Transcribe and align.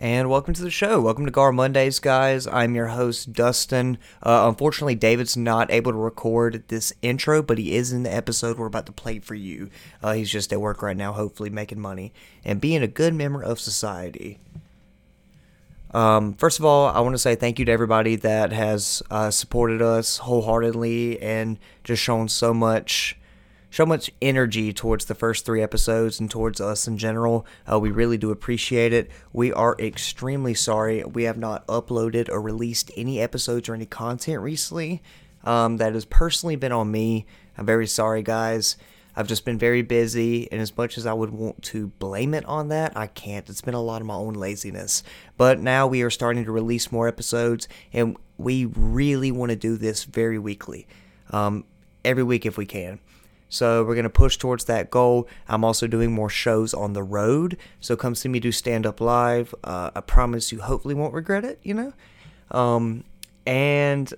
and 0.00 0.30
welcome 0.30 0.54
to 0.54 0.62
the 0.62 0.70
show. 0.70 0.98
Welcome 0.98 1.26
to 1.26 1.30
Gar 1.30 1.52
Mondays, 1.52 1.98
guys. 1.98 2.46
I'm 2.46 2.74
your 2.74 2.86
host, 2.86 3.34
Dustin. 3.34 3.98
Uh, 4.22 4.46
unfortunately, 4.48 4.94
David's 4.94 5.36
not 5.36 5.70
able 5.70 5.92
to 5.92 5.98
record 5.98 6.64
this 6.68 6.90
intro, 7.02 7.42
but 7.42 7.58
he 7.58 7.74
is 7.74 7.92
in 7.92 8.02
the 8.02 8.12
episode 8.12 8.56
we're 8.56 8.64
about 8.64 8.86
to 8.86 8.92
play 8.92 9.18
for 9.18 9.34
you. 9.34 9.68
Uh, 10.02 10.14
he's 10.14 10.30
just 10.30 10.54
at 10.54 10.60
work 10.60 10.80
right 10.80 10.96
now, 10.96 11.12
hopefully 11.12 11.50
making 11.50 11.78
money 11.78 12.14
and 12.46 12.62
being 12.62 12.82
a 12.82 12.88
good 12.88 13.12
member 13.12 13.42
of 13.42 13.60
society. 13.60 14.38
Um, 15.92 16.32
first 16.32 16.58
of 16.58 16.64
all, 16.64 16.86
I 16.88 17.00
want 17.00 17.12
to 17.14 17.18
say 17.18 17.34
thank 17.34 17.58
you 17.58 17.66
to 17.66 17.72
everybody 17.72 18.16
that 18.16 18.52
has 18.52 19.02
uh, 19.10 19.30
supported 19.30 19.82
us 19.82 20.16
wholeheartedly 20.16 21.20
and 21.20 21.58
just 21.84 22.02
shown 22.02 22.28
so 22.28 22.54
much 22.54 23.18
so 23.70 23.86
much 23.86 24.10
energy 24.20 24.72
towards 24.72 25.04
the 25.04 25.14
first 25.14 25.46
three 25.46 25.62
episodes 25.62 26.18
and 26.20 26.30
towards 26.30 26.60
us 26.60 26.88
in 26.88 26.98
general. 26.98 27.46
Uh, 27.70 27.78
we 27.78 27.90
really 27.90 28.18
do 28.18 28.30
appreciate 28.30 28.92
it. 28.92 29.10
We 29.32 29.52
are 29.52 29.76
extremely 29.78 30.54
sorry 30.54 31.04
we 31.04 31.24
have 31.24 31.38
not 31.38 31.66
uploaded 31.66 32.28
or 32.28 32.40
released 32.40 32.90
any 32.96 33.20
episodes 33.20 33.68
or 33.68 33.74
any 33.74 33.86
content 33.86 34.40
recently. 34.40 35.02
Um, 35.42 35.78
that 35.78 35.94
has 35.94 36.04
personally 36.04 36.56
been 36.56 36.72
on 36.72 36.90
me. 36.90 37.24
I'm 37.56 37.64
very 37.64 37.86
sorry, 37.86 38.22
guys. 38.22 38.76
I've 39.16 39.26
just 39.26 39.44
been 39.44 39.58
very 39.58 39.82
busy, 39.82 40.50
and 40.52 40.60
as 40.60 40.76
much 40.76 40.96
as 40.96 41.06
I 41.06 41.12
would 41.12 41.30
want 41.30 41.62
to 41.64 41.88
blame 41.98 42.34
it 42.34 42.44
on 42.44 42.68
that, 42.68 42.96
I 42.96 43.06
can't. 43.06 43.48
It's 43.48 43.60
been 43.60 43.74
a 43.74 43.82
lot 43.82 44.00
of 44.00 44.06
my 44.06 44.14
own 44.14 44.34
laziness. 44.34 45.02
But 45.36 45.58
now 45.58 45.86
we 45.86 46.02
are 46.02 46.10
starting 46.10 46.44
to 46.44 46.52
release 46.52 46.92
more 46.92 47.08
episodes, 47.08 47.68
and 47.92 48.16
we 48.38 48.66
really 48.66 49.32
want 49.32 49.50
to 49.50 49.56
do 49.56 49.76
this 49.76 50.04
very 50.04 50.38
weekly, 50.38 50.86
um, 51.30 51.64
every 52.04 52.22
week 52.22 52.46
if 52.46 52.56
we 52.56 52.66
can. 52.66 53.00
So 53.50 53.84
we're 53.84 53.96
going 53.96 54.04
to 54.04 54.10
push 54.10 54.38
towards 54.38 54.64
that 54.66 54.90
goal. 54.90 55.28
I'm 55.48 55.64
also 55.64 55.86
doing 55.86 56.12
more 56.12 56.30
shows 56.30 56.72
on 56.72 56.94
the 56.94 57.02
road. 57.02 57.58
So 57.80 57.96
come 57.96 58.14
see 58.14 58.28
me 58.28 58.40
do 58.40 58.52
stand 58.52 58.86
up 58.86 59.00
live. 59.00 59.54
Uh, 59.62 59.90
I 59.94 60.00
promise 60.00 60.52
you, 60.52 60.60
hopefully, 60.60 60.94
won't 60.94 61.12
regret 61.12 61.44
it, 61.44 61.58
you 61.62 61.74
know? 61.74 61.92
Um, 62.52 63.04
and 63.44 64.14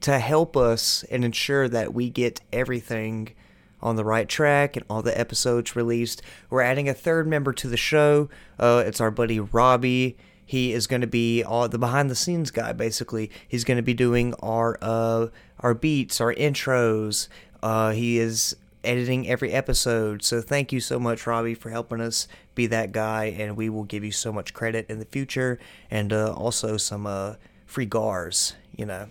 to 0.00 0.18
help 0.18 0.56
us 0.56 1.04
and 1.10 1.24
ensure 1.24 1.68
that 1.68 1.92
we 1.92 2.08
get 2.08 2.40
everything 2.52 3.34
on 3.82 3.96
the 3.96 4.04
right 4.04 4.28
track 4.28 4.76
and 4.76 4.84
all 4.88 5.02
the 5.02 5.18
episodes 5.18 5.74
released, 5.74 6.22
we're 6.48 6.62
adding 6.62 6.88
a 6.88 6.94
third 6.94 7.26
member 7.26 7.52
to 7.52 7.68
the 7.68 7.76
show. 7.76 8.28
Uh, 8.58 8.84
it's 8.86 9.00
our 9.00 9.10
buddy 9.10 9.40
Robbie. 9.40 10.16
He 10.44 10.72
is 10.72 10.88
going 10.88 11.00
to 11.00 11.06
be 11.06 11.44
all 11.44 11.68
the 11.68 11.78
behind 11.78 12.10
the 12.10 12.16
scenes 12.16 12.50
guy. 12.50 12.72
Basically, 12.72 13.30
he's 13.46 13.62
going 13.62 13.76
to 13.76 13.84
be 13.84 13.94
doing 13.94 14.34
our 14.40 14.76
uh, 14.82 15.28
our 15.60 15.74
beats, 15.74 16.20
our 16.20 16.34
intros. 16.34 17.28
Uh, 17.62 17.92
he 17.92 18.18
is 18.18 18.56
editing 18.84 19.28
every 19.28 19.52
episode. 19.52 20.22
So 20.24 20.40
thank 20.40 20.72
you 20.72 20.80
so 20.80 20.98
much, 20.98 21.26
Robbie, 21.26 21.54
for 21.54 21.70
helping 21.70 22.00
us 22.00 22.28
be 22.54 22.66
that 22.68 22.92
guy, 22.92 23.26
and 23.26 23.56
we 23.56 23.68
will 23.68 23.84
give 23.84 24.04
you 24.04 24.12
so 24.12 24.32
much 24.32 24.54
credit 24.54 24.86
in 24.88 24.98
the 24.98 25.04
future, 25.04 25.58
and 25.90 26.12
uh, 26.12 26.32
also 26.32 26.76
some 26.76 27.06
uh, 27.06 27.34
free 27.66 27.86
gars, 27.86 28.54
you 28.76 28.86
know. 28.86 29.08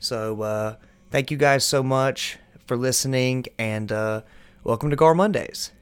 So 0.00 0.42
uh, 0.42 0.76
thank 1.10 1.30
you 1.30 1.36
guys 1.36 1.64
so 1.64 1.82
much 1.82 2.38
for 2.66 2.76
listening, 2.76 3.46
and 3.58 3.92
uh, 3.92 4.22
welcome 4.64 4.90
to 4.90 4.96
Gar 4.96 5.14
Mondays. 5.14 5.72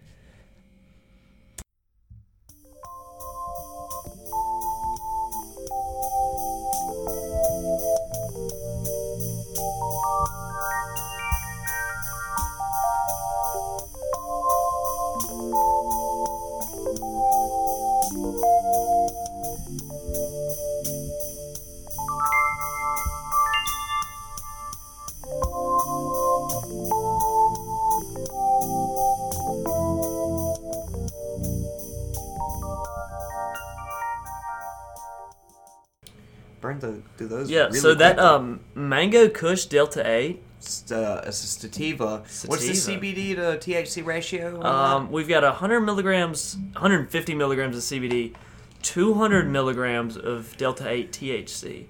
Those 37.33 37.51
Yeah, 37.51 37.65
really 37.65 37.79
so 37.79 37.95
that 37.95 38.19
um 38.19 38.61
Mango 38.75 39.29
Kush 39.29 39.67
Delta 39.67 40.09
8, 40.09 40.43
It's, 40.59 40.93
uh, 40.93 41.25
it's 41.27 41.43
a 41.43 41.47
sativa. 41.47 42.19
What's 42.47 42.67
the 42.67 42.73
CBD 42.73 43.35
to 43.35 43.59
THC 43.59 44.05
ratio? 44.05 44.63
um, 44.63 45.11
we've 45.11 45.29
got 45.29 45.42
100 45.42 45.81
milligrams, 45.81 46.57
150 46.75 47.35
milligrams 47.35 47.77
of 47.77 47.83
CBD, 47.83 48.35
200 48.83 49.51
milligrams 49.51 50.17
of 50.17 50.57
Delta 50.57 50.89
8 50.89 51.13
THC, 51.13 51.87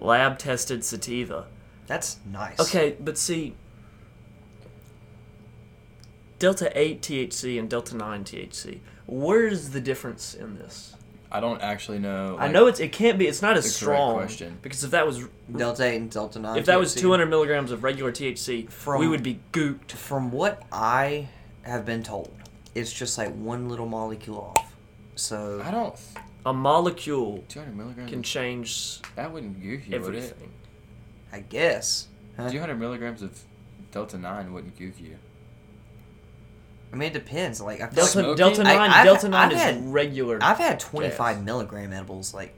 lab 0.00 0.38
tested 0.38 0.84
sativa. 0.84 1.46
That's 1.86 2.18
nice. 2.30 2.58
Okay, 2.60 2.96
but 3.00 3.16
see, 3.18 3.54
Delta 6.38 6.70
8 6.78 7.02
THC 7.02 7.58
and 7.58 7.68
Delta 7.68 7.96
9 7.96 8.24
THC, 8.24 8.80
where's 9.06 9.70
the 9.70 9.80
difference 9.80 10.34
in 10.34 10.56
this? 10.56 10.94
I 11.30 11.40
don't 11.40 11.60
actually 11.60 11.98
know. 11.98 12.36
I 12.38 12.48
know 12.48 12.66
it's 12.66 12.80
it 12.80 12.90
can't 12.92 13.18
be 13.18 13.26
it's 13.26 13.42
not 13.42 13.56
as 13.56 13.64
the 13.64 13.70
strong 13.70 14.14
question. 14.14 14.58
because 14.62 14.82
if 14.82 14.92
that 14.92 15.06
was 15.06 15.26
Delta 15.54 15.84
8 15.84 15.96
and 15.96 16.10
Delta 16.10 16.38
9. 16.38 16.56
if 16.56 16.66
that 16.66 16.78
was 16.78 16.94
200 16.94 17.26
milligrams 17.26 17.70
of 17.70 17.82
regular 17.84 18.12
THC, 18.12 18.70
From- 18.70 19.00
we 19.00 19.08
would 19.08 19.22
be 19.22 19.40
gooped. 19.52 19.92
From 19.92 20.30
what 20.30 20.62
I 20.72 21.28
have 21.62 21.84
been 21.84 22.02
told, 22.02 22.32
it's 22.74 22.92
just 22.92 23.18
like 23.18 23.34
one 23.34 23.68
little 23.68 23.86
molecule 23.86 24.54
off. 24.56 24.74
So 25.16 25.60
I 25.64 25.70
don't. 25.70 25.94
A 26.46 26.52
molecule 26.52 27.44
200 27.48 27.76
milligrams. 27.76 28.10
can 28.10 28.22
change 28.22 29.00
that 29.16 29.30
wouldn't 29.30 29.60
goof 29.60 29.86
you, 29.86 30.00
would 30.00 30.14
it? 30.14 30.18
everything. 30.18 30.50
I 31.30 31.40
guess. 31.40 32.08
Huh? 32.38 32.48
200 32.50 32.76
milligrams 32.76 33.20
of 33.20 33.38
Delta 33.92 34.16
9 34.16 34.52
wouldn't 34.52 34.78
goof 34.78 34.98
you. 35.00 35.16
I 36.92 36.96
mean, 36.96 37.08
it 37.10 37.12
depends. 37.14 37.60
Like 37.60 37.80
I 37.80 37.86
feel 37.86 37.94
Delta 37.96 38.10
Smoking? 38.12 38.36
Delta 38.36 38.60
I- 38.62 38.64
nine 38.76 38.90
I've- 38.90 39.04
Delta 39.04 39.28
nine 39.28 39.46
I've 39.48 39.52
is 39.52 39.58
had- 39.62 39.92
regular. 39.92 40.38
I've 40.42 40.58
had 40.58 40.80
25 40.80 41.36
Yes. 41.36 41.44
milligram 41.44 41.92
edibles. 41.92 42.32
Like 42.34 42.54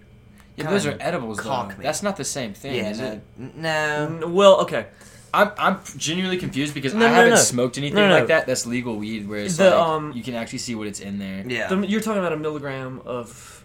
Yeah, 0.56 0.70
those 0.70 0.86
are 0.86 0.96
edibles 1.00 1.38
though. 1.38 1.66
me. 1.66 1.74
That's 1.80 2.02
not 2.02 2.16
the 2.16 2.24
same 2.24 2.54
thing, 2.54 2.74
yeah, 2.76 2.90
is 2.90 2.98
no, 3.00 3.20
it? 3.38 3.56
no. 3.56 4.20
Well, 4.28 4.60
okay. 4.62 4.86
I'm 5.32 5.52
I'm 5.58 5.78
genuinely 5.96 6.38
confused 6.38 6.74
because 6.74 6.92
No, 6.92 7.06
I 7.06 7.08
no, 7.08 7.14
haven't 7.14 7.30
no. 7.30 7.36
smoked 7.36 7.78
anything 7.78 7.94
No, 7.96 8.08
no. 8.08 8.14
like 8.18 8.26
that. 8.28 8.46
That's 8.46 8.66
legal 8.66 8.96
weed, 8.96 9.28
where 9.28 9.38
it's 9.40 9.56
The, 9.56 9.70
like 9.70 9.74
um, 9.78 10.12
you 10.12 10.22
can 10.24 10.34
actually 10.34 10.58
see 10.58 10.74
what 10.74 10.86
it's 10.88 10.98
in 11.00 11.18
there. 11.18 11.44
Yeah. 11.46 11.68
The- 11.68 11.86
you're 11.86 12.00
talking 12.00 12.18
about 12.20 12.32
a 12.32 12.36
milligram 12.36 13.00
of 13.06 13.64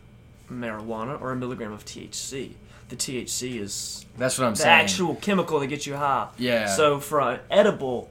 marijuana 0.52 1.20
or 1.22 1.32
a 1.32 1.36
milligram 1.36 1.74
of 1.74 1.86
THC. 1.86 2.52
The 2.90 2.96
THC 2.96 3.60
is 3.60 4.06
That's 4.18 4.38
what 4.38 4.46
I'm 4.46 4.54
the 4.54 4.58
saying. 4.60 4.82
actual 4.84 5.16
chemical 5.16 5.60
that 5.60 5.68
gets 5.68 5.88
you 5.88 5.96
high. 5.96 6.28
Yeah. 6.38 6.68
So 6.68 7.00
for 7.00 7.20
an 7.20 7.40
edible, 7.50 8.10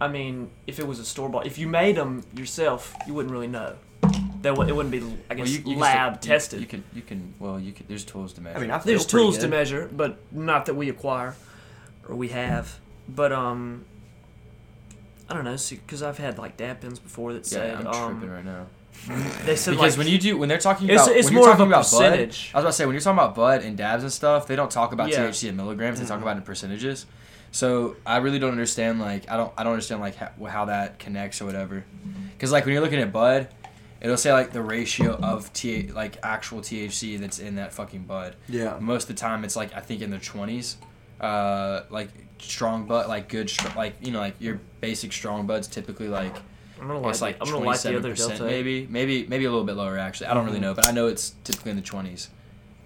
I 0.00 0.08
mean, 0.08 0.50
if 0.66 0.78
it 0.78 0.86
was 0.86 0.98
a 0.98 1.04
store 1.04 1.28
bought, 1.28 1.46
if 1.46 1.58
you 1.58 1.66
made 1.68 1.96
them 1.96 2.22
yourself, 2.36 2.94
you 3.06 3.14
wouldn't 3.14 3.32
really 3.32 3.46
know. 3.48 3.76
That 4.42 4.50
w- 4.54 4.68
it 4.68 4.76
wouldn't 4.76 4.92
be, 4.92 4.98
I 4.98 5.02
Well, 5.02 5.38
guess, 5.38 5.48
you- 5.50 5.58
you 5.58 5.62
can 5.64 5.78
lab 5.78 6.16
still- 6.22 6.28
you- 6.30 6.34
tested. 6.38 6.60
You, 6.60 6.66
can 6.66 6.84
you 6.94 7.02
can 7.02 7.34
well 7.38 7.58
you 7.58 7.72
can. 7.72 7.86
There's 7.88 8.04
tools 8.04 8.32
to 8.34 8.40
measure. 8.42 8.58
I 8.58 8.60
mean, 8.60 8.70
I 8.70 8.78
There's 8.78 9.04
pretty 9.06 9.24
tools 9.24 9.38
to 9.38 9.48
measure, 9.48 9.88
but 9.92 10.18
not 10.30 10.66
that 10.66 10.74
we 10.74 10.88
acquire 10.90 11.34
or 12.08 12.14
we 12.14 12.28
have. 12.28 12.78
But 13.08 13.32
um, 13.32 13.84
I 15.28 15.34
don't 15.34 15.44
know, 15.44 15.56
because 15.70 16.02
I've 16.02 16.18
had 16.18 16.38
like 16.38 16.56
dab 16.56 16.80
pens 16.80 16.98
before 16.98 17.32
that 17.32 17.46
said. 17.46 17.70
yeah, 17.72 17.78
said 17.78 17.86
I'm 17.86 17.94
um, 17.94 18.10
tripping 18.20 18.34
right 18.34 18.44
now. 18.44 18.66
they 19.44 19.56
said 19.56 19.72
Because 19.72 19.96
like 19.96 19.98
when 19.98 20.06
you 20.06 20.18
do 20.18 20.38
when 20.38 20.48
they're 20.48 20.58
talking 20.58 20.90
about 20.90 21.10
it's 21.10 21.26
when 21.26 21.34
more 21.34 21.44
you're 21.44 21.52
of 21.52 21.58
talking 21.58 21.72
a 21.72 21.76
about 21.76 21.90
bud, 21.90 22.02
I 22.02 22.10
was 22.10 22.26
percentage. 22.26 22.50
about 22.54 22.62
to 22.66 22.72
say 22.72 22.86
when 22.86 22.94
you're 22.94 23.00
talking 23.00 23.18
about 23.18 23.34
bud 23.34 23.62
and 23.62 23.76
dabs 23.76 24.02
and 24.04 24.12
stuff, 24.12 24.46
they 24.46 24.56
don't 24.56 24.70
talk 24.70 24.92
about 24.92 25.08
Yeah. 25.10 25.26
THC 25.28 25.48
in 25.48 25.56
milligrams. 25.56 25.98
They 26.00 26.06
talk 26.06 26.18
Mhm. 26.18 26.22
about 26.22 26.36
it 26.36 26.40
in 26.40 26.42
percentages. 26.44 27.06
So 27.56 27.96
I 28.04 28.18
really 28.18 28.38
don't 28.38 28.50
understand 28.50 29.00
like 29.00 29.30
I 29.30 29.36
don't 29.38 29.50
I 29.56 29.64
don't 29.64 29.72
understand 29.72 30.02
like 30.02 30.16
how, 30.16 30.30
how 30.44 30.66
that 30.66 30.98
connects 30.98 31.40
or 31.40 31.46
whatever. 31.46 31.86
Because 32.34 32.52
like 32.52 32.66
when 32.66 32.74
you're 32.74 32.82
looking 32.82 33.00
at 33.00 33.14
bud, 33.14 33.48
it'll 33.98 34.18
say 34.18 34.30
like 34.30 34.52
the 34.52 34.60
ratio 34.60 35.14
of 35.16 35.50
T 35.54 35.88
like 35.88 36.18
actual 36.22 36.60
THC 36.60 37.18
that's 37.18 37.38
in 37.38 37.54
that 37.54 37.72
fucking 37.72 38.02
bud. 38.02 38.36
Yeah. 38.46 38.76
Most 38.78 39.04
of 39.04 39.16
the 39.16 39.20
time 39.20 39.42
it's 39.42 39.56
like 39.56 39.74
I 39.74 39.80
think 39.80 40.02
in 40.02 40.10
the 40.10 40.18
twenties. 40.18 40.76
Uh, 41.18 41.84
like 41.88 42.10
strong 42.38 42.84
bud, 42.84 43.08
like 43.08 43.30
good, 43.30 43.48
str- 43.48 43.74
like 43.74 43.94
you 44.02 44.12
know, 44.12 44.18
like 44.18 44.34
your 44.38 44.60
basic 44.82 45.10
strong 45.14 45.46
buds 45.46 45.66
typically 45.66 46.08
like 46.08 46.36
I'm 46.78 46.88
gonna 46.88 47.08
it's 47.08 47.22
like, 47.22 47.40
like 47.40 47.48
I'm 47.48 47.54
gonna 47.54 47.64
like 47.64 47.80
the 47.80 47.88
twenty-seven 47.88 47.98
other 48.00 48.10
percent, 48.10 48.30
Delta. 48.32 48.44
maybe, 48.44 48.86
maybe, 48.90 49.26
maybe 49.28 49.46
a 49.46 49.50
little 49.50 49.64
bit 49.64 49.76
lower. 49.76 49.96
Actually, 49.96 50.26
I 50.26 50.34
don't 50.34 50.44
really 50.44 50.58
Mhm. 50.58 50.62
know, 50.62 50.74
but 50.74 50.86
I 50.86 50.90
know 50.90 51.06
it's 51.06 51.30
typically 51.42 51.70
in 51.70 51.78
the 51.78 51.82
twenties, 51.82 52.28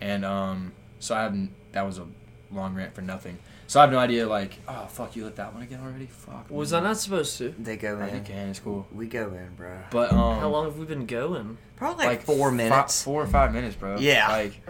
and 0.01 0.25
um, 0.25 0.71
so 1.01 1.17
I 1.17 1.23
haven't. 1.25 1.51
That 1.73 1.85
was 1.85 1.99
a 1.99 2.07
long 2.53 2.77
rant 2.77 2.95
for 2.95 3.03
nothing. 3.03 3.37
So 3.71 3.79
I 3.79 3.85
have 3.85 3.93
no 3.93 4.01
idea. 4.01 4.27
Like, 4.27 4.59
oh 4.67 4.87
fuck, 4.87 5.15
you 5.15 5.25
lit 5.25 5.37
that 5.37 5.55
one 5.55 5.63
again 5.63 5.79
already? 5.81 6.07
Fuck. 6.07 6.51
Was 6.51 6.73
man. 6.73 6.83
I 6.83 6.87
not 6.89 6.97
supposed 6.97 7.39
to? 7.39 7.55
They 7.57 7.77
go 7.77 7.97
Nah, 7.97 8.07
you 8.07 8.15
in. 8.15 8.25
can. 8.25 8.49
It's 8.49 8.59
cool. 8.59 8.85
We 8.93 9.07
go 9.07 9.33
in, 9.33 9.55
bro. 9.57 9.79
But 9.93 10.11
um, 10.13 10.41
How 10.41 10.49
long 10.49 10.65
have 10.65 10.77
we 10.77 10.87
been 10.87 11.07
going? 11.07 11.57
Probably 11.77 12.05
like, 12.05 12.27
Like 12.27 12.27
four 12.37 12.51
fi- 12.51 12.57
minutes. 12.57 13.05
four 13.05 13.23
or 13.23 13.29
five 13.29 13.53
minutes, 13.53 13.77
bro. 13.77 13.97
Yeah. 14.01 14.27
Like, 14.29 14.61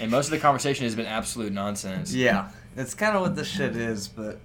and 0.00 0.10
most 0.10 0.26
of 0.26 0.30
the 0.32 0.40
conversation 0.40 0.82
has 0.82 0.96
been 0.96 1.06
absolute 1.06 1.52
nonsense. 1.52 2.12
Yeah, 2.12 2.48
that's 2.74 2.92
kind 2.92 3.14
of 3.14 3.22
what 3.22 3.36
this 3.36 3.46
shit 3.46 3.76
is, 3.76 4.08
but 4.08 4.40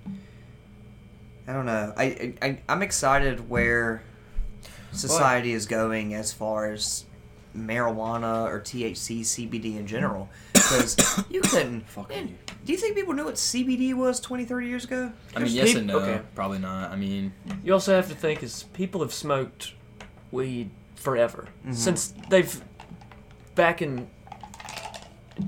I 1.48 1.54
don't 1.54 1.66
know. 1.66 1.94
I, 1.98 2.04
I, 2.04 2.34
I 2.48 2.58
I'm 2.70 2.84
excited 2.84 3.50
where 3.50 4.04
society 4.92 5.52
is 5.52 5.66
going 5.66 6.14
as 6.14 6.32
far 6.32 6.72
as 6.72 7.06
marijuana 7.58 8.46
or 8.46 8.60
THC, 8.60 9.22
CBD 9.22 9.78
in 9.78 9.88
general. 9.88 10.30
Because 10.70 11.24
you 11.30 11.42
couldn't. 11.42 11.82
Fucking 11.90 12.28
you. 12.30 12.36
do 12.66 12.72
you 12.72 12.78
think 12.78 12.96
people 12.96 13.14
knew 13.14 13.26
what 13.26 13.36
CBD 13.36 13.94
was 13.94 14.20
20, 14.20 14.46
30 14.46 14.68
years 14.68 14.86
ago? 14.86 15.12
I 15.36 15.40
mean, 15.40 15.52
yes 15.52 15.70
peop- 15.70 15.78
and 15.80 15.88
no. 15.88 16.00
okay. 16.00 16.22
Probably 16.36 16.60
not. 16.60 16.92
I 16.92 16.96
mean, 16.96 17.34
You 17.64 17.74
also 17.74 17.96
have 17.96 18.08
to 18.10 18.16
think 18.16 18.44
is 18.44 18.64
people 18.74 19.02
have 19.02 19.14
smoked 19.14 19.74
weed 20.32 20.70
forever 20.96 21.48
mm-hmm. 21.62 21.74
since 21.74 22.14
they've 22.30 22.62
back 23.56 23.82
in 23.82 24.08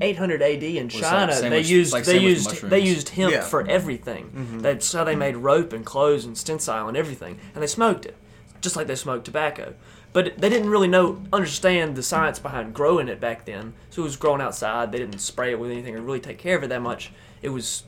800 0.02 0.42
AD 0.42 0.64
in 0.64 0.88
Well, 0.90 1.02
China 1.02 1.34
same 1.34 1.50
they 1.52 1.60
with- 1.60 1.70
used 1.70 1.94
like 1.94 2.04
they 2.06 2.14
same 2.14 2.24
with 2.24 2.32
used 2.34 2.62
they 2.70 2.80
used 2.80 3.10
hemp 3.10 3.34
Yeah. 3.34 3.42
for 3.42 3.68
everything. 3.68 4.26
Mm-hmm. 4.36 4.60
That's 4.60 4.92
how 4.92 5.04
they 5.04 5.16
made 5.16 5.36
rope 5.38 5.74
and 5.74 5.86
clothes 5.86 6.26
and 6.26 6.38
stencil 6.38 6.88
and 6.88 6.98
everything, 6.98 7.40
and 7.54 7.64
they 7.64 7.68
smoked 7.68 8.06
it 8.06 8.16
just 8.62 8.76
like 8.76 8.88
they 8.88 8.96
smoked 8.96 9.26
tobacco. 9.26 9.76
But 10.16 10.38
they 10.38 10.48
didn't 10.48 10.70
really 10.70 10.88
know 10.88 11.22
understand 11.34 11.98
the 11.98 12.02
science 12.02 12.40
behind 12.40 12.74
growing 12.74 13.10
it 13.10 13.20
back 13.20 13.44
then. 13.44 13.74
So 13.90 14.02
it 14.02 14.06
was 14.06 14.16
grown 14.16 14.40
outside. 14.40 14.94
They 14.94 14.98
didn't 14.98 15.20
spray 15.20 15.52
it 15.52 15.60
with 15.60 15.72
anything 15.72 15.94
or 15.94 16.02
really 16.02 16.22
take 16.22 16.38
care 16.38 16.56
of 16.56 16.64
it 16.64 16.68
that 16.68 16.82
much. 16.82 17.12
It 17.42 17.50
was 17.50 17.84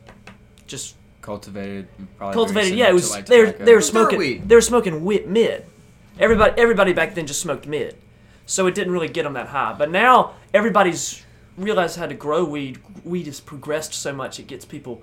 just 0.65 0.97
cultivated. 1.21 1.87
Probably 2.17 2.33
cultivated. 2.33 2.77
Yeah, 2.77 2.89
it 2.89 2.93
was 2.93 3.11
like, 3.11 3.27
they 3.27 3.45
were 3.45 3.51
they 3.53 3.73
were 3.73 3.79
smoking 3.79 4.19
weed. 4.19 4.49
they 4.49 4.55
were 4.55 4.61
smoking 4.61 5.05
wit 5.05 5.29
mid. 5.29 5.67
Everybody 6.19 6.61
everybody 6.61 6.91
back 6.91 7.15
then 7.15 7.27
just 7.27 7.39
smoked 7.39 7.65
mid, 7.65 7.95
so 8.45 8.67
it 8.67 8.75
didn't 8.75 8.91
really 8.91 9.07
get 9.07 9.23
them 9.23 9.31
that 9.35 9.47
high. 9.47 9.73
But 9.77 9.89
now 9.89 10.33
everybody's 10.53 11.23
realized 11.57 11.97
how 11.97 12.07
to 12.07 12.13
grow 12.13 12.43
weed. 12.43 12.81
Weed 13.05 13.27
has 13.27 13.39
progressed 13.39 13.93
so 13.93 14.11
much 14.11 14.37
it 14.37 14.47
gets 14.47 14.65
people 14.65 15.01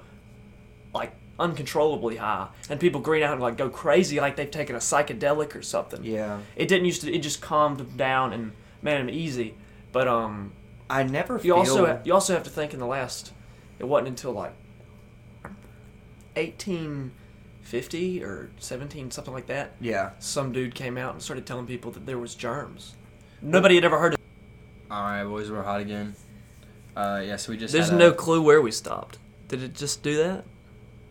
like 0.93 1.15
uncontrollably 1.39 2.17
high, 2.17 2.49
and 2.71 2.79
people 2.79 3.01
green 3.01 3.23
out 3.23 3.33
and 3.33 3.41
like 3.43 3.57
go 3.57 3.69
crazy 3.69 4.21
like 4.21 4.37
they've 4.37 4.51
taken 4.51 4.77
a 4.77 4.79
psychedelic 4.79 5.55
or 5.55 5.63
something. 5.63 6.05
Yeah. 6.05 6.41
It 6.57 6.69
didn't 6.69 6.87
used 6.87 7.03
to. 7.03 7.13
It 7.13 7.19
just 7.19 7.41
calmed 7.41 7.79
them 7.79 7.93
down 7.97 8.33
and 8.33 8.53
made 8.83 8.99
them 8.99 9.11
easy. 9.11 9.55
But 9.93 10.09
um, 10.09 10.53
I 10.89 11.03
never 11.03 11.35
you 11.35 11.41
feel. 11.41 11.57
also 11.57 12.01
you 12.05 12.13
also 12.13 12.35
have 12.35 12.45
to 12.45 12.51
think 12.51 12.73
in 12.75 12.81
the 12.81 12.87
last 12.87 13.33
it 13.79 13.85
wasn't 13.85 14.09
until 14.09 14.33
like 14.33 14.55
1850 16.37 18.23
or 18.25 18.51
17 18.59 19.11
something 19.11 19.33
like 19.33 19.47
that 19.47 19.73
yeah. 19.81 20.11
some 20.19 20.53
dude 20.53 20.75
came 20.75 20.99
out 20.99 21.13
and 21.15 21.23
started 21.23 21.47
telling 21.47 21.67
people 21.67 21.91
that 21.93 22.07
there 22.07 22.19
was 22.19 22.35
germs 22.35 22.95
nobody 23.41 23.77
had 23.77 23.85
ever 23.85 23.99
heard 23.99 24.15
of 24.15 24.21
All 24.91 25.03
right, 25.03 25.25
boys, 25.25 25.51
we're 25.51 25.63
hot 25.63 25.81
again. 25.81 26.15
Uh, 26.97 27.21
yeah, 27.25 27.37
so 27.37 27.51
we 27.51 27.59
just. 27.59 27.73
there's 27.73 27.91
no 27.91 28.11
a- 28.11 28.15
clue 28.15 28.41
where 28.43 28.61
we 28.61 28.71
stopped 28.71 29.19
did 29.49 29.63
it 29.63 29.75
just 29.75 30.03
do 30.03 30.17
that 30.17 30.45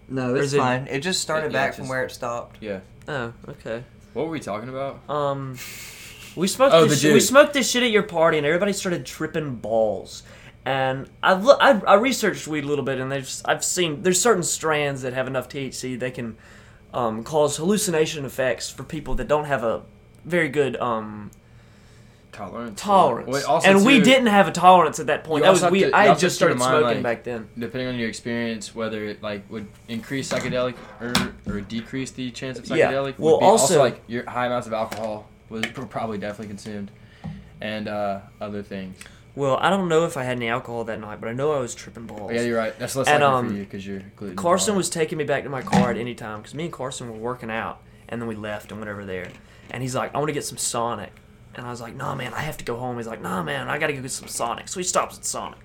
No, 0.08 0.36
it's 0.36 0.54
it- 0.54 0.58
fine. 0.58 0.88
It 0.90 1.00
just 1.00 1.22
started 1.22 1.52
Yeah, 1.52 1.60
back 1.60 1.68
it's 1.70 1.78
from 1.78 1.84
just- 1.86 1.90
where 1.92 2.04
it 2.06 2.12
stopped. 2.12 2.58
Yeah. 2.62 2.80
oh 3.08 3.34
okay 3.50 3.84
What 4.14 4.26
were 4.26 4.32
we 4.32 4.40
talking 4.40 4.70
about? 4.70 5.00
um 5.10 5.58
we 6.36 6.48
smoked 6.48 6.74
Oh, 6.74 6.86
this 6.86 7.02
the 7.02 7.08
shit, 7.08 7.14
we 7.14 7.20
smoked 7.20 7.54
this 7.54 7.70
shit 7.70 7.84
at 7.84 7.92
your 7.92 8.04
party 8.04 8.38
and 8.38 8.46
everybody 8.48 8.74
started 8.74 9.06
tripping 9.06 9.56
balls 9.56 10.24
and 10.66 11.10
I, 11.22 11.34
look, 11.34 11.58
I 11.62 11.80
I 11.86 11.96
researched 11.96 12.48
weed 12.48 12.64
a 12.64 12.68
little 12.68 12.86
bit 12.86 13.00
and 13.00 13.12
there's 13.12 13.42
I've 13.46 13.64
seen 13.66 14.02
there's 14.04 14.20
certain 14.22 14.44
strands 14.44 15.02
that 15.02 15.14
have 15.14 15.28
enough 15.28 15.50
THC 15.50 16.00
they 16.00 16.12
can 16.12 16.38
um, 16.94 17.24
cause 17.24 17.58
hallucination 17.58 18.24
effects 18.24 18.70
for 18.70 18.84
people 18.84 19.16
that 19.16 19.28
don't 19.28 19.46
have 19.46 19.64
a 19.64 19.82
very 20.26 20.48
good 20.48 20.76
um, 20.78 21.32
Tolerance. 22.34 22.82
tolerance. 22.82 23.30
Wait, 23.30 23.46
also 23.46 23.70
and 23.70 23.86
we 23.86 24.02
didn't 24.02 24.28
have 24.28 24.48
a 24.48 24.52
tolerance 24.52 25.00
at 25.00 25.08
that 25.08 25.24
point. 25.24 25.44
That 25.44 25.52
was 25.52 25.64
also 25.64 25.76
to- 25.76 25.96
I 25.96 26.08
had 26.08 26.20
just 26.20 26.36
started 26.36 26.58
smoking 26.60 26.82
like- 26.82 27.04
back 27.04 27.24
then. 27.24 27.48
Depending 27.58 27.88
on 27.88 27.96
your 27.96 28.10
experience, 28.10 28.74
whether 28.76 29.06
it 29.06 29.22
like 29.22 29.50
would 29.50 29.68
increase 29.88 30.32
psychedelic 30.34 30.76
or 31.00 31.14
or 31.48 31.62
decrease 31.62 32.12
the 32.12 32.32
chance 32.32 32.58
of 32.58 32.66
psychedelic. 32.66 33.12
Yeah. 33.12 33.14
Well, 33.20 33.34
would 33.36 33.40
be 33.42 33.46
also- 33.46 33.80
like 33.80 34.02
your 34.08 34.30
high 34.30 34.48
amounts 34.48 34.68
of 34.68 34.74
alcohol 34.74 35.30
was 35.50 35.66
probably 35.68 36.18
definitely 36.18 36.48
consumed, 36.48 36.90
and 37.62 37.88
uh, 37.88 38.20
other 38.42 38.64
things. 38.64 38.98
Well, 39.36 39.58
I 39.60 39.70
don't 39.70 39.88
know 39.90 40.06
if 40.06 40.16
I 40.18 40.24
had 40.24 40.38
any 40.38 40.48
alcohol 40.48 40.84
that 40.84 41.00
night, 41.00 41.20
but 41.20 41.28
I 41.28 41.34
know 41.34 41.54
I 41.54 41.60
was 41.60 41.74
tripping 41.74 42.06
balls. 42.06 42.32
Yeah, 42.34 42.42
you're 42.42 42.58
right. 42.58 42.78
That's 42.78 42.96
less 42.96 43.08
And, 43.08 43.24
likely 43.24 43.38
um, 43.38 43.50
for 43.50 43.56
you 43.56 43.64
because 43.64 43.86
you're 43.88 44.02
gluten. 44.16 44.36
Carson 44.36 44.76
was 44.76 44.90
taking 44.90 45.18
me 45.18 45.24
back 45.24 45.44
to 45.44 45.50
my 45.50 45.62
car 45.62 45.90
at 45.92 45.98
any 45.98 46.14
time 46.14 46.40
because 46.40 46.54
me 46.54 46.66
and 46.66 46.74
Carson 46.74 47.12
were 47.12 47.18
working 47.18 47.50
out, 47.50 47.80
and 48.10 48.22
then 48.22 48.28
we 48.28 48.36
left 48.36 48.72
and 48.72 48.80
went 48.80 48.92
over 48.92 49.06
there. 49.06 49.30
And 49.72 49.82
he's 49.82 49.96
like, 49.96 50.14
"I 50.14 50.18
want 50.20 50.28
to 50.30 50.34
get 50.34 50.44
some 50.46 50.58
Sonic," 50.58 51.14
and 51.56 51.66
I 51.66 51.70
was 51.70 51.82
like, 51.82 51.96
"Nah, 51.96 52.16
man, 52.16 52.34
I 52.34 52.42
have 52.42 52.58
to 52.58 52.66
go 52.66 52.78
home." 52.78 52.98
He's 52.98 53.08
like, 53.08 53.22
"Nah, 53.22 53.44
man, 53.44 53.68
I 53.70 53.78
gotta 53.78 53.94
go 53.94 54.02
get 54.02 54.12
some 54.12 54.28
Sonic." 54.28 54.68
So 54.68 54.80
he 54.80 54.84
stops 54.84 55.18
at 55.18 55.26
Sonic, 55.26 55.60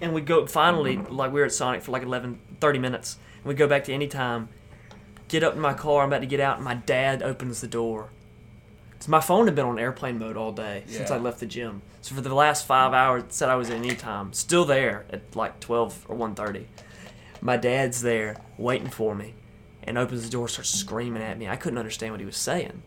and 0.00 0.12
we 0.14 0.20
go 0.20 0.46
finally 0.46 0.96
like 0.96 1.32
we 1.32 1.40
were 1.40 1.46
at 1.46 1.52
Sonic 1.52 1.82
for 1.82 1.92
like 1.92 2.02
11, 2.02 2.40
30 2.60 2.78
minutes, 2.78 3.18
and 3.38 3.46
we 3.46 3.54
go 3.54 3.66
back 3.66 3.84
to 3.84 3.92
any 3.92 4.06
time. 4.06 4.48
Get 5.28 5.44
up 5.44 5.54
in 5.54 5.60
my 5.60 5.74
car. 5.74 6.02
I'm 6.02 6.08
about 6.08 6.20
to 6.20 6.26
get 6.26 6.40
out, 6.40 6.56
and 6.56 6.64
my 6.64 6.74
dad 6.74 7.22
opens 7.22 7.60
the 7.60 7.68
door. 7.68 8.10
So 8.98 9.10
my 9.10 9.20
phone 9.20 9.46
had 9.46 9.54
been 9.54 9.64
on 9.64 9.78
airplane 9.78 10.18
mode 10.18 10.36
all 10.36 10.52
day 10.52 10.84
since 10.86 11.10
I 11.10 11.16
left 11.16 11.40
the 11.40 11.46
gym. 11.46 11.80
So 12.02 12.14
for 12.14 12.20
the 12.20 12.34
last 12.34 12.66
five 12.66 12.92
hours, 12.92 13.22
it 13.22 13.32
said 13.32 13.48
I 13.48 13.54
was 13.54 13.70
at 13.70 13.76
any 13.76 13.94
time. 13.94 14.32
Still 14.34 14.66
there 14.66 15.06
at 15.10 15.34
like 15.34 15.58
12 15.60 16.06
or 16.08 16.16
1.30. 16.16 16.64
My 17.40 17.56
dad's 17.56 18.02
there 18.02 18.36
waiting 18.58 18.90
for 18.90 19.14
me 19.14 19.34
and 19.84 19.96
opens 19.96 20.24
the 20.24 20.30
door, 20.30 20.48
starts 20.48 20.68
screaming 20.70 21.22
at 21.22 21.38
me. 21.38 21.48
I 21.48 21.56
couldn't 21.56 21.78
understand 21.78 22.12
what 22.12 22.20
he 22.20 22.26
was 22.26 22.36
saying. 22.36 22.82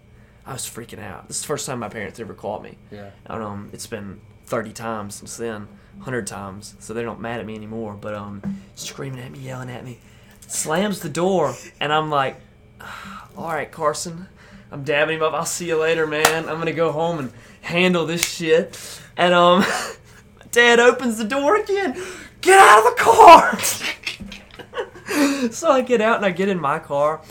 I 0.45 0.53
was 0.53 0.63
freaking 0.63 0.99
out. 0.99 1.27
This 1.27 1.37
is 1.37 1.43
the 1.43 1.47
first 1.47 1.65
time 1.65 1.79
my 1.79 1.89
parents 1.89 2.19
ever 2.19 2.33
caught 2.33 2.63
me. 2.63 2.77
Yeah. 2.91 3.11
Don't 3.27 3.39
know. 3.39 3.69
It's 3.71 3.87
been 3.87 4.19
30 4.45 4.73
times 4.73 5.15
since 5.15 5.37
then, 5.37 5.67
100 5.97 6.27
times. 6.27 6.75
So 6.79 6.93
they're 6.93 7.05
not 7.05 7.19
mad 7.19 7.39
at 7.39 7.45
me 7.45 7.55
anymore. 7.55 7.93
But 7.93 8.13
um, 8.13 8.41
screaming 8.75 9.19
at 9.21 9.31
me, 9.31 9.39
yelling 9.39 9.69
at 9.69 9.85
me. 9.85 9.99
Slams 10.47 10.99
the 10.99 11.09
door, 11.09 11.55
and 11.79 11.93
I'm 11.93 12.09
like, 12.09 12.39
all 13.37 13.47
right, 13.47 13.71
Carson. 13.71 14.27
I'm 14.71 14.83
dabbing 14.83 15.17
him 15.17 15.23
up. 15.23 15.33
I'll 15.33 15.45
see 15.45 15.67
you 15.67 15.79
later, 15.79 16.07
man. 16.07 16.49
I'm 16.49 16.57
gonna 16.57 16.73
go 16.73 16.91
home 16.91 17.19
and 17.19 17.31
handle 17.61 18.05
this 18.05 18.27
shit. 18.27 18.77
And 19.15 19.33
um, 19.33 19.59
my 19.59 20.45
dad 20.51 20.79
opens 20.79 21.17
the 21.19 21.25
door 21.25 21.57
again. 21.57 22.01
Get 22.41 22.59
out 22.59 22.79
of 22.79 22.95
the 22.95 23.01
car. 23.01 23.59
so 25.51 25.71
I 25.71 25.81
get 25.81 26.01
out 26.01 26.17
and 26.17 26.25
I 26.25 26.31
get 26.31 26.49
in 26.49 26.59
my 26.59 26.79
car, 26.79 27.21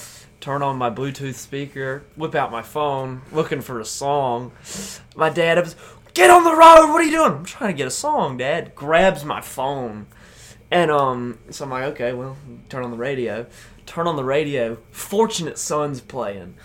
turn 0.42 0.60
on 0.60 0.76
my 0.76 0.90
Bluetooth 0.90 1.36
speaker, 1.36 2.02
whip 2.16 2.34
out 2.34 2.50
my 2.50 2.62
phone, 2.62 3.22
looking 3.30 3.60
for 3.60 3.78
a 3.80 3.84
song. 3.84 4.50
My 5.14 5.30
dad 5.30 5.56
opens, 5.56 5.76
get 6.14 6.30
on 6.30 6.42
the 6.42 6.50
road. 6.50 6.92
What 6.92 7.00
are 7.00 7.04
you 7.04 7.12
doing? 7.12 7.32
I'm 7.32 7.44
trying 7.44 7.72
to 7.72 7.76
get 7.78 7.86
a 7.86 7.92
song, 7.92 8.36
Dad. 8.36 8.74
Grabs 8.74 9.24
my 9.24 9.40
phone. 9.40 10.06
And 10.70 10.90
um, 10.90 11.38
so 11.50 11.64
I'm 11.64 11.70
like, 11.70 11.84
okay, 11.84 12.12
well, 12.12 12.36
turn 12.68 12.82
on 12.84 12.90
the 12.90 12.96
radio. 12.96 13.46
Turn 13.86 14.08
on 14.08 14.16
the 14.16 14.24
radio. 14.24 14.78
Fortunate 14.90 15.58
Son's 15.58 16.00
playing. 16.00 16.56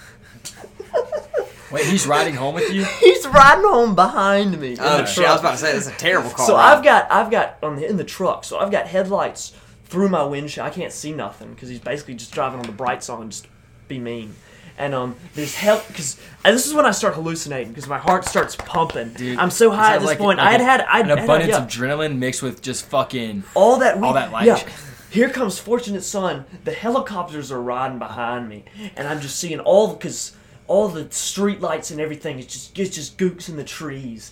Wait, 1.72 1.86
he's 1.86 2.08
riding 2.08 2.34
home 2.34 2.56
with 2.56 2.72
you? 2.72 2.86
He's 3.00 3.28
riding 3.28 3.66
home 3.66 3.94
behind 3.94 4.58
me. 4.58 4.72
in 4.72 4.80
Oh 4.80 5.00
the 5.00 5.06
shit! 5.06 5.26
I 5.26 5.34
was 5.34 5.42
about 5.42 5.52
to 5.52 5.58
say 5.58 5.74
that's 5.74 5.88
a 5.88 5.92
terrible 5.92 6.30
call. 6.30 6.48
So 6.48 6.56
I've 6.56 6.82
got 6.82 7.12
I've 7.12 7.30
got 7.30 7.58
on 7.62 7.76
the 7.76 7.86
in 7.86 7.98
the 7.98 8.06
truck. 8.06 8.46
So 8.46 8.58
I've 8.58 8.72
got 8.72 8.88
headlights 8.88 9.54
through 9.84 10.08
my 10.08 10.24
windshield. 10.24 10.66
I 10.66 10.70
can't 10.70 10.94
see 10.94 11.12
nothing 11.12 11.50
because 11.54 11.68
he's 11.68 11.82
basically 11.82 12.14
just 12.14 12.32
driving 12.32 12.62
on 12.62 12.66
the 12.66 12.72
bright 12.72 13.04
side 13.04 13.20
and 13.20 13.32
just 13.34 13.48
be 13.88 14.00
mean. 14.00 14.36
And 14.80 14.94
um, 14.94 15.16
there's 15.34 15.56
hell 15.56 15.84
because 15.88 16.20
this 16.44 16.68
is 16.68 16.74
when 16.74 16.86
I 16.86 16.92
start 16.92 17.16
hallucinating 17.16 17.70
because 17.70 17.88
my 17.88 17.98
heart 17.98 18.26
starts 18.26 18.56
pumping. 18.56 19.10
Dude, 19.14 19.40
I'm 19.40 19.50
so 19.50 19.72
high 19.72 19.96
at 19.96 20.00
this 20.02 20.08
like- 20.08 20.18
point. 20.20 20.38
like 20.38 20.48
I 20.48 20.52
had 20.52 20.62
a- 20.62 20.64
had 20.66 20.82
I 20.82 21.00
an 21.00 21.10
had 21.10 21.20
abundance 21.24 21.52
yeah, 21.52 21.64
of 21.64 21.68
adrenaline 21.68 22.18
mixed 22.20 22.44
with 22.44 22.62
just 22.62 22.86
fucking. 22.86 23.44
all 23.56 23.78
that 23.80 23.98
all 24.04 24.14
that 24.14 24.32
light. 24.32 24.46
Yeah. 24.46 24.64
Here 25.10 25.30
comes 25.30 25.58
Fortunate 25.58 26.04
Son. 26.04 26.46
The 26.64 26.74
helicopters 26.74 27.52
are 27.52 27.62
riding 27.62 27.98
behind 27.98 28.50
me, 28.50 28.66
and 28.96 29.08
I'm 29.08 29.20
just 29.20 29.40
seeing 29.40 29.60
all 29.60 29.94
because 29.96 30.34
all 30.68 30.90
the 30.90 31.10
street 31.12 31.60
lights 31.60 31.90
and 31.90 32.00
everything. 32.00 32.38
It's 32.38 32.54
just 32.54 32.78
it's 32.78 32.94
just 32.96 33.18
gooks 33.18 33.50
in 33.50 33.56
the 33.58 33.64
trees. 33.64 34.32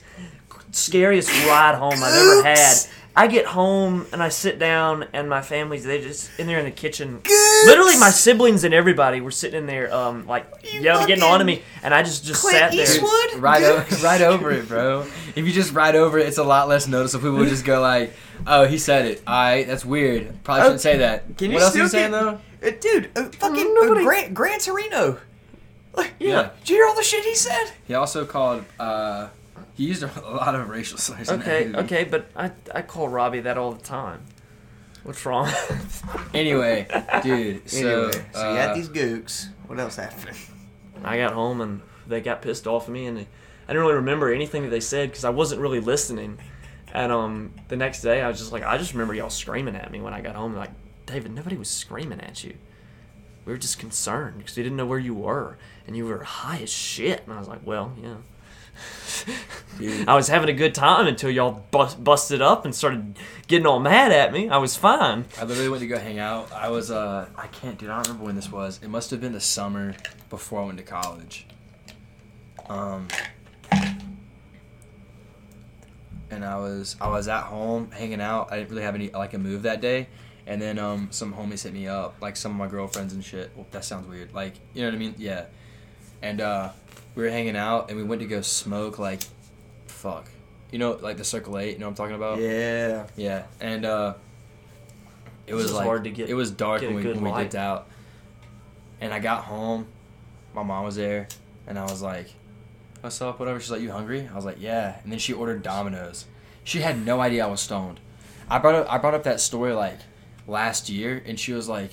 Scariest 0.71 1.29
ride 1.47 1.75
home 1.75 1.93
I've 1.93 2.13
ever 2.13 2.43
had. 2.43 2.75
I 3.17 3.27
get 3.27 3.45
home 3.45 4.05
and 4.11 4.21
I 4.21 4.27
sit 4.27 4.59
down, 4.59 5.05
and 5.13 5.29
my 5.29 5.41
family's 5.41 5.85
they 5.85 6.01
just 6.01 6.29
in 6.37 6.47
there 6.47 6.59
in 6.59 6.65
the 6.65 6.71
kitchen. 6.71 7.21
Literally, 7.65 7.97
my 7.97 8.09
siblings 8.09 8.65
and 8.65 8.73
everybody 8.73 9.21
were 9.21 9.31
sitting 9.31 9.59
in 9.59 9.65
there, 9.67 9.93
um, 9.93 10.27
like 10.27 10.45
yelling, 10.63 11.07
getting 11.07 11.23
on 11.23 11.39
to 11.39 11.45
me, 11.45 11.63
and 11.81 11.93
I 11.93 12.03
just 12.03 12.25
just 12.25 12.41
Clint 12.41 12.57
sat 12.57 12.71
there. 12.73 12.81
Eastwood? 12.83 13.41
Right, 13.41 13.63
o- 13.63 13.85
right 14.03 14.21
over 14.21 14.51
it, 14.51 14.67
bro. 14.67 15.01
If 15.35 15.37
you 15.45 15.53
just 15.53 15.71
ride 15.73 15.95
over 15.95 16.19
it, 16.19 16.27
it's 16.27 16.37
a 16.39 16.43
lot 16.43 16.67
less 16.67 16.87
noticeable. 16.89 17.23
People 17.29 17.37
would 17.37 17.49
just 17.49 17.63
go 17.65 17.79
like, 17.79 18.13
"Oh, 18.45 18.65
he 18.65 18.77
said 18.77 19.05
it. 19.05 19.23
I. 19.25 19.63
That's 19.63 19.85
weird. 19.85 20.43
Probably 20.43 20.63
shouldn't 20.63 20.81
say 20.81 20.97
that." 20.97 21.37
Can 21.37 21.51
you 21.51 21.55
what 21.55 21.63
else 21.63 21.75
are 21.75 21.79
you 21.79 21.87
saying 21.87 22.11
though? 22.11 22.39
Uh, 22.61 22.71
dude, 22.81 23.11
uh, 23.15 23.29
fucking 23.29 23.77
uh, 23.81 23.93
Grant 24.03 24.33
Gran 24.33 24.59
Torino. 24.59 25.19
Like, 25.93 26.13
Yeah. 26.19 26.49
Did 26.59 26.69
you 26.71 26.75
hear 26.75 26.87
all 26.87 26.95
the 26.95 27.03
shit 27.03 27.23
he 27.23 27.35
said? 27.35 27.71
He 27.87 27.93
also 27.93 28.25
called. 28.25 28.65
uh 28.77 29.29
He 29.75 29.85
used 29.85 30.03
a 30.03 30.07
lot 30.21 30.55
of 30.55 30.67
racial 30.69 30.97
slurs. 30.97 31.29
in 31.29 31.39
that 31.39 31.47
Okay, 31.47 31.65
movie. 31.67 31.77
okay, 31.79 32.03
but 32.05 32.29
I 32.35 32.51
I 32.73 32.81
call 32.81 33.07
Robbie 33.09 33.41
that 33.41 33.57
all 33.57 33.71
the 33.73 33.83
time. 33.83 34.23
What's 35.03 35.25
wrong? 35.25 35.49
Anyway, 36.33 36.85
dude. 37.23 37.69
So, 37.69 37.77
anyway, 38.09 38.11
so 38.33 38.39
you 38.41 38.45
uh, 38.47 38.55
had 38.55 38.75
these 38.75 38.89
gooks. 38.89 39.47
What 39.67 39.79
else 39.79 39.95
happened? 39.95 40.35
I 41.03 41.17
got 41.17 41.31
home 41.33 41.61
and 41.61 41.81
they 42.07 42.19
got 42.19 42.41
pissed 42.41 42.67
off 42.67 42.83
at 42.85 42.89
me, 42.89 43.05
and 43.05 43.19
I 43.19 43.23
didn't 43.67 43.81
really 43.83 43.95
remember 43.95 44.33
anything 44.33 44.63
that 44.63 44.69
they 44.69 44.81
said 44.81 45.09
because 45.09 45.23
I 45.23 45.29
wasn't 45.29 45.61
really 45.61 45.79
listening. 45.79 46.37
And 46.93 47.11
um, 47.11 47.53
the 47.69 47.77
next 47.77 48.01
day, 48.01 48.21
I 48.21 48.27
was 48.27 48.37
just 48.39 48.51
like, 48.51 48.63
I 48.63 48.77
just 48.77 48.91
remember 48.93 49.13
y'all 49.13 49.29
screaming 49.29 49.75
at 49.77 49.91
me 49.91 50.01
when 50.01 50.13
I 50.13 50.19
got 50.21 50.35
home. 50.35 50.55
Like, 50.55 50.71
David, 51.05 51.33
nobody 51.33 51.55
was 51.55 51.69
screaming 51.69 52.19
at 52.19 52.43
you. 52.43 52.55
We 53.45 53.53
were 53.53 53.57
just 53.57 53.79
concerned 53.79 54.39
because 54.39 54.57
we 54.57 54.63
didn't 54.63 54.77
know 54.77 54.85
where 54.85 54.99
you 54.99 55.13
were, 55.13 55.57
and 55.87 55.95
you 55.95 56.05
were 56.05 56.23
high 56.23 56.59
as 56.63 56.69
shit. 56.69 57.23
And 57.25 57.33
I 57.33 57.39
was 57.39 57.47
like, 57.47 57.61
well, 57.65 57.93
yeah. 58.01 58.15
I 60.07 60.15
was 60.15 60.27
having 60.27 60.49
a 60.49 60.53
good 60.53 60.73
time 60.73 61.07
until 61.07 61.29
y'all 61.29 61.65
bust, 61.71 62.01
busted 62.01 62.41
up 62.41 62.63
and 62.65 62.73
started 62.73 63.17
getting 63.47 63.67
all 63.67 63.79
mad 63.79 64.11
at 64.11 64.31
me. 64.31 64.47
I 64.49 64.57
was 64.57 64.75
fine. 64.75 65.25
I 65.37 65.43
literally 65.43 65.69
went 65.69 65.81
to 65.81 65.87
go 65.87 65.97
hang 65.97 66.19
out. 66.19 66.51
I 66.53 66.69
was 66.69 66.91
uh 66.91 67.27
I 67.35 67.47
can't 67.47 67.77
dude, 67.77 67.89
I 67.89 67.95
don't 67.95 68.07
remember 68.07 68.25
when 68.25 68.35
this 68.35 68.51
was. 68.51 68.79
It 68.81 68.89
must 68.89 69.11
have 69.11 69.19
been 69.19 69.33
the 69.33 69.41
summer 69.41 69.95
before 70.29 70.61
I 70.61 70.65
went 70.65 70.77
to 70.77 70.83
college. 70.83 71.45
Um 72.69 73.07
and 76.31 76.45
I 76.45 76.55
was 76.57 76.95
I 77.01 77.09
was 77.09 77.27
at 77.27 77.43
home 77.43 77.91
hanging 77.91 78.21
out. 78.21 78.51
I 78.51 78.57
didn't 78.57 78.69
really 78.69 78.83
have 78.83 78.95
any 78.95 79.09
like 79.09 79.33
a 79.33 79.37
move 79.37 79.63
that 79.63 79.81
day. 79.81 80.07
And 80.47 80.61
then 80.61 80.79
um 80.79 81.09
some 81.11 81.33
homies 81.33 81.63
hit 81.63 81.73
me 81.73 81.87
up, 81.87 82.15
like 82.21 82.37
some 82.37 82.51
of 82.51 82.57
my 82.57 82.67
girlfriends 82.67 83.13
and 83.13 83.23
shit. 83.23 83.51
Well, 83.55 83.67
that 83.71 83.83
sounds 83.83 84.07
weird. 84.07 84.33
Like, 84.33 84.53
you 84.73 84.83
know 84.83 84.87
what 84.87 84.95
I 84.95 84.99
mean? 84.99 85.15
Yeah. 85.17 85.45
And 86.21 86.39
uh 86.39 86.69
we 87.15 87.23
were 87.23 87.29
hanging 87.29 87.55
out 87.55 87.89
and 87.89 87.97
we 87.97 88.03
went 88.03 88.21
to 88.21 88.27
go 88.27 88.41
smoke 88.41 88.99
like 88.99 89.21
fuck. 89.87 90.27
You 90.71 90.79
know, 90.79 90.91
like 91.01 91.17
the 91.17 91.23
Circle 91.23 91.57
8, 91.57 91.73
you 91.73 91.79
know 91.79 91.85
what 91.85 91.91
I'm 91.91 91.95
talking 91.95 92.15
about? 92.15 92.39
Yeah. 92.39 93.07
Yeah, 93.15 93.43
and 93.61 93.85
uh, 93.85 94.15
it 95.47 95.53
was 95.53 95.65
It's 95.65 95.73
like 95.73 95.85
hard 95.85 96.03
to 96.05 96.09
get- 96.11 96.29
it 96.29 96.33
was 96.33 96.51
dark 96.51 96.81
when 96.81 96.95
we, 96.95 97.01
good 97.01 97.15
when 97.15 97.25
we 97.25 97.31
light. 97.31 97.43
dipped 97.43 97.55
out, 97.55 97.87
and 98.99 99.13
I 99.13 99.19
got 99.19 99.43
home. 99.45 99.87
My 100.53 100.63
mom 100.63 100.83
was 100.85 100.95
there, 100.95 101.27
and 101.67 101.77
I 101.77 101.83
was 101.83 102.01
like, 102.01 102.33
"What's 103.01 103.21
up? 103.21 103.39
Whatever." 103.39 103.59
She's 103.59 103.71
like, 103.71 103.81
"You 103.81 103.91
hungry?" 103.91 104.27
I 104.31 104.35
was 104.35 104.45
like, 104.45 104.57
"Yeah." 104.59 104.97
And 105.03 105.11
then 105.11 105.19
she 105.19 105.33
ordered 105.33 105.61
Domino's. 105.63 106.25
She 106.63 106.79
had 106.81 107.05
no 107.05 107.21
idea 107.21 107.45
I 107.45 107.47
was 107.49 107.61
stoned. 107.61 107.99
I 108.49 108.57
brought 108.59 108.75
up 108.75 108.91
I 108.91 108.97
brought 108.97 109.13
up 109.13 109.23
that 109.23 109.39
story 109.39 109.73
like 109.73 109.99
last 110.47 110.89
year, 110.89 111.21
and 111.25 111.39
she 111.39 111.53
was 111.53 111.67
like, 111.69 111.91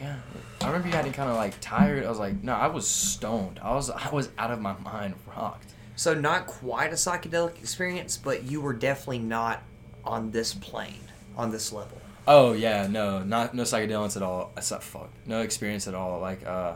"I 0.00 0.04
got." 0.04 0.16
I 0.60 0.66
remember 0.66 0.88
you 0.88 0.92
getting 0.92 1.12
kind 1.12 1.30
of 1.30 1.36
like 1.36 1.54
tired. 1.60 2.04
I 2.04 2.08
was 2.08 2.18
like, 2.18 2.42
"No, 2.42 2.52
I 2.54 2.66
was 2.66 2.88
stoned. 2.88 3.60
I 3.62 3.74
was 3.74 3.90
I 3.90 4.10
was 4.10 4.30
out 4.38 4.50
of 4.50 4.60
my 4.60 4.74
mind, 4.78 5.14
rocked." 5.26 5.72
So 5.96 6.14
not 6.14 6.46
quite 6.46 6.90
a 6.90 6.94
psychedelic 6.96 7.58
experience, 7.58 8.16
but 8.16 8.44
you 8.44 8.60
were 8.60 8.72
definitely 8.72 9.18
not 9.18 9.62
on 10.04 10.30
this 10.30 10.54
plane, 10.54 11.00
on 11.36 11.50
this 11.50 11.72
level. 11.72 11.98
Oh 12.26 12.52
yeah, 12.52 12.86
no, 12.86 13.22
not 13.22 13.54
no 13.54 13.62
psychedelics 13.62 14.16
at 14.16 14.22
all. 14.22 14.52
That's 14.54 14.70
not 14.70 14.82
fuck. 14.82 15.10
No 15.26 15.40
experience 15.40 15.88
at 15.88 15.94
all. 15.94 16.20
Like 16.20 16.46
uh, 16.46 16.74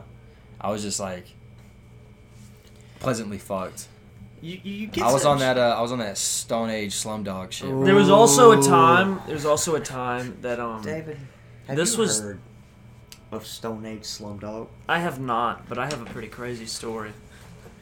I 0.60 0.70
was 0.70 0.82
just 0.82 0.98
like 0.98 1.26
pleasantly 3.00 3.38
fucked. 3.38 3.88
You 4.40 4.58
you 4.62 4.86
get 4.88 5.04
I 5.04 5.12
was 5.12 5.24
on 5.24 5.38
that. 5.38 5.56
Uh, 5.58 5.76
I 5.78 5.80
was 5.80 5.92
on 5.92 5.98
that 5.98 6.18
Stone 6.18 6.70
Age 6.70 6.94
Slumdog 6.94 7.52
shit. 7.52 7.68
Ooh. 7.68 7.84
There 7.84 7.94
was 7.94 8.10
also 8.10 8.52
a 8.58 8.62
time. 8.62 9.20
There 9.26 9.34
was 9.34 9.46
also 9.46 9.76
a 9.76 9.80
time 9.80 10.38
that 10.40 10.58
um. 10.58 10.82
David. 10.82 11.18
Have 11.68 11.76
This 11.76 11.94
you 11.94 12.00
was- 12.00 12.20
heard 12.20 12.40
of 13.32 13.46
Stone 13.46 13.84
Age 13.86 14.02
Slumdog. 14.02 14.68
I 14.88 14.98
have 15.00 15.18
not, 15.20 15.68
but 15.68 15.78
I 15.78 15.86
have 15.86 16.00
a 16.02 16.04
pretty 16.06 16.28
crazy 16.28 16.66
story. 16.66 17.12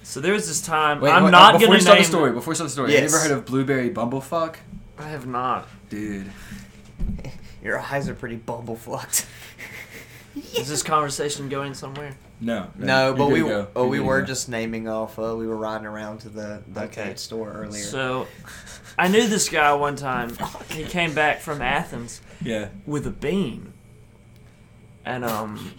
So 0.02 0.20
there 0.20 0.32
was 0.32 0.48
this 0.48 0.62
time. 0.62 1.00
Wait, 1.00 1.10
I'm 1.10 1.24
wait, 1.24 1.30
not 1.30 1.52
before 1.54 1.66
gonna 1.68 1.76
you 1.78 1.82
start 1.82 1.96
name. 1.98 2.02
the 2.04 2.08
story. 2.08 2.32
Before 2.32 2.52
you 2.52 2.54
start 2.56 2.68
the 2.68 2.72
story, 2.72 2.92
have 2.92 3.00
you 3.00 3.06
ever 3.08 3.18
heard 3.18 3.30
of 3.32 3.44
Blueberry 3.44 3.90
Bumblefuck? 3.90 4.56
I 4.98 5.08
have 5.08 5.26
not. 5.26 5.68
Dude, 5.90 6.30
Your 7.62 7.78
eyes 7.80 8.08
are 8.08 8.14
pretty 8.14 8.36
bumblefucked. 8.38 9.26
Is 10.56 10.68
this 10.68 10.82
conversation 10.82 11.48
going 11.48 11.74
somewhere? 11.74 12.14
no, 12.40 12.68
No, 12.78 13.08
you're 13.08 13.16
but 13.16 13.24
good 13.26 13.32
we 13.32 13.38
to 13.40 13.44
go. 13.48 13.68
oh 13.76 13.82
You're 13.82 13.90
we 13.90 13.96
good 13.98 14.02
to 14.02 14.08
were 14.08 14.20
go. 14.20 14.26
just 14.26 14.48
naming 14.48 14.88
off. 14.88 15.18
Uh, 15.18 15.34
we 15.36 15.46
were 15.46 15.56
riding 15.56 15.86
around 15.86 16.18
to 16.20 16.28
the 16.30 16.62
the 16.68 16.84
Okay. 16.84 17.02
arcade 17.02 17.18
store 17.18 17.50
earlier. 17.52 17.82
So, 17.82 18.26
I 18.98 19.08
knew 19.08 19.26
this 19.26 19.48
guy 19.48 19.72
one 19.74 19.96
time. 19.96 20.36
He 20.70 20.84
came 20.84 21.12
back 21.14 21.40
from 21.40 21.60
Athens 21.60 22.22
yeah. 22.40 22.68
with 22.86 23.06
a 23.06 23.10
bean, 23.10 23.69
and 25.14 25.24
um. 25.24 25.72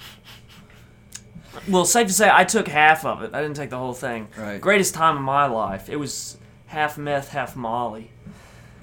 Well, 1.67 1.83
safe 1.85 2.07
to 2.07 2.13
say, 2.13 2.29
I 2.31 2.45
took 2.45 2.67
half 2.67 3.05
of 3.05 3.23
it. 3.23 3.31
I 3.33 3.41
didn't 3.41 3.57
take 3.57 3.69
the 3.69 3.77
whole 3.77 3.93
thing. 3.93 4.29
Right. 4.37 4.59
Greatest 4.61 4.93
time 4.93 5.17
of 5.17 5.21
my 5.21 5.47
life. 5.47 5.89
It 5.89 5.97
was 5.97 6.37
half 6.67 6.97
meth, 6.97 7.27
half 7.29 7.55
Molly. 7.57 8.09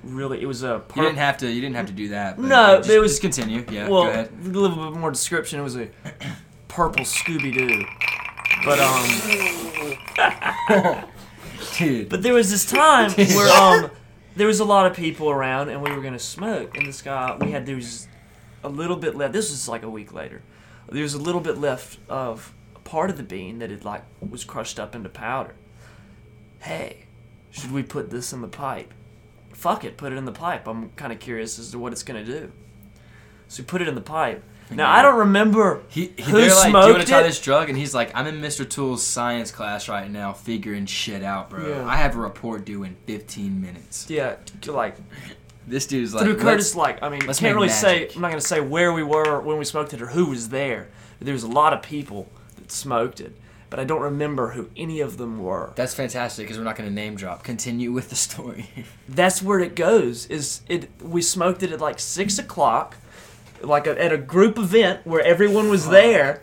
Really, 0.05 0.41
it 0.43 0.47
was 0.47 0.63
a. 0.63 0.83
You 0.95 1.03
didn't 1.03 1.17
have 1.19 1.39
to. 1.39 1.51
You 1.51 1.61
didn't 1.63 1.77
have 1.77 1.87
to 1.87 1.93
do 1.93 2.09
that. 2.11 2.39
No, 2.39 2.77
just, 2.79 2.91
it 2.91 2.99
was- 3.01 3.13
Just 3.13 3.23
continue. 3.23 3.65
Yeah. 3.71 3.89
well, 3.89 4.05
go 4.05 4.11
ahead. 4.11 4.31
a 4.45 4.49
little 4.49 4.91
bit 4.91 4.99
more 5.01 5.11
description. 5.11 5.59
It 5.59 5.63
was 5.63 5.77
a 5.77 5.89
purple 6.69 7.05
Scooby 7.05 7.53
Doo. 7.53 7.85
But 8.65 8.79
um, 8.81 10.19
Dude. 11.79 12.09
but 12.09 12.23
there 12.23 12.35
was 12.35 12.51
this 12.51 12.65
time 12.71 13.11
where 13.13 13.53
um, 13.85 13.91
there 14.37 14.47
was 14.47 14.61
a 14.61 14.65
lot 14.65 14.87
of 14.87 14.95
people 14.97 15.31
around, 15.31 15.69
and 15.71 15.83
we 15.83 15.91
were 15.91 16.01
gonna 16.03 16.19
smoke. 16.19 16.77
And 16.77 16.87
this 16.87 17.03
guy, 17.03 17.37
we 17.41 17.51
had 17.51 17.67
there 17.67 17.77
was 17.77 18.07
a 18.63 18.69
little 18.69 18.97
bit 18.97 19.15
left. 19.17 19.33
This 19.33 19.51
was 19.51 19.69
like 19.69 19.83
a 19.83 19.91
week 19.91 20.13
later. 20.13 20.43
There 20.91 21.03
was 21.03 21.15
a 21.15 21.19
little 21.19 21.41
bit 21.41 21.59
left 21.59 21.99
of 22.09 22.55
a 22.75 22.79
part 22.81 23.11
of 23.11 23.17
the 23.17 23.23
bean 23.23 23.59
that 23.59 23.71
had 23.71 23.85
like 23.85 24.05
was 24.29 24.45
crushed 24.45 24.81
up 24.81 24.95
into 24.95 25.09
powder. 25.09 25.55
Hey, 26.61 27.05
should 27.51 27.73
we 27.73 27.83
put 27.83 28.11
this 28.11 28.33
in 28.33 28.41
the 28.41 28.49
pipe? 28.49 28.93
Fuck 29.53 29.85
it, 29.85 29.97
put 29.97 30.13
it 30.13 30.17
in 30.17 30.25
the 30.25 30.33
pipe. 30.33 30.67
I'm 30.67 30.91
kind 30.91 31.13
of 31.13 31.21
curious 31.21 31.59
as 31.59 31.71
to 31.73 31.79
what 31.79 31.93
it's 31.93 32.03
gonna 32.03 32.25
do. 32.25 32.53
So 33.49 33.63
we 33.63 33.67
put 33.67 33.83
it 33.83 33.89
in 33.89 33.95
the 33.95 34.01
pipe. 34.01 34.43
Now 34.71 34.91
I 34.91 35.03
don't 35.03 35.17
remember 35.17 35.83
He, 35.89 36.13
he 36.17 36.23
who 36.25 36.33
they're 36.41 36.55
like, 36.55 36.73
do 36.73 36.79
you 36.79 36.93
want 36.93 37.01
to 37.01 37.07
try 37.07 37.21
it. 37.21 37.25
this 37.25 37.41
drug? 37.41 37.69
And 37.69 37.79
he's 37.79 37.95
like, 37.95 38.11
I'm 38.15 38.27
in 38.27 38.41
Mr. 38.41 38.69
Tool's 38.69 39.03
science 39.03 39.51
class 39.51 39.89
right 39.89 40.11
now, 40.11 40.33
figuring 40.33 40.87
shit 40.87 41.23
out, 41.23 41.49
bro. 41.51 41.69
Yeah. 41.69 41.87
I 41.87 41.97
have 41.97 42.17
a 42.17 42.19
report 42.19 42.65
due 42.65 42.83
in 42.83 42.97
15 43.07 43.61
minutes. 43.61 44.11
Yeah, 44.11 44.37
to, 44.63 44.73
like 44.73 44.97
This 45.69 45.87
dude's 45.87 46.15
like, 46.15 46.25
through 46.25 46.39
Curtis, 46.39 46.75
like 46.75 47.03
I 47.03 47.09
mean, 47.09 47.27
let's 47.27 47.41
can't 47.41 47.55
really 47.55 47.69
say. 47.69 48.09
I'm 48.15 48.21
not 48.21 48.31
gonna 48.31 48.41
say 48.41 48.61
where 48.61 48.93
we 48.93 49.03
were 49.03 49.41
when 49.41 49.59
we 49.59 49.65
smoked 49.65 49.93
it 49.95 50.03
or 50.03 50.07
who 50.07 50.27
was 50.27 50.49
there. 50.49 50.89
There 51.21 51.35
was 51.35 51.43
a 51.43 51.49
lot 51.49 51.73
of 51.73 51.83
people 51.83 52.29
that 52.57 52.71
smoked 52.71 53.21
it, 53.21 53.37
but 53.71 53.79
I 53.81 53.85
don't 53.85 54.01
remember 54.01 54.51
who 54.51 54.71
any 54.77 55.01
of 55.01 55.17
them 55.19 55.41
were. 55.43 55.73
That's 55.77 55.95
fantastic 55.95 56.45
because 56.45 56.59
we're 56.59 56.65
not 56.65 56.77
going 56.77 56.89
to 56.89 56.95
name 56.95 57.17
drop. 57.17 57.43
Continue 57.43 57.93
with 57.93 58.09
the 58.09 58.17
story. 58.17 58.69
That's 59.09 59.43
where 59.43 59.59
it 59.61 59.75
goes. 59.75 60.27
Is 60.27 60.63
it? 60.69 60.89
We 61.03 61.23
smoked 61.23 61.63
it 61.63 61.73
at 61.73 61.81
like 61.81 61.99
six 61.99 62.39
o'clock, 62.39 62.97
like 63.61 63.87
a, 63.87 64.01
at 64.03 64.13
a 64.13 64.19
group 64.19 64.59
event 64.59 65.05
where 65.05 65.23
everyone 65.23 65.69
was 65.69 65.89
there, 65.89 66.43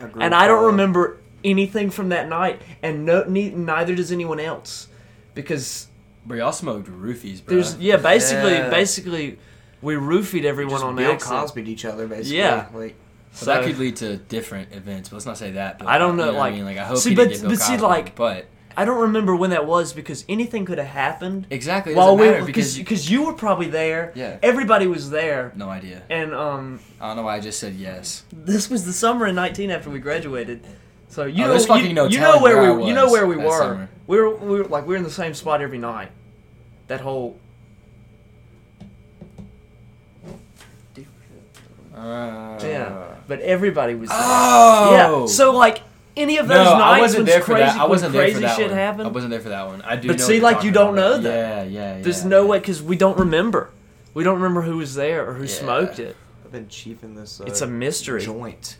A 0.00 0.06
group 0.06 0.24
and 0.24 0.34
I 0.34 0.48
don't 0.48 0.64
remember 0.64 1.18
anything 1.44 1.90
from 1.90 2.08
that 2.10 2.28
night, 2.28 2.60
and 2.82 3.04
no, 3.04 3.24
ne- 3.24 3.50
neither 3.50 3.94
does 3.94 4.12
anyone 4.12 4.40
else, 4.40 4.88
because 5.34 5.86
Bro, 6.26 6.38
y'all 6.38 6.52
smoked 6.52 6.88
roofies, 6.88 7.44
bro. 7.44 7.54
there's 7.56 7.76
yeah, 7.78 7.96
basically, 7.96 8.52
Yeah. 8.52 8.68
basically, 8.70 9.38
we 9.82 9.94
roofied 9.94 10.44
everyone 10.44 10.74
Just 10.74 10.84
on 10.84 10.96
Bill 10.96 11.12
accident. 11.12 11.40
Cosby'd 11.40 11.68
each 11.68 11.84
other 11.84 12.06
basically. 12.06 12.38
Yeah. 12.38 12.66
Like, 12.74 12.94
so 13.32 13.46
that 13.46 13.64
could 13.64 13.78
lead 13.78 13.96
to 13.96 14.16
different 14.16 14.72
events, 14.72 15.08
but 15.08 15.16
let's 15.16 15.26
not 15.26 15.38
say 15.38 15.52
that. 15.52 15.78
But 15.78 15.88
I 15.88 15.98
don't 15.98 16.16
know, 16.16 16.26
you 16.26 16.32
what 16.32 16.38
like- 16.40 16.52
I 16.52 16.56
mean, 16.56 16.64
like 16.64 16.78
I 16.78 16.84
hope 16.84 16.98
see, 16.98 17.10
he 17.10 17.16
but- 17.16 17.28
didn't 17.28 17.32
get 17.42 17.48
Bill 17.48 17.50
but 17.50 17.58
see, 17.64 17.76
like- 17.78 18.14
but 18.16 18.46
I 18.76 18.84
don't 18.84 19.00
remember 19.00 19.34
when 19.34 19.50
that 19.50 19.66
was 19.66 19.92
because 19.92 20.24
anything 20.28 20.64
could 20.64 20.78
have 20.78 20.86
happened 20.86 21.46
exactly, 21.50 21.92
it 21.92 21.96
while 21.96 22.16
we 22.16 22.26
matter 22.26 22.44
because 22.44 22.76
because 22.76 22.78
because 22.78 23.10
you 23.10 23.24
were 23.24 23.32
probably 23.32 23.68
there. 23.68 24.12
Yeah. 24.14 24.36
Everybody 24.42 24.86
was 24.86 25.10
there, 25.10 25.52
no 25.56 25.68
idea. 25.68 26.02
and 26.10 26.32
um, 26.34 26.80
I 27.00 27.08
don't 27.08 27.16
know 27.16 27.22
why 27.22 27.36
I 27.36 27.40
just 27.40 27.58
said 27.58 27.74
yes. 27.74 28.24
this 28.32 28.68
was 28.70 28.84
the 28.84 28.92
summer 28.92 29.26
in 29.26 29.34
19 29.34 29.70
after 29.70 29.90
we 29.90 29.98
graduated. 29.98 30.62
So 31.08 31.24
you 31.24 31.44
Oh, 31.44 31.48
know, 31.48 31.74
you, 31.76 31.92
no 31.92 32.06
you 32.06 32.20
know 32.20 32.38
where, 32.40 32.56
where 32.62 32.74
we 32.74 32.84
I 32.84 32.86
you 32.86 32.94
know 32.94 33.10
where 33.10 33.26
we 33.26 33.36
were. 33.36 33.58
summer. 33.58 33.88
We 34.10 34.18
were 34.18 34.34
we 34.34 34.58
were 34.58 34.64
like 34.64 34.88
we 34.88 34.94
were 34.94 34.96
in 34.96 35.04
the 35.04 35.10
same 35.10 35.34
spot 35.34 35.62
every 35.62 35.78
night. 35.78 36.10
That 36.88 37.00
whole 37.00 37.38
Uh, 41.96 42.58
yeah, 42.62 43.14
but 43.28 43.40
everybody 43.40 43.94
was 43.94 44.08
there. 44.08 44.18
Oh. 44.20 45.22
Yeah. 45.22 45.26
So 45.26 45.52
like 45.52 45.82
any 46.16 46.38
of 46.38 46.48
those 46.48 46.64
no, 46.66 46.78
nights 46.78 47.14
when 47.14 47.24
crazy, 47.24 47.62
that. 47.62 47.76
I 47.76 47.84
wasn't 47.84 48.12
when 48.14 48.18
there 48.18 48.22
crazy 48.22 48.34
for 48.34 48.40
that 48.40 48.56
shit 48.56 48.68
one. 48.70 48.76
happened. 48.76 49.06
I 49.06 49.10
wasn't 49.12 49.30
there 49.30 49.40
for 49.40 49.50
that 49.50 49.66
one. 49.68 49.82
I 49.82 49.94
do. 49.94 50.08
But 50.08 50.18
know 50.18 50.24
see, 50.24 50.40
like, 50.40 50.64
you 50.64 50.72
don't 50.72 50.96
know 50.96 51.18
that. 51.18 51.30
Yeah, 51.30 51.62
yeah, 51.62 51.96
yeah. 51.96 52.02
There's 52.02 52.24
no 52.24 52.46
way 52.46 52.58
because 52.58 52.82
we 52.82 52.96
don't 52.96 53.16
remember. 53.16 53.70
We 54.14 54.24
don't 54.24 54.36
remember 54.36 54.62
who 54.62 54.78
was 54.78 54.96
there 54.96 55.28
or 55.28 55.34
who 55.34 55.44
Yeah. 55.44 55.48
smoked 55.54 56.00
it. 56.00 56.16
I've 56.44 56.50
been 56.50 56.66
chiefing 56.66 57.14
this. 57.14 57.40
Uh, 57.40 57.44
It's 57.44 57.60
a 57.60 57.66
mystery. 57.68 58.22
joint. 58.22 58.76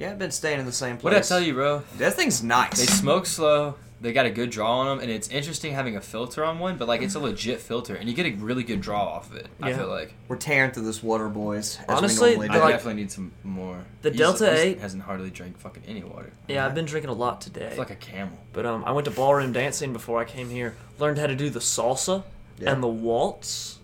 Yeah, 0.00 0.12
I've 0.12 0.18
been 0.18 0.30
staying 0.30 0.58
in 0.60 0.64
the 0.64 0.72
same 0.72 0.96
place. 0.96 1.04
What 1.04 1.10
did 1.10 1.18
I 1.18 1.20
tell 1.20 1.40
you, 1.40 1.52
bro? 1.52 1.82
That 1.98 2.14
thing's 2.14 2.42
nice. 2.42 2.78
They 2.80 2.86
smoke 2.86 3.26
slow. 3.26 3.74
They 4.00 4.14
got 4.14 4.24
a 4.24 4.30
good 4.30 4.48
draw 4.48 4.78
on 4.78 4.86
them, 4.86 5.00
and 5.00 5.10
it's 5.10 5.28
interesting 5.28 5.74
having 5.74 5.94
a 5.96 6.00
filter 6.00 6.42
on 6.42 6.58
one. 6.58 6.78
But 6.78 6.88
like, 6.88 7.02
it's 7.02 7.16
a 7.16 7.18
legit 7.20 7.60
filter, 7.60 7.96
and 7.96 8.08
you 8.08 8.14
get 8.14 8.24
a 8.24 8.30
really 8.36 8.62
good 8.62 8.80
draw 8.80 9.04
off 9.04 9.30
of 9.30 9.36
it. 9.36 9.46
I 9.60 9.74
feel 9.74 9.88
like. 9.88 10.14
We're 10.26 10.36
tearing 10.36 10.70
through 10.70 10.84
this 10.86 11.02
water, 11.02 11.28
boys. 11.28 11.78
As 11.86 11.98
Honestly, 11.98 12.30
we 12.30 12.46
normally 12.46 12.60
I 12.60 12.62
like- 12.64 12.74
definitely 12.76 13.02
need 13.02 13.12
some 13.12 13.30
more. 13.44 13.84
The 14.00 14.08
He's- 14.08 14.18
Delta 14.18 14.46
he's- 14.46 14.58
8 14.60 14.80
hasn't 14.80 15.02
hardly 15.02 15.28
drank 15.28 15.58
fucking 15.58 15.82
any 15.86 16.02
water. 16.02 16.32
Yeah, 16.48 16.64
I've 16.64 16.74
been 16.74 16.86
drinking 16.86 17.10
a 17.10 17.14
lot 17.14 17.42
today. 17.42 17.68
feel 17.68 17.78
like 17.78 17.90
a 17.90 17.94
camel. 17.96 18.38
But 18.54 18.64
um, 18.64 18.82
I 18.86 18.92
went 18.92 19.04
to 19.04 19.10
ballroom 19.10 19.52
dancing 19.52 19.92
before 19.92 20.18
I 20.18 20.24
came 20.24 20.48
here. 20.48 20.76
Learned 20.98 21.18
how 21.18 21.26
to 21.26 21.36
do 21.36 21.50
the 21.50 21.60
salsa 21.60 22.22
Yeah. 22.58 22.72
and 22.72 22.82
the 22.82 22.88
waltz. 22.88 23.80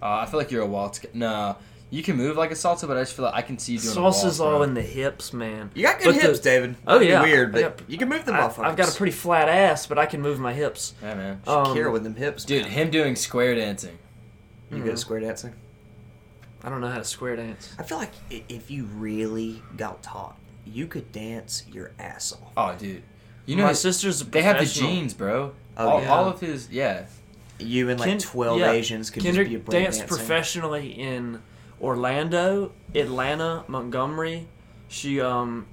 Uh, 0.00 0.20
I 0.22 0.26
feel 0.26 0.38
like 0.40 0.50
you're 0.50 0.62
a 0.62 0.66
waltz. 0.66 0.98
Guy. 0.98 1.10
No, 1.12 1.56
you 1.92 2.02
can 2.02 2.16
move 2.16 2.36
like 2.38 2.50
a 2.50 2.54
salsa, 2.54 2.88
but 2.88 2.96
I 2.96 3.02
just 3.02 3.12
feel 3.14 3.26
like 3.26 3.34
I 3.34 3.42
can 3.42 3.58
see 3.58 3.74
you 3.74 3.78
doing 3.78 3.96
a 3.96 4.00
waltz, 4.00 4.24
Salsa's 4.24 4.40
all 4.40 4.50
bro. 4.52 4.62
in 4.62 4.72
the 4.74 4.80
hips, 4.82 5.32
man. 5.32 5.70
You 5.74 5.82
got 5.82 5.98
good 5.98 6.06
But 6.06 6.14
the- 6.14 6.20
hips, 6.22 6.40
David. 6.40 6.74
Oh, 6.86 6.94
Might 6.94 6.98
be 7.00 7.06
yeah. 7.08 7.22
weird, 7.22 7.50
I 7.50 7.52
but 7.52 7.78
got- 7.78 7.90
you 7.90 7.98
can 7.98 8.08
move 8.08 8.24
them 8.24 8.34
I, 8.34 8.40
motherfuckers. 8.40 8.64
I've 8.64 8.76
got 8.76 8.92
a 8.92 8.96
pretty 8.96 9.12
flat 9.12 9.48
ass, 9.48 9.86
but 9.86 9.98
I 9.98 10.06
can 10.06 10.20
move 10.22 10.40
my 10.40 10.54
hips. 10.54 10.94
Yeah, 11.02 11.14
man. 11.14 11.42
Um, 11.46 11.66
Shakira 11.66 11.92
with 11.92 12.02
them 12.02 12.16
hips, 12.16 12.44
Dude, 12.44 12.62
man. 12.62 12.70
him 12.72 12.90
doing 12.90 13.14
square 13.14 13.54
dancing. 13.54 13.98
You 14.70 14.78
good 14.82 14.92
at 14.94 14.98
square 14.98 15.20
dancing? 15.20 15.52
I 16.64 16.70
don't 16.70 16.80
know 16.80 16.88
how 16.88 16.98
to 16.98 17.04
square 17.04 17.36
dance. 17.36 17.74
I 17.78 17.82
feel 17.82 17.98
like 17.98 18.12
i- 18.30 18.42
if 18.48 18.70
you 18.70 18.84
really 18.84 19.62
got 19.76 20.02
taught, 20.02 20.36
you 20.64 20.86
could 20.86 21.12
dance 21.12 21.64
your 21.70 21.90
ass 21.98 22.32
off. 22.32 22.52
Oh, 22.56 22.74
dude. 22.78 23.02
You 23.44 23.56
know, 23.56 23.64
my 23.64 23.70
his- 23.70 23.80
sister's 23.80 24.22
a 24.22 24.24
they 24.24 24.42
have 24.42 24.54
the 24.56 24.60
professional. 24.60 24.90
genes, 24.90 25.12
bro. 25.14 25.52
Oh, 25.76 25.88
all, 25.88 26.00
yeah. 26.00 26.08
all 26.10 26.28
of 26.28 26.40
his, 26.40 26.70
yeah. 26.70 27.04
You 27.58 27.90
and 27.90 27.98
like 28.00 28.08
Ken- 28.08 28.18
twelve 28.18 28.60
yeah. 28.60 28.70
Asians 28.70 29.10
could 29.10 29.22
Kendrick 29.22 29.48
just 29.48 29.50
be 29.50 29.56
a 29.56 29.58
break 29.58 29.82
danced 29.84 29.98
dancing. 30.00 30.16
professionally 30.16 30.90
in 30.92 31.42
Orlando, 31.82 32.72
Atlanta, 32.94 33.64
Montgomery. 33.68 34.46
She 34.88 35.20
um 35.20 35.66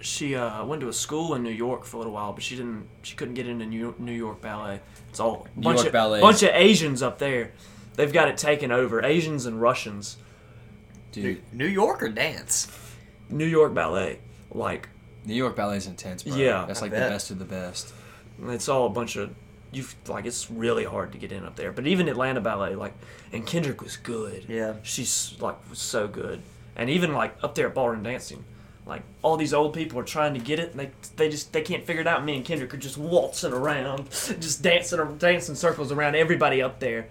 she 0.00 0.34
uh, 0.36 0.64
went 0.64 0.82
to 0.82 0.88
a 0.88 0.92
school 0.92 1.34
in 1.34 1.42
New 1.42 1.50
York 1.50 1.84
for 1.84 1.96
a 1.96 1.98
little 2.00 2.12
while, 2.12 2.32
but 2.32 2.42
she 2.42 2.54
didn't 2.56 2.86
she 3.02 3.16
couldn't 3.16 3.34
get 3.34 3.48
into 3.48 3.66
New 3.66 3.94
New 3.98 4.12
York 4.12 4.40
Ballet. 4.40 4.80
It's 5.08 5.18
all 5.20 5.46
New 5.56 5.62
bunch 5.62 5.76
York 5.78 5.86
of 5.88 5.92
Ballet. 5.92 6.20
bunch 6.20 6.42
of 6.42 6.50
Asians 6.52 7.02
up 7.02 7.18
there. 7.18 7.52
They've 7.94 8.12
got 8.12 8.28
it 8.28 8.36
taken 8.36 8.70
over. 8.70 9.04
Asians 9.04 9.46
and 9.46 9.60
Russians. 9.60 10.18
Dude, 11.12 11.24
New, 11.52 11.64
New 11.64 11.70
York 11.72 12.02
or 12.02 12.10
dance? 12.10 12.68
New 13.30 13.46
York 13.46 13.72
Ballet, 13.74 14.18
like 14.52 14.88
New 15.24 15.34
York 15.34 15.56
Ballet 15.56 15.78
is 15.78 15.86
intense, 15.86 16.22
bro. 16.22 16.36
Yeah, 16.36 16.64
That's 16.66 16.82
like 16.82 16.90
the 16.92 16.98
best 16.98 17.30
of 17.30 17.38
the 17.38 17.44
best. 17.46 17.92
it's 18.48 18.68
all 18.68 18.86
a 18.86 18.90
bunch 18.90 19.16
of 19.16 19.34
you 19.76 19.84
like 20.08 20.24
it's 20.24 20.50
really 20.50 20.84
hard 20.84 21.12
to 21.12 21.18
get 21.18 21.32
in 21.32 21.44
up 21.44 21.56
there. 21.56 21.72
But 21.72 21.86
even 21.86 22.08
Atlanta 22.08 22.40
Ballet, 22.40 22.74
like 22.74 22.94
and 23.32 23.46
Kendrick 23.46 23.82
was 23.82 23.96
good. 23.96 24.46
Yeah. 24.48 24.74
she's 24.82 25.36
like 25.40 25.56
was 25.70 25.78
so 25.78 26.08
good 26.08 26.40
and 26.76 26.90
even 26.90 27.12
like 27.12 27.34
up 27.42 27.54
there 27.54 27.68
at 27.68 27.74
ballroom 27.74 28.02
dancing 28.02 28.44
like 28.84 29.02
all 29.22 29.36
these 29.36 29.52
old 29.54 29.72
people 29.74 29.98
are 29.98 30.04
trying 30.04 30.34
to 30.34 30.40
get 30.40 30.58
it 30.60 30.70
and 30.72 30.78
they 30.80 30.90
they 31.16 31.28
just 31.28 31.52
they 31.52 31.62
can't 31.62 31.84
figure 31.84 32.02
it 32.02 32.06
out 32.06 32.24
me 32.24 32.36
and 32.36 32.44
kendrick 32.44 32.72
are 32.74 32.76
just 32.76 32.98
waltzing 32.98 33.52
around 33.52 34.08
just 34.10 34.62
dancing 34.62 35.16
dancing 35.18 35.54
circles 35.54 35.90
around 35.90 36.14
everybody 36.14 36.60
up 36.62 36.78
there 36.78 37.08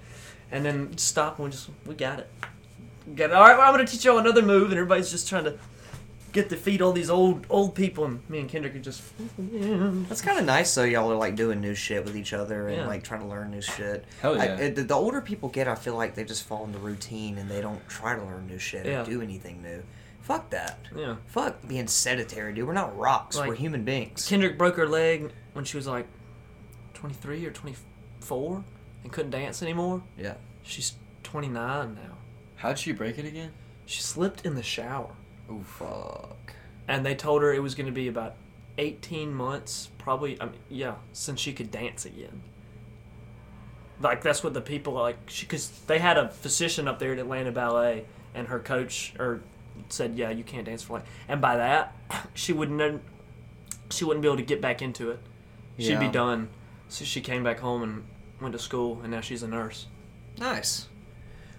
and 0.51 0.63
then 0.63 0.95
stop 0.97 1.37
and 1.39 1.45
we 1.45 1.51
just 1.51 1.69
we 1.85 1.95
got 1.95 2.19
it 2.19 2.29
We 3.07 3.13
got 3.15 3.31
it. 3.31 3.33
all 3.33 3.41
right 3.41 3.57
well, 3.57 3.67
i'm 3.67 3.73
gonna 3.73 3.85
teach 3.87 4.05
y'all 4.05 4.19
another 4.19 4.41
move 4.43 4.65
and 4.69 4.73
everybody's 4.79 5.11
just 5.11 5.27
trying 5.27 5.43
to 5.45 5.57
get 6.35 6.49
to 6.49 6.55
feed 6.57 6.81
all 6.81 6.91
these 6.91 7.09
old 7.09 7.47
old 7.49 7.73
people 7.73 8.05
and 8.05 8.29
me 8.29 8.39
and 8.39 8.47
kendrick 8.49 8.75
are 8.75 8.79
just 8.79 9.01
That's 9.39 10.21
kind 10.21 10.37
of 10.37 10.45
nice 10.45 10.75
though. 10.75 10.83
Y'all 10.83 11.11
are 11.11 11.15
like 11.15 11.35
doing 11.35 11.61
new 11.61 11.73
shit 11.73 12.03
with 12.05 12.15
each 12.15 12.33
other 12.33 12.67
and 12.67 12.77
Yeah. 12.77 12.87
like 12.87 13.03
trying 13.03 13.21
to 13.21 13.27
learn 13.27 13.51
new 13.51 13.61
shit. 13.61 14.05
Hell 14.21 14.39
I- 14.39 14.45
yeah. 14.45 14.55
it- 14.57 14.75
the, 14.75 14.83
the 14.83 14.93
older 14.93 15.21
people 15.21 15.49
get, 15.49 15.67
I 15.67 15.75
feel 15.75 15.95
like 15.95 16.13
they 16.15 16.23
just 16.25 16.45
fall 16.45 16.65
into 16.65 16.77
routine 16.77 17.37
and 17.37 17.49
they 17.49 17.61
don't 17.61 17.87
try 17.89 18.15
to 18.15 18.21
learn 18.23 18.45
new 18.47 18.59
shit 18.59 18.85
Yeah. 18.85 19.01
or 19.01 19.05
do 19.05 19.21
anything 19.21 19.61
new. 19.61 19.81
Fuck 20.21 20.49
that. 20.51 20.79
yeah 20.95 21.15
Fuck 21.27 21.67
being 21.67 21.87
sedentary, 21.87 22.53
dude. 22.53 22.67
We're 22.67 22.73
not 22.73 22.97
rocks. 22.97 23.37
Like- 23.37 23.47
We're 23.49 23.55
human 23.55 23.83
beings. 23.83 24.27
kendrick 24.27 24.57
broke 24.57 24.75
her 24.75 24.87
leg 24.87 25.31
when 25.53 25.65
she 25.65 25.77
was 25.77 25.87
like 25.87 26.07
23 26.95 27.45
or 27.45 27.51
24 27.51 28.63
and 29.03 29.11
couldn't 29.11 29.31
dance 29.31 29.61
anymore 29.61 30.03
yeah. 30.17 30.33
She's 30.63 30.93
29 31.23 31.95
now. 31.95 32.17
How'd 32.57 32.79
she 32.79 32.91
break 32.91 33.17
it 33.19 33.25
again? 33.25 33.51
She 33.85 34.01
slipped 34.01 34.45
in 34.45 34.55
the 34.55 34.63
shower. 34.63 35.11
Oh 35.49 35.61
fuck. 35.61 36.53
And 36.87 37.05
they 37.05 37.15
told 37.15 37.41
her 37.41 37.53
it 37.53 37.61
was 37.61 37.75
going 37.75 37.87
to 37.87 37.91
be 37.91 38.07
about 38.07 38.35
18 38.77 39.33
months, 39.33 39.89
probably, 39.97 40.39
I 40.41 40.45
mean, 40.45 40.55
yeah, 40.69 40.95
since 41.13 41.39
she 41.39 41.53
could 41.53 41.71
dance 41.71 42.05
again. 42.05 42.41
Like, 44.01 44.21
that's 44.21 44.43
what 44.43 44.53
the 44.53 44.61
people, 44.61 44.93
like, 44.93 45.17
she, 45.27 45.45
because 45.45 45.69
they 45.87 45.99
had 45.99 46.17
a 46.17 46.29
physician 46.29 46.87
up 46.87 46.99
there 46.99 47.13
at 47.13 47.19
Atlanta 47.19 47.51
Ballet, 47.51 48.05
and 48.33 48.47
her 48.49 48.59
coach, 48.59 49.13
or 49.17 49.41
said, 49.89 50.15
yeah, 50.15 50.29
you 50.29 50.43
can't 50.43 50.65
dance 50.65 50.83
for 50.83 50.93
like, 50.97 51.05
and 51.27 51.41
by 51.41 51.55
that, 51.57 51.95
she 52.33 52.53
wouldn't, 52.53 53.01
she 53.89 54.03
wouldn't 54.03 54.21
be 54.21 54.27
able 54.27 54.37
to 54.37 54.43
get 54.43 54.61
back 54.61 54.81
into 54.81 55.11
it. 55.11 55.19
She'd 55.77 55.99
be 55.99 56.07
done. 56.07 56.49
So 56.87 57.03
she 57.03 57.19
came 57.19 57.43
back 57.43 57.59
home 57.59 57.83
and 57.83 58.03
went 58.39 58.53
to 58.53 58.59
school, 58.59 59.01
and 59.01 59.11
now 59.11 59.21
she's 59.21 59.43
a 59.43 59.47
nurse. 59.47 59.87
Nice. 60.37 60.87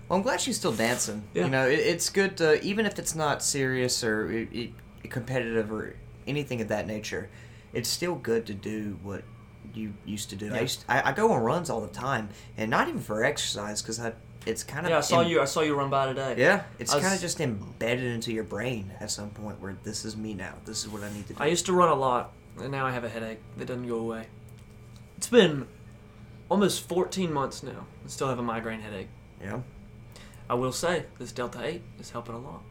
Well, 0.09 0.17
I'm 0.19 0.23
glad 0.23 0.41
she's 0.41 0.57
still 0.57 0.73
dancing. 0.73 1.25
Yeah. 1.35 1.45
You 1.45 1.51
know, 1.51 1.67
it, 1.69 1.81
it's 1.81 2.11
good 2.11 2.37
to, 2.39 2.63
even 2.63 2.87
if 2.87 2.99
it's 2.99 3.15
not 3.15 3.43
serious 3.43 4.05
or 4.05 4.31
it, 4.31 4.49
it, 4.53 4.71
competitive 5.11 5.73
or 5.73 5.97
anything 6.27 6.61
of 6.61 6.69
that 6.69 6.87
nature, 6.87 7.29
it's 7.73 7.89
still 7.89 8.15
good 8.15 8.47
to 8.47 8.55
do 8.55 8.99
what 9.03 9.23
you 9.75 9.95
used 10.05 10.31
to 10.31 10.37
do. 10.37 10.55
I, 10.55 10.61
used 10.61 10.85
I, 10.89 11.11
I 11.11 11.13
go 11.13 11.33
on 11.33 11.43
runs 11.43 11.71
all 11.71 11.81
the 11.81 11.89
time, 11.89 12.29
and 12.57 12.71
not 12.71 12.89
even 12.89 13.01
for 13.01 13.25
exercise 13.25 13.83
because 13.83 14.01
I, 14.01 14.13
it's 14.47 14.63
kind 14.63 14.87
of 14.87 14.91
Yeah, 14.91 14.99
I 14.99 15.01
saw 15.01 15.21
you, 15.23 15.41
I 15.41 15.45
saw 15.45 15.61
you 15.61 15.75
run 15.75 15.91
by 15.91 16.07
today. 16.07 16.37
Yeah, 16.39 16.63
it's 16.79 16.93
kind 16.93 17.13
of 17.13 17.21
just 17.21 17.41
embedded 17.41 18.05
into 18.05 18.33
your 18.33 18.45
brain 18.45 18.93
at 19.01 19.11
some 19.11 19.31
point 19.31 19.61
where 19.61 19.77
this 19.83 20.05
is 20.05 20.17
me 20.17 20.35
now. 20.35 20.55
This 20.65 20.85
is 20.85 20.89
what 20.89 21.03
I 21.03 21.13
need 21.13 21.27
to 21.27 21.35
do. 21.35 21.43
I 21.43 21.47
used 21.47 21.67
to 21.67 21.73
run 21.73 21.89
a 21.89 21.95
lot, 21.95 22.33
and 22.59 22.71
now 22.71 22.87
I 22.87 22.93
have 22.93 23.05
a 23.05 23.09
headache 23.09 23.41
that 23.57 23.67
doesn't 23.67 23.89
go 23.89 23.99
away. 23.99 24.29
It's 25.17 25.29
been 25.29 25.67
almost 26.49 26.89
14 26.89 27.33
months 27.33 27.63
now. 27.63 27.87
I 28.05 28.09
still 28.09 28.29
have 28.29 28.39
a 28.39 28.43
migraine 28.43 28.81
headache. 28.81 29.09
yeah. 29.43 29.61
I 30.49 30.55
will 30.55 30.73
say, 30.73 31.05
this 31.19 31.33
Delta 31.33 31.65
8 31.65 31.83
is 32.01 32.11
helping 32.11 32.35
a 32.35 32.39
lot. 32.39 32.63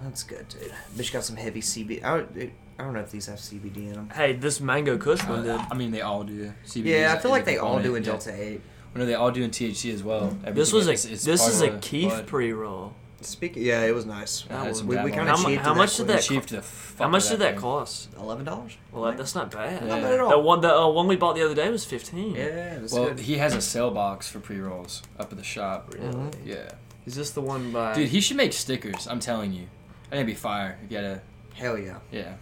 That's 0.00 0.22
good, 0.22 0.48
dude. 0.48 0.72
Bitch 0.96 1.12
got 1.12 1.24
some 1.24 1.36
heavy 1.36 1.60
CBD. 1.60 2.04
I 2.04 2.18
don't, 2.18 2.52
I 2.78 2.82
don't 2.84 2.92
know 2.94 3.00
if 3.00 3.10
these 3.10 3.26
have 3.26 3.38
CBD 3.38 3.76
in 3.76 3.92
them. 3.92 4.10
Hey, 4.10 4.32
this 4.34 4.60
Mango 4.60 4.98
Kush 4.98 5.22
one 5.24 5.42
did. 5.42 5.52
Uh, 5.52 5.64
I 5.70 5.74
mean, 5.74 5.92
they 5.92 6.00
all 6.02 6.24
do. 6.24 6.52
CBD 6.66 6.84
Yeah, 6.86 7.14
I 7.16 7.20
feel 7.20 7.30
like 7.30 7.44
they 7.44 7.58
all 7.58 7.80
do 7.80 7.94
in. 7.94 8.02
Delta 8.02 8.30
8. 8.34 8.60
Well, 8.94 9.00
no, 9.00 9.06
they 9.06 9.14
all 9.14 9.30
do 9.30 9.42
in 9.42 9.50
THC 9.50 9.92
as 9.94 10.02
well. 10.02 10.36
This 10.52 10.72
was 10.72 10.88
a 10.88 10.92
is- 10.92 11.04
is 11.06 11.24
this 11.24 11.40
part 11.40 11.52
is 11.52 11.60
of 11.62 11.68
a 11.68 11.72
the 11.72 11.78
Keith 11.78 12.10
bud. 12.10 12.26
pre-roll. 12.26 12.94
Speak. 13.26 13.54
Yeah, 13.56 13.82
it 13.82 13.94
was 13.94 14.06
nice. 14.06 14.44
It 14.44 14.50
had 14.50 14.76
we 14.84 14.96
we 14.96 15.10
kind 15.10 15.28
of 15.28 15.34
it. 15.34 15.36
How 15.36 15.36
mu- 15.42 15.48
cheaped 15.48 15.62
how 15.64 15.72
it 15.72 15.76
much 15.76 15.96
did 15.96 16.06
quick. 16.06 16.16
that 16.16 16.22
Chiefed 16.24 16.48
the 16.50 16.62
fuck 16.62 17.04
How 17.04 17.08
much 17.10 17.28
did 17.28 17.38
that 17.40 17.52
thing. 17.52 17.60
cost? 17.60 18.14
Eleven 18.18 18.44
dollars. 18.44 18.76
Well, 18.92 19.12
that's 19.12 19.34
not 19.34 19.50
bad. 19.50 19.86
Not 19.86 20.02
bad 20.02 20.14
at 20.14 20.20
all. 20.20 20.30
The 20.30 20.38
one 20.38 20.60
the 20.60 20.74
uh, 20.74 20.88
one 20.88 21.06
we 21.08 21.16
bought 21.16 21.34
the 21.34 21.44
other 21.44 21.54
day 21.54 21.68
was 21.70 21.84
15. 21.84 22.34
Yeah, 22.34 22.42
it 22.74 22.82
was 22.82 22.92
Well, 22.92 23.06
good. 23.08 23.20
he 23.20 23.38
has 23.38 23.54
a 23.54 23.60
sale 23.60 23.90
box 23.90 24.28
for 24.28 24.40
pre 24.40 24.58
rolls 24.60 25.02
up 25.18 25.32
at 25.32 25.38
the 25.38 25.44
shop. 25.44 25.92
Really? 25.94 26.30
Yeah, 26.44 26.70
Is 27.06 27.14
this 27.14 27.30
the 27.30 27.40
one 27.40 27.72
by? 27.72 27.94
dude, 27.94 28.08
he 28.08 28.20
should 28.20 28.36
make 28.36 28.52
stickers. 28.52 29.06
I'm 29.06 29.20
telling 29.20 29.52
you, 29.52 29.62
I 30.08 30.10
think 30.10 30.14
it'd 30.14 30.26
be 30.26 30.34
fire. 30.34 30.78
If 30.84 30.90
you 30.90 30.96
had 30.98 31.06
a 31.06 31.22
Hell 31.54 31.78
yeah. 31.78 31.98
yeah, 32.10 32.34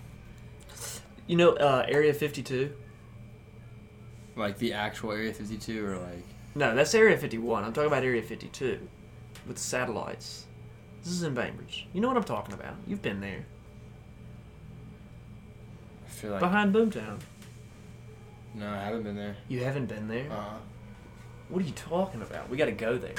you 1.26 1.36
know 1.36 1.52
uh, 1.52 1.84
Area 1.88 2.12
52? 2.14 2.72
like 4.36 4.58
the 4.58 4.72
actual 4.72 5.12
Area 5.12 5.32
52 5.32 5.86
or 5.86 5.96
like. 5.98 6.24
No, 6.54 6.74
that's 6.74 6.94
Area 6.94 7.16
51. 7.16 7.64
I'm 7.64 7.72
talking 7.72 7.86
about 7.88 8.02
Area 8.04 8.22
52 8.22 8.78
with 9.46 9.58
satellites. 9.58 10.46
This 11.02 11.12
is 11.12 11.22
in 11.22 11.34
Bainbridge. 11.34 11.86
You 11.92 12.00
know 12.00 12.08
what 12.08 12.16
I'm 12.16 12.24
talking 12.24 12.54
about. 12.54 12.74
You've 12.86 13.02
been 13.02 13.20
there. 13.20 13.44
I 16.06 16.10
feel 16.10 16.30
like 16.32 16.40
Behind 16.40 16.72
Boomtown. 16.74 17.18
no, 18.54 18.68
I 18.70 18.76
haven't 18.84 19.02
been 19.02 19.16
there. 19.16 19.36
You 19.48 19.64
haven't 19.64 19.86
been 19.86 20.06
there? 20.08 20.30
Uh, 20.30 20.54
What 21.48 21.62
are 21.62 21.66
you 21.66 21.72
talking 21.72 22.22
about? 22.22 22.48
We 22.48 22.56
got 22.56 22.66
to 22.66 22.72
go 22.72 22.96
there. 22.98 23.14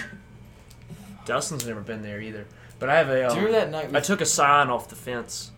Dustin's 1.25 1.65
never 1.65 1.81
been 1.81 2.01
there 2.01 2.21
either. 2.21 2.45
But 2.79 2.89
I 2.89 2.97
have 2.97 3.09
a. 3.09 3.13
do 3.13 3.19
you 3.19 3.25
Um, 3.27 3.35
remember 3.37 3.51
that 3.51 3.71
night? 3.71 3.91
We 3.91 3.97
I 3.97 4.01
took 4.01 4.21
a 4.21 4.25
sign 4.25 4.69
off 4.69 4.89
the 4.89 4.95
fence. 4.95 5.51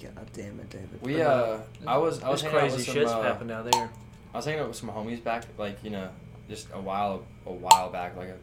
God 0.00 0.26
damn 0.32 0.60
it, 0.60 0.70
David. 0.70 1.02
we 1.02 1.20
uh, 1.20 1.58
I 1.86 1.96
was 1.98 2.22
I 2.22 2.28
was 2.30 2.42
This 2.42 2.50
hanging 2.52 2.56
out 2.56 2.60
crazy 2.60 2.76
with 2.76 2.86
some, 2.86 2.94
shit's 2.94 3.10
uh, 3.10 3.22
happened 3.22 3.50
out 3.50 3.70
there. 3.70 3.90
I 4.32 4.36
was 4.36 4.44
hanging 4.44 4.60
out 4.60 4.68
with 4.68 4.76
some 4.76 4.90
homies 4.90 5.22
back, 5.22 5.44
like 5.58 5.82
you 5.82 5.90
know, 5.90 6.08
just 6.48 6.68
a 6.72 6.80
while 6.80 7.24
a 7.46 7.52
while 7.52 7.90
back, 7.90 8.16
like 8.16 8.28
a 8.28 8.36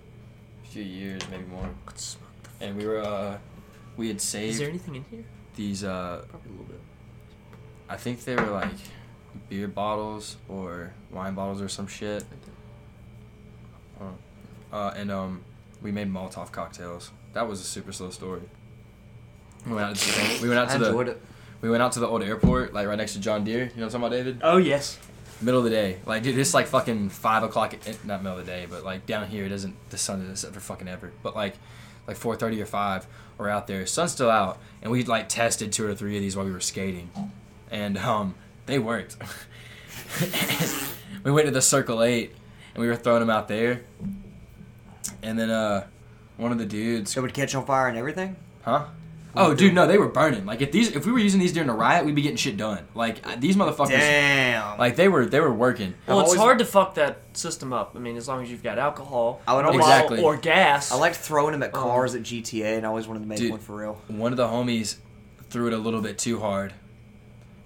few 0.65 0.84
years, 0.84 1.21
maybe 1.30 1.45
more. 1.45 1.69
Let's 1.86 2.04
smoke 2.04 2.30
the 2.60 2.65
And 2.65 2.78
we 2.78 2.86
were 2.86 2.99
uh, 2.99 3.38
we 3.97 4.08
had 4.08 4.21
saved. 4.21 4.54
Is 4.54 4.60
there 4.60 4.69
anything 4.69 4.95
in 4.95 5.06
here? 5.10 5.23
these 5.56 5.84
uh, 5.84 6.23
Probably 6.30 6.49
a 6.49 6.51
little 6.51 6.65
bit. 6.65 6.80
I 7.88 7.97
think 7.97 8.23
they 8.23 8.36
were 8.36 8.51
like 8.51 8.73
beer 9.49 9.67
bottles 9.67 10.38
or 10.49 10.93
wine 11.12 11.34
bottles 11.34 11.62
or 11.62 11.69
some 11.69 11.88
shit. 11.88 12.23
Uh, 14.71 14.93
and 14.97 15.10
um, 15.10 15.41
we 15.82 15.91
made 15.91 16.12
Molotov 16.12 16.51
cocktails. 16.51 17.12
That 17.34 17.47
was 17.47 17.62
a 17.62 17.63
super 17.63 17.93
slow 17.93 18.10
story. 18.10 18.41
We 19.65 19.73
went 19.73 19.88
out 19.88 19.95
to, 19.95 20.41
we 20.41 20.49
went 20.49 20.60
out 20.60 20.69
to 20.71 20.78
the 20.78 20.99
it. 20.99 21.21
we 21.62 21.69
went 21.69 21.82
out 21.82 21.93
to 21.93 21.99
the 21.99 22.08
old 22.08 22.21
airport, 22.21 22.73
like 22.73 22.88
right 22.88 22.97
next 22.97 23.13
to 23.13 23.19
John 23.19 23.43
Deere. 23.45 23.60
You 23.60 23.65
know 23.65 23.86
what 23.86 23.95
I'm 23.95 24.01
talking 24.01 24.08
about, 24.08 24.12
David? 24.12 24.39
Oh 24.43 24.58
yes. 24.58 24.99
Middle 25.45 25.60
of 25.60 25.65
the 25.65 25.69
day, 25.69 25.99
like 26.08 26.23
dude, 26.23 26.38
it's 26.39 26.55
like 26.55 26.65
fucking 26.65 27.10
five 27.10 27.43
o'clock. 27.43 27.75
Not 28.03 28.23
middle 28.23 28.39
of 28.39 28.45
the 28.45 28.51
day, 28.51 28.65
but 28.67 28.84
like 28.84 29.05
down 29.05 29.27
here, 29.27 29.45
it 29.45 29.49
doesn't. 29.49 29.75
The 29.91 29.97
sun 29.97 30.21
doesn't 30.21 30.38
set 30.38 30.53
for 30.53 30.60
fucking 30.60 30.88
ever. 30.88 31.12
But 31.21 31.36
like, 31.36 31.53
like 32.08 32.17
four 32.17 32.36
thirty 32.36 32.60
or 32.60 32.65
five, 32.65 33.05
we're 33.38 33.49
out 33.49 33.67
there. 33.67 33.86
Sun's 33.86 34.12
still 34.12 34.31
out, 34.31 34.58
and 34.81 34.91
we 34.91 35.03
like 35.03 35.29
tested 35.29 35.71
two 35.71 35.86
or 35.86 35.93
three 35.93 36.15
of 36.15 36.23
these 36.23 36.36
while 36.36 36.47
we 36.47 36.51
were 36.51 36.60
skating, 36.60 37.12
and 37.69 37.95
um, 37.99 38.34
they 38.65 38.79
worked. 38.79 39.17
we 41.23 41.31
went 41.31 41.45
to 41.45 41.51
the 41.51 41.62
Circle 41.62 42.01
Eight, 42.01 42.34
and 42.73 42.81
we 42.81 42.88
were 42.88 42.95
throwing 42.95 43.19
them 43.19 43.29
out 43.29 43.47
there, 43.47 43.81
and 45.21 45.38
then 45.38 45.51
uh, 45.51 45.86
one 46.38 46.51
of 46.51 46.58
the 46.58 46.65
dudes, 46.65 47.15
it 47.15 47.21
would 47.21 47.36
catch 47.36 47.53
on 47.53 47.67
fire 47.67 47.88
and 47.88 47.99
everything? 47.99 48.36
huh? 48.63 48.86
Oh, 49.38 49.54
dude, 49.54 49.74
no, 49.74 49.86
they 49.88 49.98
were 49.98 50.08
burning. 50.08 50.45
Like 50.45 50.62
if 50.62 50.71
these, 50.71 50.95
if 50.95 51.06
we 51.06 51.12
were 51.12 51.19
using 51.19 51.39
these 51.39 51.52
during 51.54 51.69
a 51.69 51.74
riot, 51.74 52.06
we'd 52.06 52.15
be 52.15 52.21
getting 52.21 52.38
shit 52.38 52.58
done. 52.58 52.88
Like 52.95 53.26
uh, 53.28 53.36
these 53.38 53.56
motherfuckers, 53.56 53.89
Damn. 53.89 54.78
like 54.78 54.95
they 54.95 55.08
were, 55.08 55.26
they 55.26 55.39
were 55.39 55.54
working. 55.54 55.93
Well, 56.08 56.19
it's 56.21 56.28
always- 56.30 56.39
hard 56.41 56.60
to 56.60 56.65
fuck 56.65 56.95
that 56.95 57.17
system 57.34 57.74
up. 57.74 57.93
I 57.95 58.00
mean, 58.00 58.17
as 58.17 58.28
long 58.28 58.41
as 58.43 58.50
you've 58.50 58.63
got 58.63 58.78
alcohol, 58.80 59.41
I 59.48 59.54
would 59.56 59.65
or- 59.65 59.67
always- 59.69 59.86
Exactly. 59.86 60.21
or 60.24 60.38
gas. 60.38 60.91
I 60.91 60.95
liked 60.98 61.15
throwing 61.17 61.52
them 61.54 61.63
at 61.63 61.74
Um, 61.76 61.82
cars 61.82 62.15
at 62.15 62.24
GTA, 62.24 62.78
and 62.78 62.86
I 62.86 62.89
always 62.89 63.08
wanted 63.08 63.21
to 63.21 63.26
make 63.28 63.38
Dude. 63.39 63.52
one 63.52 63.60
for 63.60 63.76
real. 63.78 64.02
one 64.08 64.32
of 64.32 64.38
the 64.38 64.48
homies 64.48 64.95
threw 65.50 65.67
it 65.67 65.74
a 65.74 65.78
little 65.78 66.02
bit 66.02 66.17
too 66.17 66.39
hard 66.39 66.74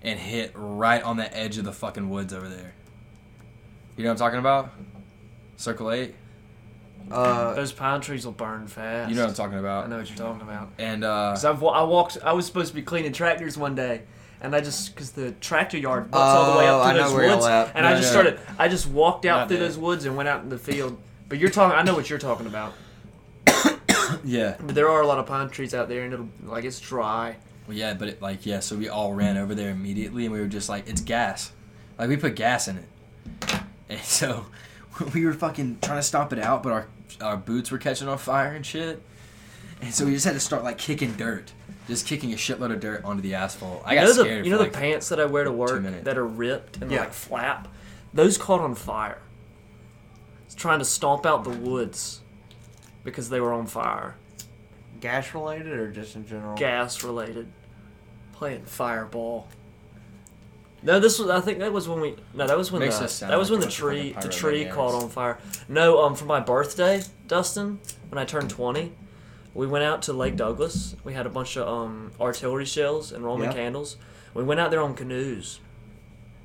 and 0.02 0.20
hit 0.20 0.52
right 0.56 1.04
on 1.04 1.18
the 1.18 1.36
edge 1.38 1.58
of 1.58 1.66
the 1.66 1.74
fucking 1.74 2.10
woods 2.10 2.34
over 2.34 2.48
there. 2.48 2.74
You 3.98 4.04
know 4.06 4.12
what 4.12 4.14
I'm 4.14 4.18
talking 4.20 4.40
about? 4.40 4.72
Circle 5.58 5.92
8? 5.92 6.16
Uh, 7.12 7.54
Those 7.56 7.72
pine 7.72 8.02
trees 8.02 8.26
will 8.26 8.34
burn 8.34 8.68
fast. 8.68 9.10
You 9.10 9.16
know 9.16 9.24
what 9.24 9.30
I'm 9.30 9.36
talking 9.36 9.58
about. 9.60 9.86
I 9.86 9.88
know 9.88 9.98
what 9.98 10.08
you're 10.10 10.18
talking 10.18 10.42
about. 10.42 10.70
And 10.78 11.04
uh, 11.04 11.32
Cause 11.32 11.46
I've, 11.46 11.62
wa- 11.62 11.72
I 11.72 11.84
walked. 11.84 12.18
I 12.24 12.34
was 12.34 12.46
supposed 12.46 12.70
to 12.70 12.76
be 12.76 12.82
cleaning 12.84 13.12
tractors 13.14 13.58
one 13.58 13.74
day, 13.76 14.04
and 14.42 14.56
I 14.56 14.62
just 14.62 14.94
because 14.94 15.12
the 15.12 15.32
tractor 15.34 15.78
yard 15.78 16.12
butts 16.12 16.22
all 16.36 16.54
the 16.54 16.60
way 16.60 16.70
Oh, 16.70 16.80
up 16.80 16.86
I 16.86 16.92
through 16.92 17.00
know 17.02 17.08
those 17.08 17.14
where 17.16 17.26
y'all 17.28 17.36
woods, 17.38 17.48
at. 17.48 17.72
and 17.76 17.86
I 17.86 17.92
No, 17.94 17.98
just 18.00 18.14
no. 18.14 18.22
started. 18.22 18.40
I 18.60 18.68
just 18.68 18.88
walked 18.88 19.26
out 19.26 19.38
Not 19.40 19.48
through 19.48 19.58
there. 19.58 19.68
those 19.68 19.78
woods 19.78 20.06
and 20.06 20.16
went 20.16 20.30
out 20.30 20.44
in 20.44 20.50
the 20.50 20.58
field. 20.60 20.98
But 21.28 21.38
you're 21.40 21.50
talking. 21.50 21.78
I 21.78 21.84
know 21.84 21.96
what 21.96 22.10
you're 22.10 22.20
talking 22.20 22.46
about. 22.48 22.74
yeah, 24.24 24.56
But 24.60 24.76
there 24.76 24.90
are 24.90 25.02
a 25.02 25.08
lot 25.08 25.20
of 25.20 25.26
pine 25.26 25.50
trees 25.50 25.74
out 25.74 25.88
there, 25.90 26.04
and 26.04 26.14
it'll 26.14 26.30
like 26.44 26.64
it's 26.64 26.80
dry. 26.80 27.38
Well, 27.68 27.78
yeah, 27.78 27.94
but 27.94 28.08
it, 28.08 28.22
like 28.22 28.46
yeah, 28.46 28.60
so 28.62 28.76
we 28.76 28.90
all 28.90 29.14
ran 29.14 29.38
over 29.38 29.54
there 29.56 29.70
immediately, 29.70 30.26
and 30.26 30.34
we 30.34 30.40
were 30.40 30.48
just 30.48 30.70
like, 30.70 30.88
it's 30.90 31.02
gas, 31.02 31.52
like 31.98 32.10
we 32.10 32.18
put 32.18 32.36
gas 32.36 32.68
in 32.68 32.78
it, 32.78 33.60
and 33.90 34.00
so 34.02 34.46
we 35.14 35.26
were 35.26 35.34
fucking 35.34 35.80
trying 35.82 35.98
to 36.00 36.04
stomp 36.04 36.34
it 36.34 36.40
out, 36.40 36.64
but 36.64 36.72
our 36.74 36.88
our 37.22 37.38
boots 37.38 37.72
were 37.72 37.78
catching 37.78 38.08
on 38.08 38.18
fire 38.18 38.54
and 38.54 38.66
shit, 38.66 39.02
and 39.82 39.94
so 39.94 40.06
we 40.06 40.12
just 40.14 40.26
had 40.26 40.34
to 40.34 40.40
start 40.40 40.64
like 40.64 40.78
kicking 40.78 41.14
dirt, 41.14 41.52
just 41.88 42.06
kicking 42.06 42.32
a 42.34 42.36
shitload 42.36 42.72
of 42.72 42.80
dirt 42.80 43.04
onto 43.04 43.22
the 43.22 43.34
asphalt. 43.36 43.82
I 43.86 43.94
you 43.94 44.00
got 44.00 44.06
know 44.06 44.12
scared. 44.24 44.44
the 44.44 44.48
you 44.50 44.52
know 44.56 44.64
for, 44.64 44.70
the 44.70 44.78
pants 44.78 45.10
that 45.10 45.20
I 45.20 45.26
wear 45.26 45.44
to 45.44 45.52
work 45.52 45.84
that 46.04 46.18
are 46.18 46.26
ripped 46.28 46.78
and 46.78 46.92
Yeah. 46.92 47.02
like 47.02 47.14
flap. 47.14 47.68
Those 48.14 48.38
caught 48.38 48.62
on 48.62 48.76
fire. 48.76 49.20
It's 50.46 50.56
trying 50.56 50.80
to 50.80 50.86
stomp 50.86 51.26
out 51.26 51.44
the 51.44 51.52
woods 51.52 52.22
because 53.04 53.30
they 53.30 53.40
were 53.40 53.54
on 53.54 53.68
fire. 53.68 54.16
gas 55.00 55.34
related 55.34 55.74
or 55.74 55.92
just 55.92 56.16
in 56.16 56.28
general? 56.28 56.56
gas 56.58 57.04
related. 57.04 57.48
Playing 58.34 58.64
fireball. 58.66 59.48
No, 60.82 61.00
this 61.00 61.20
was. 61.20 61.30
I 61.30 61.42
think 61.42 61.60
that 61.60 61.74
was 61.74 61.88
when 61.90 62.00
we. 62.02 62.16
No, 62.34 62.48
that 62.48 62.58
was 62.58 62.72
when 62.72 62.82
Makes 62.82 63.00
the. 63.00 63.06
us 63.06 63.14
sound 63.14 63.32
That 63.34 63.38
was 63.40 63.50
like 63.50 63.60
when 63.60 63.60
the 63.62 63.66
bunch 63.68 63.80
of 63.80 63.86
fucking 63.88 64.14
tree. 64.14 64.22
The 64.22 64.30
tree 64.30 64.66
caught 64.66 64.94
on 65.04 65.10
fire. 65.10 65.38
No, 65.68 66.02
um, 66.04 66.16
for 66.16 66.26
my 66.26 66.40
birthday, 66.40 67.04
Dustin, 67.28 67.80
when 68.10 68.18
I 68.20 68.26
turned 68.26 68.50
twenty, 68.50 68.94
we 69.54 69.68
went 69.68 69.84
out 69.84 70.02
to 70.04 70.14
Lake 70.14 70.36
Douglas. 70.38 70.96
We 71.04 71.14
had 71.14 71.26
a 71.26 71.30
bunch 71.30 71.58
of 71.58 71.68
um 71.68 72.12
artillery 72.20 72.66
shells 72.66 73.12
and 73.12 73.24
Roman 73.26 73.48
Yeah. 73.50 73.54
candles. 73.56 73.98
We 74.34 74.44
went 74.44 74.60
out 74.60 74.72
there 74.72 74.82
on 74.82 74.94
canoes. 74.96 75.60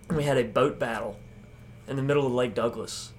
And 0.09 0.19
we 0.19 0.25
had 0.25 0.37
a 0.37 0.45
boat 0.45 0.79
battle 0.79 1.19
in 1.89 1.97
the 1.97 2.03
middle 2.03 2.27
of 2.27 2.33
Lake 2.33 2.55
Douglas, 2.55 3.13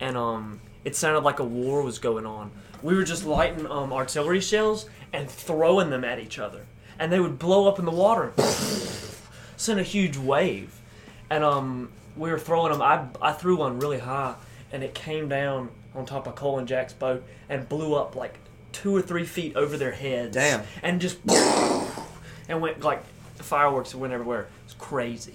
and 0.00 0.16
um, 0.16 0.60
it 0.84 0.96
sounded 0.96 1.20
like 1.20 1.38
a 1.38 1.44
war 1.44 1.80
was 1.82 1.98
going 2.00 2.26
on. 2.26 2.50
We 2.82 2.94
were 2.96 3.04
just 3.04 3.24
lighting 3.24 3.66
um 3.66 3.92
artillery 3.92 4.40
shells 4.40 4.86
and 5.12 5.30
throwing 5.30 5.90
them 5.90 6.04
at 6.04 6.18
each 6.18 6.38
other, 6.40 6.66
and 6.98 7.12
they 7.12 7.20
would 7.20 7.38
blow 7.38 7.68
up 7.68 7.78
in 7.78 7.84
the 7.84 7.92
water, 7.92 8.32
send 9.58 9.78
a 9.78 9.82
huge 9.82 10.16
wave, 10.16 10.80
and 11.28 11.44
um, 11.44 11.90
we 12.16 12.30
were 12.30 12.38
throwing 12.38 12.72
them. 12.72 12.80
I 12.80 13.04
I 13.20 13.32
threw 13.32 13.56
one 13.56 13.78
really 13.78 13.98
high, 13.98 14.34
and 14.72 14.82
it 14.82 14.94
came 14.94 15.28
down 15.28 15.68
on 15.94 16.06
top 16.06 16.26
of 16.26 16.34
Cole 16.34 16.58
and 16.58 16.66
Jack's 16.66 16.94
boat 16.94 17.22
and 17.50 17.68
blew 17.68 17.94
up 17.94 18.16
like 18.16 18.38
two 18.72 18.94
or 18.96 19.02
three 19.02 19.24
feet 19.24 19.56
over 19.56 19.76
their 19.76 19.92
heads. 19.92 20.34
Damn. 20.34 20.62
And 20.82 21.00
just 21.00 21.18
and 22.48 22.60
went 22.62 22.82
like 22.82 23.02
fireworks 23.36 23.94
went 23.94 24.12
everywhere. 24.14 24.48
It's 24.64 24.74
crazy. 24.74 25.34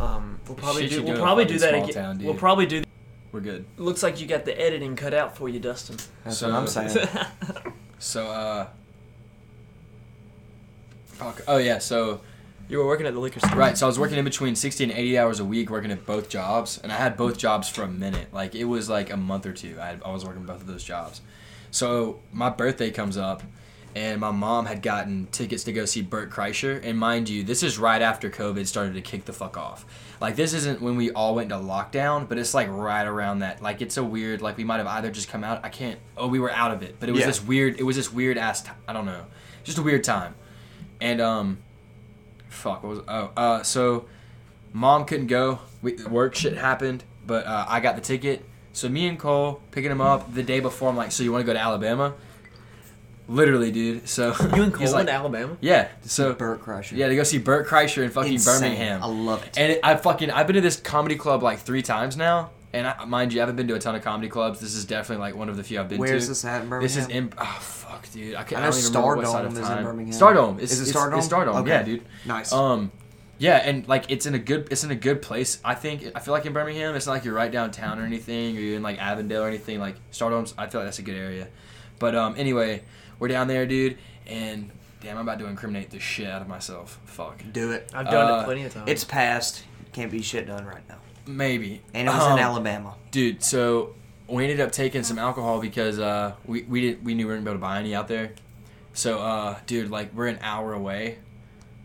Um, 0.00 0.40
we'll 0.48 0.56
probably 0.56 0.82
Shit 0.82 0.90
do. 0.90 0.96
should 0.96 1.04
We'll 1.04 1.16
go 1.16 1.22
probably 1.22 1.44
do 1.44 1.58
that 1.58 1.74
again. 1.74 1.88
town, 1.90 2.18
we'll 2.24 2.34
probably 2.34 2.66
do. 2.66 2.82
we're 3.30 3.40
good. 3.40 3.64
Looks 3.76 4.02
like 4.02 4.20
you 4.20 4.26
got 4.26 4.44
the 4.44 4.58
editing 4.60 4.96
cut 4.96 5.14
out 5.14 5.36
for 5.36 5.48
you, 5.48 5.60
Dustin. 5.60 5.96
That's 6.24 6.38
So- 6.38 6.48
what 6.48 6.56
I'm 6.56 6.66
saying. 6.66 7.06
So 7.98 8.26
uh. 8.28 8.66
Oh 11.46 11.58
yeah, 11.58 11.78
so 11.78 12.20
You 12.72 12.78
were 12.78 12.86
working 12.86 13.06
at 13.06 13.12
the 13.12 13.20
liquor 13.20 13.38
store. 13.38 13.54
Right, 13.58 13.76
so 13.76 13.84
I 13.84 13.88
was 13.88 13.98
working 13.98 14.16
in 14.16 14.24
between 14.24 14.56
60 14.56 14.84
and 14.84 14.92
80 14.94 15.18
hours 15.18 15.40
a 15.40 15.44
week 15.44 15.68
working 15.68 15.90
at 15.90 16.06
both 16.06 16.30
jobs, 16.30 16.80
and 16.82 16.90
I 16.90 16.96
had 16.96 17.18
both 17.18 17.36
jobs 17.36 17.68
for 17.68 17.82
a 17.82 17.88
minute. 17.88 18.32
Like, 18.32 18.54
it 18.54 18.64
was 18.64 18.88
like 18.88 19.10
a 19.12 19.16
month 19.18 19.44
or 19.44 19.52
two. 19.52 19.76
I, 19.78 19.88
had, 19.88 20.02
I 20.02 20.10
was 20.10 20.24
working 20.24 20.44
both 20.44 20.62
of 20.62 20.66
those 20.66 20.82
jobs. 20.82 21.20
So, 21.70 22.20
my 22.32 22.48
birthday 22.48 22.90
comes 22.90 23.18
up, 23.18 23.42
and 23.94 24.18
my 24.22 24.30
mom 24.30 24.64
had 24.64 24.80
gotten 24.80 25.26
tickets 25.32 25.64
to 25.64 25.72
go 25.74 25.84
see 25.84 26.00
Burt 26.00 26.30
Kreischer. 26.30 26.80
And 26.82 26.98
mind 26.98 27.28
you, 27.28 27.42
this 27.42 27.62
is 27.62 27.78
right 27.78 28.00
after 28.00 28.30
COVID 28.30 28.66
started 28.66 28.94
to 28.94 29.02
kick 29.02 29.26
the 29.26 29.34
fuck 29.34 29.58
off. 29.58 29.84
Like, 30.18 30.36
this 30.36 30.54
isn't 30.54 30.80
when 30.80 30.96
we 30.96 31.10
all 31.10 31.34
went 31.34 31.52
into 31.52 31.62
lockdown, 31.62 32.26
but 32.26 32.38
it's 32.38 32.54
like 32.54 32.68
right 32.70 33.06
around 33.06 33.40
that. 33.40 33.60
Like, 33.60 33.82
it's 33.82 33.98
a 33.98 34.02
weird, 34.02 34.40
like, 34.40 34.56
we 34.56 34.64
might 34.64 34.78
have 34.78 34.86
either 34.86 35.10
just 35.10 35.28
come 35.28 35.44
out, 35.44 35.62
I 35.62 35.68
can't, 35.68 36.00
oh, 36.16 36.26
we 36.26 36.38
were 36.40 36.50
out 36.50 36.70
of 36.72 36.82
it. 36.82 36.96
But 36.98 37.10
it 37.10 37.12
was 37.12 37.20
Yeah. 37.20 37.26
this 37.26 37.44
weird, 37.44 37.78
it 37.78 37.82
was 37.82 37.96
this 37.96 38.10
weird 38.10 38.38
ass, 38.38 38.62
t- 38.62 38.70
I 38.88 38.94
don't 38.94 39.04
know, 39.04 39.26
just 39.62 39.76
a 39.76 39.82
weird 39.82 40.04
time. 40.04 40.36
And, 41.02 41.20
um, 41.20 41.58
fuck 42.52 42.82
what 42.82 42.90
was 42.90 43.00
oh 43.08 43.30
uh 43.36 43.62
so 43.62 44.04
mom 44.72 45.04
couldn't 45.04 45.26
go 45.26 45.58
we, 45.80 45.94
work 46.04 46.34
shit 46.34 46.56
happened 46.56 47.02
but 47.26 47.46
uh, 47.46 47.64
i 47.68 47.80
got 47.80 47.94
the 47.96 48.00
ticket 48.02 48.44
so 48.72 48.88
me 48.88 49.06
and 49.08 49.18
cole 49.18 49.60
picking 49.70 49.90
him 49.90 50.00
up 50.00 50.32
the 50.34 50.42
day 50.42 50.60
before 50.60 50.88
i'm 50.90 50.96
like 50.96 51.12
so 51.12 51.22
you 51.22 51.32
want 51.32 51.42
to 51.42 51.46
go 51.46 51.52
to 51.52 51.58
alabama 51.58 52.14
literally 53.28 53.70
dude 53.70 54.08
so 54.08 54.34
You 54.54 54.62
and 54.64 54.74
Cole 54.74 54.90
like, 54.92 55.02
in 55.04 55.08
Alabama? 55.08 55.56
yeah 55.60 55.88
so 56.02 56.34
Burt 56.34 56.60
Kreischer. 56.62 56.96
yeah 56.96 57.08
to 57.08 57.14
go 57.16 57.22
see 57.22 57.38
burt 57.38 57.66
kreischer 57.68 58.02
in 58.02 58.10
fucking 58.10 58.32
Insane. 58.34 58.60
birmingham 58.60 59.02
I 59.02 59.06
love 59.06 59.44
it. 59.44 59.56
and 59.58 59.72
it, 59.72 59.80
I 59.82 59.96
fucking 59.96 60.30
I've 60.30 60.46
been 60.46 60.54
to 60.54 60.60
this 60.60 60.76
comedy 60.80 61.16
club 61.16 61.42
like 61.42 61.60
three 61.60 61.82
times 61.82 62.16
now, 62.16 62.50
and 62.72 62.86
I, 62.86 63.04
mind 63.04 63.32
you, 63.32 63.40
I 63.40 63.42
haven't 63.42 63.56
been 63.56 63.68
to 63.68 63.74
a 63.74 63.78
ton 63.78 63.94
of 63.94 64.02
comedy 64.02 64.28
clubs. 64.28 64.60
This 64.60 64.74
is 64.74 64.84
definitely 64.84 65.20
like 65.22 65.34
one 65.36 65.48
of 65.48 65.56
the 65.56 65.62
few 65.64 65.78
I've 65.80 65.88
been 65.88 65.98
to. 65.98 66.00
Where's 66.00 66.28
this 66.28 66.44
at 66.44 66.62
in 66.62 66.68
Birmingham? 66.68 66.82
This 66.82 66.96
is 66.96 67.08
in 67.08 67.32
oh 67.38 67.58
fuck, 67.60 68.10
dude. 68.12 68.34
I, 68.34 68.42
can't, 68.44 68.62
I 68.62 68.66
I, 68.66 68.70
don't 68.70 68.78
even 68.78 68.92
remember 68.92 69.16
what 69.16 69.26
side 69.26 69.44
of 69.44 69.52
Stardome 69.52 69.54
is 69.54 69.58
in 69.58 69.64
time. 69.64 69.84
Birmingham. 69.84 70.14
Stardome. 70.14 70.60
It's, 70.62 70.72
Is 70.72 70.80
it 70.80 70.90
it's- 70.90 71.24
It's 71.24 71.28
Stardome. 71.32 71.54
Okay. 71.60 71.70
Yeah, 71.70 71.82
dude. 71.82 72.04
Nice. 72.26 72.52
Um, 72.52 72.90
yeah, 73.38 73.56
and 73.56 73.86
like 73.88 74.10
it's 74.10 74.26
in 74.26 74.34
a 74.34 74.38
good 74.38 74.68
it's 74.70 74.84
in 74.84 74.90
a 74.90 74.94
good 74.96 75.20
place. 75.20 75.58
I 75.64 75.74
think 75.74 76.04
I 76.14 76.20
feel 76.20 76.32
like 76.32 76.46
in 76.46 76.52
Birmingham, 76.52 76.94
it's 76.94 77.06
not 77.06 77.12
like 77.12 77.24
you're 77.24 77.34
right 77.34 77.50
downtown 77.50 77.98
or 77.98 78.04
anything, 78.04 78.56
or 78.56 78.60
you're 78.60 78.76
in 78.76 78.82
like 78.82 78.98
Avondale 79.02 79.42
or 79.42 79.48
anything. 79.48 79.80
Like 79.80 79.96
Stardome's, 80.12 80.54
I 80.56 80.68
feel 80.68 80.80
like 80.80 80.86
that's 80.86 81.00
a 81.00 81.02
good 81.02 81.16
area. 81.16 81.48
But 81.98 82.14
um, 82.14 82.34
anyway, 82.38 82.82
we're 83.18 83.28
down 83.28 83.48
there, 83.48 83.66
dude, 83.66 83.98
and 84.26 84.70
damn, 85.00 85.16
I'm 85.18 85.26
about 85.26 85.40
to 85.40 85.46
incriminate 85.46 85.90
the 85.90 85.98
shit 85.98 86.28
out 86.28 86.40
of 86.42 86.46
myself. 86.48 87.00
Fuck. 87.04 87.42
Do 87.52 87.72
it. 87.72 87.90
I've 87.92 88.06
done 88.06 88.30
Uh, 88.30 88.40
it 88.42 88.44
plenty 88.44 88.62
of 88.64 88.72
times. 88.74 88.88
It's 88.88 89.02
past. 89.04 89.64
Can't 89.92 90.10
be 90.10 90.22
shit 90.22 90.46
done 90.46 90.64
right 90.64 90.88
now. 90.88 90.98
Maybe. 91.26 91.80
And 91.94 92.08
it 92.08 92.10
was 92.10 92.22
Um, 92.22 92.32
in 92.38 92.38
Alabama. 92.44 92.94
dude. 93.10 93.42
So 93.42 93.94
we 94.28 94.44
ended 94.44 94.60
up 94.60 94.72
taking 94.72 95.02
some 95.02 95.18
alcohol 95.18 95.60
because 95.60 95.98
uh, 95.98 96.34
we 96.44 96.62
we 96.62 96.80
did 96.80 97.04
we 97.04 97.14
knew 97.14 97.26
we 97.26 97.32
weren't 97.34 97.46
able 97.46 97.54
to 97.54 97.58
buy 97.60 97.78
any 97.78 97.94
out 97.94 98.08
there. 98.08 98.32
So 98.92 99.18
uh, 99.20 99.56
dude, 99.66 99.90
like 99.90 100.12
we're 100.14 100.26
an 100.28 100.38
hour 100.42 100.72
away. 100.72 101.18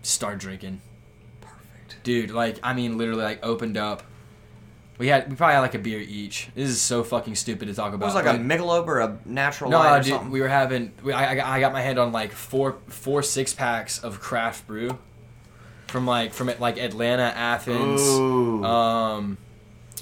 Start 0.02 0.38
drinking, 0.40 0.82
Perfect. 1.42 2.04
dude. 2.04 2.32
Like 2.32 2.60
I 2.64 2.74
mean, 2.74 2.98
literally, 2.98 3.24
like 3.24 3.46
opened 3.46 3.78
up. 3.78 4.04
We 4.98 5.10
had 5.10 5.30
we 5.30 5.36
probably 5.36 5.54
had 5.56 5.60
like 5.62 5.76
a 5.76 5.80
beer 5.80 6.00
each. 6.00 6.50
This 6.56 6.70
is 6.70 6.82
so 6.82 7.04
fucking 7.04 7.36
stupid 7.36 7.68
to 7.68 7.74
talk 7.76 7.94
about. 7.94 8.06
It 8.06 8.16
was 8.16 8.16
like 8.16 8.26
a 8.26 8.40
Michelob 8.40 8.88
or 8.88 9.00
a 9.00 9.20
natural 9.26 9.70
no, 9.70 9.78
light 9.80 10.00
or 10.00 10.02
dude, 10.04 10.14
something. 10.14 10.32
we 10.32 10.42
were 10.42 10.48
having. 10.48 10.92
We, 11.04 11.14
I, 11.14 11.56
I 11.56 11.60
got 11.60 11.72
my 11.74 11.82
hand 11.82 12.00
on 12.00 12.12
like 12.12 12.32
four 12.32 12.78
four 12.88 13.22
six 13.22 13.54
packs 13.54 14.00
of 14.04 14.20
craft 14.20 14.66
brew, 14.66 14.98
from 15.88 16.06
like 16.06 16.34
from 16.34 16.52
like 16.60 16.78
Atlanta, 16.78 17.24
Athens, 17.24 18.02
um, 18.66 19.38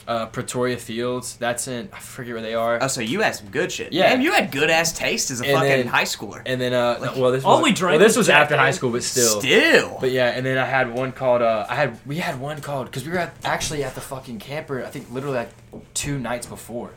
uh, 0.07 0.27
Pretoria 0.27 0.77
Fields. 0.77 1.35
That's 1.37 1.67
in 1.67 1.89
I 1.93 1.99
forget 1.99 2.33
where 2.33 2.41
they 2.41 2.53
are. 2.55 2.77
oh, 2.81 2.87
so 2.87 3.01
you 3.01 3.21
had 3.21 3.35
some 3.35 3.49
good 3.49 3.71
shit. 3.71 3.91
Yeah. 3.93 4.09
Damn, 4.09 4.21
you 4.21 4.31
had 4.33 4.51
good 4.51 4.69
ass 4.69 4.93
taste 4.93 5.31
as 5.31 5.41
a 5.41 5.45
And 5.45 5.53
fucking 5.55 5.69
then- 5.69 5.87
high 5.87 6.03
schooler. 6.03 6.41
and 6.45 6.59
then 6.61 6.73
uh, 6.73 6.97
Like, 7.01 7.15
well 7.15 7.31
this 7.31 7.43
all 7.43 7.57
was, 7.57 7.63
we 7.63 7.71
drank 7.71 7.99
well, 7.99 8.07
this 8.07 8.15
was 8.15 8.17
was 8.17 8.27
Jack 8.27 8.43
after 8.43 8.55
high 8.55 8.61
Daniels. 8.65 8.75
school, 8.77 8.91
but 8.91 9.03
still. 9.03 9.39
Still. 9.41 9.97
But 9.99 10.11
yeah, 10.11 10.27
and 10.29 10.45
then 10.45 10.57
I 10.57 10.65
had 10.65 10.93
one 10.93 11.11
called. 11.11 11.41
Uh, 11.41 11.65
I 11.69 11.75
had 11.75 11.99
we 12.05 12.17
had 12.17 12.39
one 12.39 12.61
called 12.61 12.85
because 12.87 13.05
we 13.05 13.11
were 13.11 13.19
at, 13.19 13.35
actually 13.43 13.83
at 13.83 13.95
the 13.95 14.01
fucking 14.01 14.39
camper. 14.39 14.83
I 14.83 14.89
think 14.89 15.11
literally 15.11 15.37
like 15.37 15.49
two 15.95 16.19
nights 16.19 16.45
before, 16.45 16.91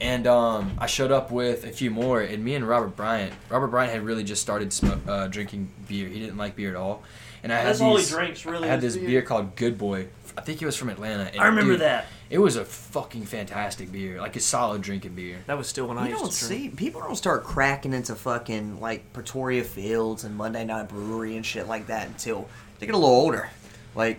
and 0.00 0.26
um, 0.26 0.72
I 0.78 0.86
showed 0.86 1.12
up 1.12 1.30
with 1.30 1.64
a 1.64 1.70
few 1.72 1.90
more. 1.90 2.20
And 2.20 2.44
me 2.44 2.54
and 2.56 2.66
Robert 2.68 2.94
Bryant. 2.96 3.32
Robert 3.48 3.68
Bryant 3.68 3.92
had 3.92 4.02
really 4.04 4.24
just 4.24 4.42
started 4.42 4.70
sm- 4.72 4.90
uh, 5.08 5.28
drinking 5.28 5.70
beer. 5.88 6.08
He 6.08 6.20
didn't 6.20 6.36
like 6.36 6.56
beer 6.56 6.68
at 6.70 6.76
all. 6.76 7.02
And 7.44 7.52
I 7.52 7.58
had 7.58 7.66
That's 7.66 7.80
all 7.82 7.92
he 7.96 7.98
these- 8.02 8.10
drinks, 8.10 8.46
really, 8.46 8.66
I 8.66 8.70
had 8.70 8.80
this 8.80 8.96
beer. 8.96 9.06
beer 9.06 9.22
called 9.22 9.54
Good 9.54 9.76
Boy. 9.78 10.08
I 10.36 10.40
think 10.40 10.60
it 10.62 10.66
was 10.66 10.76
from 10.76 10.88
Atlanta. 10.88 11.24
and 11.30 11.40
I 11.40 11.46
remember 11.46 11.74
dude, 11.74 11.82
that. 11.82 12.06
It 12.30 12.38
was 12.38 12.56
a 12.56 12.64
fucking 12.64 13.26
fantastic 13.26 13.92
beer, 13.92 14.18
like 14.18 14.34
a 14.34 14.40
solid 14.40 14.80
drinking 14.82 15.14
beer. 15.14 15.36
That 15.46 15.56
was 15.58 15.68
still 15.68 15.86
when 15.86 15.98
I 15.98 16.04
You 16.06 16.12
used 16.12 16.22
don't 16.22 16.32
to 16.32 16.46
drink. 16.48 16.62
see 16.72 16.76
people 16.76 17.02
don't 17.02 17.14
start 17.16 17.44
cracking 17.44 17.92
into 17.92 18.14
fucking 18.16 18.80
like 18.80 19.12
Pretoria 19.12 19.62
Fields 19.62 20.24
and 20.24 20.34
Monday 20.36 20.64
Night 20.64 20.88
Brewery 20.88 21.36
and 21.36 21.44
shit 21.46 21.68
like 21.68 21.86
that 21.88 22.08
until 22.08 22.48
they 22.80 22.86
get 22.86 22.94
a 22.94 22.98
little 22.98 23.14
older. 23.14 23.50
Like 23.94 24.18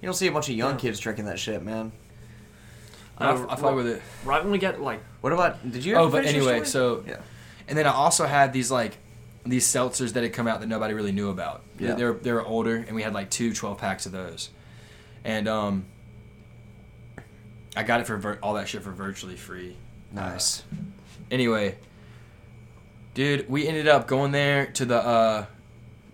you 0.00 0.06
don't 0.06 0.14
see 0.14 0.28
a 0.28 0.32
bunch 0.32 0.48
of 0.48 0.54
young 0.54 0.74
Yeah. 0.74 0.78
kids 0.80 1.00
drinking 1.00 1.24
that 1.26 1.38
shit, 1.40 1.62
man. 1.64 1.90
I, 3.18 3.30
Uh, 3.30 3.46
I 3.50 3.56
fuck 3.56 3.74
with 3.74 3.88
it. 3.88 4.00
Right 4.24 4.42
when 4.42 4.52
we 4.52 4.58
got 4.58 4.80
like 4.80 5.00
What 5.20 5.32
about? 5.32 5.68
Did 5.70 5.84
you? 5.84 5.96
Oh, 5.96 6.08
but 6.08 6.24
finish 6.24 6.32
your 6.36 6.42
anyway, 6.52 6.64
story? 6.64 7.02
so 7.04 7.04
yeah. 7.10 7.16
And 7.68 7.76
then 7.76 7.86
I 7.86 7.92
also 7.92 8.24
had 8.24 8.52
these 8.52 8.70
like 8.70 8.96
these 9.44 9.66
seltzers 9.66 10.12
that 10.12 10.22
had 10.22 10.32
come 10.32 10.46
out 10.46 10.60
that 10.60 10.68
nobody 10.68 10.94
really 10.94 11.12
knew 11.12 11.28
about. 11.30 11.62
They- 11.76 11.86
Yeah. 11.86 11.94
They 11.94 12.04
were 12.04 12.12
they 12.14 12.32
were 12.32 12.44
older 12.44 12.76
and 12.76 12.94
we 12.94 13.02
had 13.02 13.12
like 13.12 13.28
two 13.30 13.52
12 13.52 13.78
packs 13.78 14.06
of 14.06 14.12
those. 14.12 14.50
And 15.24 15.48
um 15.48 15.84
I 17.76 17.82
got 17.82 18.00
it 18.00 18.06
for 18.06 18.16
vir- 18.18 18.38
all 18.42 18.54
that 18.54 18.68
shit 18.68 18.82
for 18.82 18.90
virtually 18.92 19.36
free. 19.36 19.76
Nice. 20.12 20.62
Anyway, 21.30 21.76
dude, 23.14 23.48
we 23.48 23.66
ended 23.66 23.88
up 23.88 24.06
going 24.06 24.32
there 24.32 24.66
to 24.66 24.84
the 24.84 24.96
uh 24.98 25.46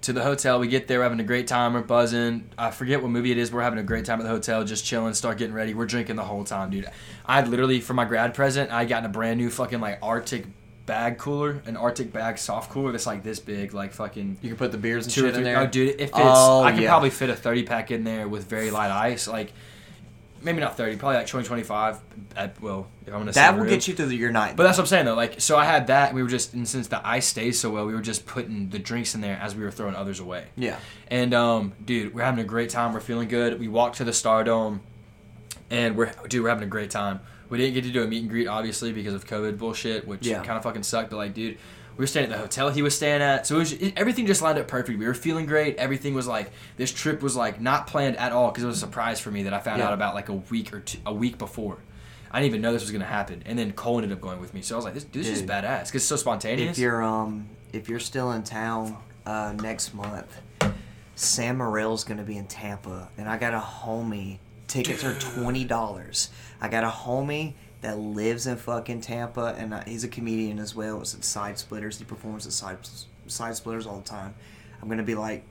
to 0.02 0.12
the 0.12 0.22
hotel. 0.22 0.60
We 0.60 0.68
get 0.68 0.86
there, 0.86 1.00
we're 1.00 1.02
having 1.04 1.18
a 1.18 1.24
great 1.24 1.48
time. 1.48 1.74
We're 1.74 1.82
buzzing. 1.82 2.48
I 2.56 2.70
forget 2.70 3.02
what 3.02 3.10
movie 3.10 3.32
it 3.32 3.38
is. 3.38 3.50
We're 3.50 3.62
having 3.62 3.80
a 3.80 3.82
great 3.82 4.04
time 4.04 4.20
at 4.20 4.22
the 4.22 4.28
hotel, 4.28 4.62
just 4.64 4.84
chilling, 4.84 5.12
start 5.14 5.38
getting 5.38 5.54
ready. 5.54 5.74
We're 5.74 5.86
drinking 5.86 6.14
the 6.16 6.22
whole 6.24 6.44
time, 6.44 6.70
dude. 6.70 6.88
I 7.26 7.42
literally 7.42 7.80
for 7.80 7.94
my 7.94 8.04
grad 8.04 8.32
present, 8.34 8.70
I 8.70 8.84
got 8.84 9.04
a 9.04 9.08
brand 9.08 9.38
new 9.40 9.50
fucking 9.50 9.80
like 9.80 9.98
Arctic 10.00 10.46
bag 10.88 11.18
cooler, 11.18 11.62
an 11.66 11.76
Arctic 11.76 12.12
bag 12.12 12.38
soft 12.38 12.72
cooler 12.72 12.90
that's 12.90 13.06
like 13.06 13.22
this 13.22 13.38
big, 13.38 13.74
like 13.74 13.92
fucking 13.92 14.38
You 14.42 14.48
can 14.48 14.56
put 14.58 14.72
the 14.72 14.78
beers 14.78 15.04
and 15.04 15.12
shit 15.12 15.36
in 15.36 15.44
there. 15.44 15.58
Oh, 15.58 15.66
dude, 15.66 15.90
it 15.90 15.98
fits. 15.98 16.12
Oh, 16.14 16.64
I 16.64 16.72
could 16.72 16.82
yeah. 16.82 16.88
probably 16.88 17.10
fit 17.10 17.30
a 17.30 17.36
thirty 17.36 17.62
pack 17.62 17.92
in 17.92 18.02
there 18.02 18.26
with 18.26 18.48
very 18.48 18.72
light 18.72 18.90
ice, 18.90 19.28
like. 19.28 19.52
Maybe 20.40 20.60
not 20.60 20.76
thirty, 20.76 20.94
probably 20.94 21.16
like 21.16 21.26
20, 21.26 21.48
25 21.48 21.98
At, 22.36 22.62
well, 22.62 22.86
if 23.04 23.08
I'm 23.12 23.18
gonna 23.18 23.32
that 23.32 23.54
will 23.56 23.62
real. 23.62 23.70
get 23.70 23.88
you 23.88 23.94
through 23.94 24.06
the, 24.06 24.14
your 24.14 24.30
night. 24.30 24.54
But 24.54 24.62
that's 24.62 24.78
what 24.78 24.84
I'm 24.84 24.86
saying 24.86 25.04
though. 25.06 25.16
Like, 25.16 25.40
so 25.40 25.56
I 25.56 25.64
had 25.64 25.88
that. 25.88 26.10
And 26.10 26.14
we 26.14 26.22
were 26.22 26.28
just, 26.28 26.54
and 26.54 26.66
since 26.66 26.86
the 26.86 27.04
ice 27.04 27.26
stays 27.26 27.58
so 27.58 27.70
well, 27.70 27.86
we 27.86 27.92
were 27.92 28.00
just 28.00 28.24
putting 28.24 28.68
the 28.68 28.78
drinks 28.78 29.16
in 29.16 29.20
there 29.20 29.36
as 29.42 29.56
we 29.56 29.64
were 29.64 29.72
throwing 29.72 29.96
others 29.96 30.20
away. 30.20 30.44
yeah. 30.54 30.78
And 31.08 31.34
um, 31.34 31.72
dude, 31.84 32.14
we're 32.14 32.22
having 32.22 32.38
a 32.38 32.46
great 32.46 32.70
time. 32.70 32.92
We're 32.92 33.00
feeling 33.00 33.26
good. 33.26 33.58
We 33.58 33.66
walked 33.66 33.96
to 33.96 34.04
the 34.04 34.12
Stardome, 34.12 34.78
and 35.70 35.96
we're 35.96 36.12
dude, 36.28 36.44
we're 36.44 36.50
having 36.50 36.62
a 36.62 36.70
great 36.70 36.92
time. 36.92 37.18
We 37.48 37.58
didn't 37.58 37.74
get 37.74 37.84
to 37.84 37.90
do 37.90 38.02
a 38.02 38.06
meet 38.06 38.20
and 38.22 38.30
greet 38.30 38.46
obviously 38.46 38.92
because 38.92 39.14
of 39.14 39.26
COVID 39.26 39.58
bullshit, 39.58 40.06
which 40.06 40.26
Yeah. 40.26 40.38
kind 40.44 40.56
of 40.58 40.62
fucking 40.62 40.82
sucked. 40.82 41.10
But 41.10 41.16
like, 41.16 41.34
dude, 41.34 41.56
we 41.96 42.02
were 42.02 42.06
staying 42.06 42.24
at 42.26 42.30
the 42.32 42.38
hotel 42.38 42.70
he 42.70 42.82
was 42.82 42.94
staying 42.94 43.22
at, 43.22 43.46
so 43.46 43.56
it 43.56 43.58
was 43.58 43.72
it, 43.72 43.94
everything 43.96 44.26
just 44.26 44.40
lined 44.42 44.58
up 44.58 44.68
perfect. 44.68 44.98
We 44.98 45.06
were 45.06 45.14
feeling 45.14 45.46
great. 45.46 45.76
Everything 45.76 46.14
was 46.14 46.26
like 46.26 46.50
this 46.76 46.92
trip 46.92 47.22
was 47.22 47.34
like 47.36 47.60
not 47.60 47.86
planned 47.86 48.16
at 48.18 48.32
all 48.32 48.50
because 48.50 48.64
it 48.64 48.66
was 48.68 48.76
a 48.76 48.80
surprise 48.80 49.18
for 49.18 49.30
me 49.30 49.44
that 49.44 49.54
I 49.54 49.58
found 49.60 49.78
Yeah. 49.78 49.88
out 49.88 49.94
about 49.94 50.14
like 50.14 50.28
a 50.28 50.34
week 50.34 50.72
or 50.72 50.80
two, 50.80 50.98
a 51.06 51.12
week 51.14 51.38
before. 51.38 51.78
I 52.30 52.40
didn't 52.40 52.50
even 52.50 52.60
know 52.60 52.72
this 52.74 52.82
was 52.82 52.90
gonna 52.90 53.04
happen, 53.06 53.42
and 53.46 53.58
then 53.58 53.72
Cole 53.72 53.96
ended 53.96 54.12
up 54.12 54.20
going 54.20 54.38
with 54.40 54.52
me. 54.52 54.60
So 54.60 54.74
I 54.74 54.76
was 54.76 54.84
like, 54.84 54.94
"This, 54.94 55.04
this 55.04 55.28
is 55.28 55.40
Dude. 55.40 55.48
badass 55.50 55.78
because 55.86 55.94
it's 55.96 56.04
so 56.04 56.16
spontaneous." 56.16 56.76
If 56.76 56.82
you're 56.82 57.02
um 57.02 57.48
if 57.72 57.88
you're 57.88 58.00
still 58.00 58.32
in 58.32 58.42
town 58.44 58.96
uh, 59.26 59.54
next 59.60 59.94
month, 59.94 60.40
Sam 61.14 61.58
Morril's 61.58 62.04
gonna 62.04 62.22
be 62.22 62.36
in 62.36 62.46
Tampa, 62.46 63.08
and 63.18 63.28
I 63.28 63.38
got 63.38 63.54
a 63.54 63.58
homie. 63.58 64.38
Tickets 64.68 65.02
are 65.04 65.18
twenty 65.18 65.64
dollars. 65.64 66.28
I 66.60 66.68
got 66.68 66.84
a 66.84 66.88
homie 66.88 67.54
that 67.80 67.98
lives 67.98 68.46
in 68.46 68.56
fucking 68.56 69.00
Tampa, 69.02 69.54
and 69.58 69.72
uh, 69.72 69.84
he's 69.84 70.02
a 70.04 70.08
comedian 70.08 70.58
as 70.58 70.74
well. 70.74 71.00
It's 71.00 71.14
at 71.14 71.24
Side 71.24 71.58
Splitters. 71.58 71.98
He 71.98 72.04
performs 72.04 72.46
at 72.46 72.52
Side 72.52 72.78
Side 73.26 73.56
Splitters 73.56 73.86
all 73.86 73.98
the 73.98 74.08
time. 74.08 74.34
I'm 74.82 74.88
gonna 74.88 75.02
be 75.02 75.14
like, 75.14 75.44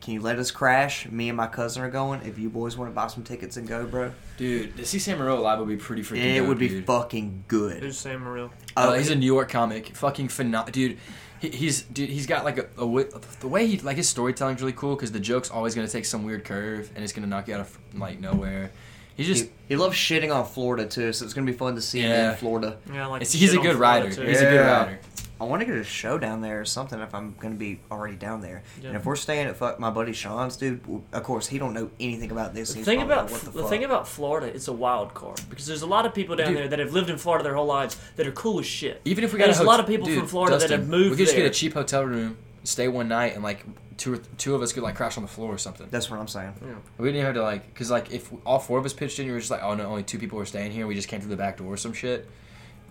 can 0.00 0.14
you 0.14 0.20
let 0.20 0.38
us 0.38 0.50
crash? 0.50 1.08
Me 1.10 1.28
and 1.28 1.36
my 1.36 1.46
cousin 1.46 1.82
are 1.82 1.90
going. 1.90 2.20
If 2.22 2.38
you 2.38 2.48
boys 2.50 2.76
want 2.76 2.90
to 2.90 2.94
buy 2.94 3.06
some 3.08 3.22
tickets 3.24 3.56
and 3.56 3.66
go, 3.66 3.86
bro, 3.86 4.12
dude, 4.36 4.76
to 4.76 4.86
see 4.86 4.98
Sam 4.98 5.18
Morril 5.18 5.40
live 5.42 5.58
would 5.58 5.68
be 5.68 5.76
pretty 5.76 6.02
freaking. 6.02 6.24
it 6.34 6.38
dope, 6.40 6.48
would 6.48 6.58
be 6.58 6.68
dude. 6.68 6.86
fucking 6.86 7.44
good. 7.48 7.82
Who's 7.82 7.98
Sam 7.98 8.22
Morril? 8.24 8.50
Oh, 8.76 8.90
Uh, 8.90 8.94
he's 8.94 9.10
a 9.10 9.16
New 9.16 9.26
York 9.26 9.50
comic. 9.50 9.94
Fucking 9.96 10.28
phenomenal, 10.28 10.72
dude. 10.72 10.98
He, 11.40 11.48
he's 11.50 11.82
dude. 11.82 12.08
He's 12.10 12.26
got 12.26 12.44
like 12.44 12.58
a, 12.58 12.66
a 12.78 13.04
the 13.40 13.48
way 13.48 13.66
he 13.66 13.78
like 13.80 13.96
his 13.98 14.08
storytelling's 14.08 14.60
really 14.62 14.72
cool 14.72 14.94
because 14.96 15.12
the 15.12 15.20
joke's 15.20 15.50
always 15.50 15.74
gonna 15.74 15.88
take 15.88 16.04
some 16.06 16.24
weird 16.24 16.44
curve 16.44 16.90
and 16.94 17.04
it's 17.04 17.12
gonna 17.12 17.26
knock 17.26 17.48
you 17.48 17.54
out 17.54 17.60
of 17.60 17.78
like 17.94 18.18
nowhere. 18.20 18.72
He's 19.16 19.26
just 19.26 19.44
he, 19.44 19.50
he 19.68 19.76
loves 19.76 19.96
shitting 19.96 20.34
on 20.34 20.44
Florida 20.44 20.86
too, 20.86 21.12
so 21.12 21.24
it's 21.24 21.34
gonna 21.34 21.46
be 21.46 21.56
fun 21.56 21.74
to 21.76 21.80
see 21.82 22.00
him 22.00 22.10
in 22.30 22.36
Florida. 22.36 22.78
Yeah, 22.92 23.06
like 23.06 23.26
he's 23.26 23.54
a 23.54 23.58
good 23.58 23.76
rider. 23.76 24.10
too. 24.10 24.22
He's 24.22 24.40
a 24.40 24.44
good 24.50 24.60
rider. 24.60 24.98
I 25.40 25.44
want 25.46 25.60
to 25.60 25.66
get 25.66 25.74
a 25.74 25.84
show 25.84 26.16
down 26.16 26.40
there 26.42 26.60
or 26.60 26.64
something 26.64 26.98
if 27.00 27.12
I'm 27.14 27.34
gonna 27.40 27.56
be 27.56 27.80
already 27.90 28.14
down 28.16 28.40
there. 28.40 28.62
Yeah. 28.80 28.88
And 28.88 28.96
if 28.96 29.04
we're 29.04 29.16
staying 29.16 29.46
at 29.48 29.56
fuck 29.56 29.80
my 29.80 29.90
buddy 29.90 30.12
Sean's, 30.12 30.56
dude, 30.56 30.80
of 31.12 31.22
course 31.24 31.48
he 31.48 31.58
don't 31.58 31.74
know 31.74 31.90
anything 31.98 32.30
about 32.30 32.54
this. 32.54 32.70
The 32.70 32.76
He's 32.78 32.84
thing 32.86 33.02
about 33.02 33.24
like, 33.24 33.32
what 33.32 33.40
the, 33.42 33.50
the, 33.50 33.60
fuck? 33.62 33.68
thing 33.70 33.84
about 33.84 34.06
Florida, 34.06 34.46
it's 34.46 34.68
a 34.68 34.72
wild 34.72 35.12
card 35.12 35.40
because 35.50 35.66
there's 35.66 35.82
a 35.82 35.86
lot 35.86 36.06
of 36.06 36.14
people 36.14 36.36
down 36.36 36.48
Dude. 36.48 36.56
there 36.56 36.68
that 36.68 36.78
have 36.78 36.92
lived 36.92 37.10
in 37.10 37.18
Florida 37.18 37.42
their 37.42 37.54
whole 37.54 37.66
lives 37.66 37.96
that 38.16 38.26
are 38.26 38.32
cool 38.32 38.60
as 38.60 38.66
shit. 38.66 39.00
Even 39.04 39.24
if 39.24 39.32
we 39.32 39.38
And 39.38 39.40
got 39.40 39.46
there's 39.46 39.58
a 39.58 39.64
lot 39.64 39.80
of 39.80 39.86
people 39.86 40.06
dude, 40.06 40.20
from 40.20 40.28
Florida 40.28 40.56
that 40.56 40.70
have 40.70 40.88
moved 40.88 41.10
We 41.10 41.16
could 41.16 41.24
just 41.26 41.36
get 41.36 41.46
a 41.46 41.50
cheap 41.50 41.74
hotel 41.74 42.04
room, 42.04 42.36
stay 42.62 42.86
one 42.88 43.08
night, 43.08 43.34
and 43.34 43.42
like 43.42 43.64
two 43.96 44.14
or 44.14 44.16
two 44.38 44.54
of 44.54 44.62
us 44.62 44.72
could 44.72 44.82
like 44.82 44.94
crash 44.96 45.16
on 45.16 45.22
the 45.22 45.28
floor 45.28 45.52
or 45.52 45.58
something. 45.58 45.86
That's 45.90 46.10
what 46.10 46.18
I'm 46.20 46.28
saying. 46.28 46.54
Yeah. 46.60 46.74
We 46.98 47.08
didn't 47.08 47.16
even 47.16 47.26
have 47.26 47.34
to 47.36 47.42
like, 47.42 47.74
cause 47.74 47.90
like 47.90 48.12
if 48.12 48.30
all 48.44 48.58
four 48.58 48.78
of 48.78 48.84
us 48.84 48.92
pitched 48.92 49.18
in, 49.18 49.26
you 49.26 49.32
were 49.32 49.38
just 49.38 49.50
like, 49.50 49.62
oh 49.62 49.74
no, 49.74 49.86
only 49.86 50.02
two 50.02 50.18
people 50.18 50.38
were 50.38 50.46
staying 50.46 50.72
here. 50.72 50.86
We 50.86 50.94
just 50.94 51.08
came 51.08 51.20
through 51.20 51.30
the 51.30 51.36
back 51.36 51.58
door 51.58 51.72
or 51.72 51.76
some 51.76 51.92
shit. 51.92 52.28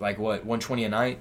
Like 0.00 0.18
what, 0.18 0.44
one 0.44 0.60
twenty 0.60 0.84
a 0.84 0.88
night? 0.88 1.18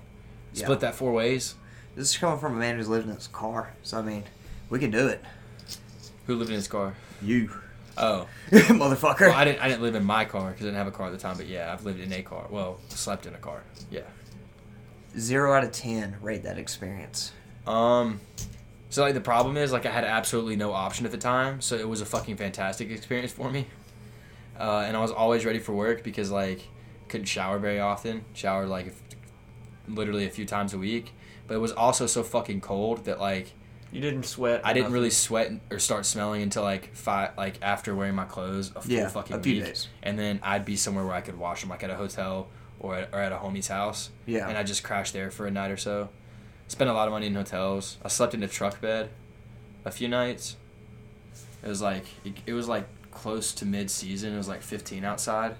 Split 0.54 0.70
Yeah. 0.70 0.76
that 0.90 0.96
four 0.96 1.12
ways. 1.14 1.56
This 1.96 2.10
is 2.12 2.18
coming 2.18 2.40
from 2.40 2.56
a 2.56 2.60
man 2.60 2.78
who's 2.78 2.88
lived 2.90 3.08
in 3.08 3.14
his 3.16 3.28
car, 3.28 3.74
so 3.84 4.00
I 4.00 4.02
mean, 4.02 4.24
we 4.70 4.80
can 4.80 4.90
do 4.92 5.08
it. 5.08 5.24
Who 6.28 6.36
lived 6.36 6.50
in 6.50 6.56
his 6.56 6.68
car? 6.68 6.96
You, 7.22 7.52
Oh, 7.96 8.28
motherfucker. 8.52 9.20
well, 9.22 9.34
I 9.34 9.46
didn't. 9.46 9.60
I 9.62 9.68
didn't 9.68 9.84
live 9.84 9.94
in 9.94 10.04
my 10.04 10.26
car 10.26 10.50
because 10.50 10.64
I 10.66 10.70
didn't 10.70 10.78
have 10.78 10.88
a 10.88 10.92
car 10.92 11.06
at 11.08 11.12
the 11.12 11.20
time. 11.20 11.38
But 11.38 11.46
yeah, 11.48 11.72
I've 11.72 11.86
lived 11.86 12.00
in 12.00 12.12
a 12.12 12.24
car. 12.24 12.48
Well, 12.50 12.80
slept 12.90 13.28
in 13.28 13.36
a 13.36 13.38
car. 13.38 13.62
Yeah. 13.92 14.02
Zero 15.18 15.54
out 15.54 15.64
of 15.64 15.72
ten. 15.72 16.16
Rate 16.22 16.42
that 16.44 16.58
experience. 16.58 17.32
Um. 17.68 18.20
So 18.94 19.02
like 19.02 19.16
the 19.16 19.22
problem 19.22 19.58
is 19.58 19.72
like 19.72 19.88
I 19.88 19.92
had 19.92 20.04
absolutely 20.04 20.56
no 20.56 20.72
option 20.72 21.04
at 21.08 21.12
the 21.12 21.18
time, 21.18 21.62
so 21.62 21.76
it 21.76 21.90
was 21.90 22.00
a 22.02 22.06
fucking 22.06 22.38
fantastic 22.38 22.92
experience 22.92 23.32
for 23.32 23.50
me. 23.50 23.66
Uh, 24.60 24.84
and 24.86 24.96
I 24.96 25.00
was 25.02 25.10
always 25.10 25.46
ready 25.46 25.58
for 25.58 25.74
work 25.74 26.04
because 26.04 26.30
like 26.30 26.68
couldn't 27.08 27.26
shower 27.26 27.58
very 27.58 27.80
often. 27.80 28.24
Showered 28.36 28.70
like 28.70 28.86
if, 28.86 29.02
literally 29.88 30.28
a 30.28 30.30
few 30.30 30.46
times 30.46 30.76
a 30.76 30.78
week. 30.78 31.12
But 31.48 31.56
it 31.56 31.58
was 31.58 31.72
also 31.72 32.06
so 32.06 32.22
fucking 32.22 32.62
cold 32.62 33.06
that 33.06 33.20
like 33.20 33.54
You 33.92 34.00
didn't 34.00 34.26
sweat. 34.28 34.62
I 34.64 34.74
didn't 34.74 34.84
nothing. 34.84 34.94
really 34.94 35.10
sweat 35.10 35.52
or 35.72 35.80
start 35.80 36.06
smelling 36.06 36.44
until 36.44 36.62
like 36.62 36.94
five 36.94 37.32
like 37.36 37.58
after 37.64 37.96
wearing 37.96 38.14
my 38.14 38.26
clothes 38.26 38.72
a 38.76 38.82
full 38.82 38.92
Yeah, 38.92 39.08
fucking 39.08 39.36
a 39.38 39.42
few 39.42 39.56
week. 39.56 39.66
days. 39.66 39.88
And 40.04 40.20
then 40.20 40.40
I'd 40.44 40.66
be 40.66 40.76
somewhere 40.76 41.04
where 41.04 41.16
I 41.16 41.22
could 41.22 41.40
wash 41.40 41.62
them, 41.62 41.72
like 41.72 41.82
at 41.84 41.90
a 41.90 41.96
hotel 41.96 42.48
or 42.80 42.94
at, 42.98 43.10
or 43.12 43.18
at 43.20 43.32
a 43.32 43.38
homie's 43.38 43.70
house. 43.70 44.12
Yeah. 44.28 44.48
And 44.48 44.56
I 44.56 44.62
just 44.62 44.84
crashed 44.84 45.14
there 45.14 45.32
for 45.32 45.48
a 45.48 45.52
night 45.52 45.72
or 45.72 45.78
so. 45.78 46.10
Spent 46.68 46.90
a 46.90 46.94
lot 46.94 47.08
of 47.08 47.12
money 47.12 47.28
in 47.28 47.36
hotels. 47.36 47.98
I 48.04 48.08
slept 48.08 48.34
in 48.34 48.42
a 48.44 48.48
truck 48.48 48.82
bed 48.82 49.10
a 49.86 49.92
few 49.92 50.08
nights. 50.08 50.56
It 51.64 51.68
was 51.68 51.82
like 51.82 52.06
it, 52.26 52.34
it 52.46 52.54
was 52.54 52.68
like 52.68 52.86
close 53.12 53.54
to 53.56 53.66
mid 53.66 53.90
season. 53.90 54.34
It 54.34 54.38
was 54.38 54.48
like 54.48 54.62
15 54.62 55.04
outside. 55.04 55.56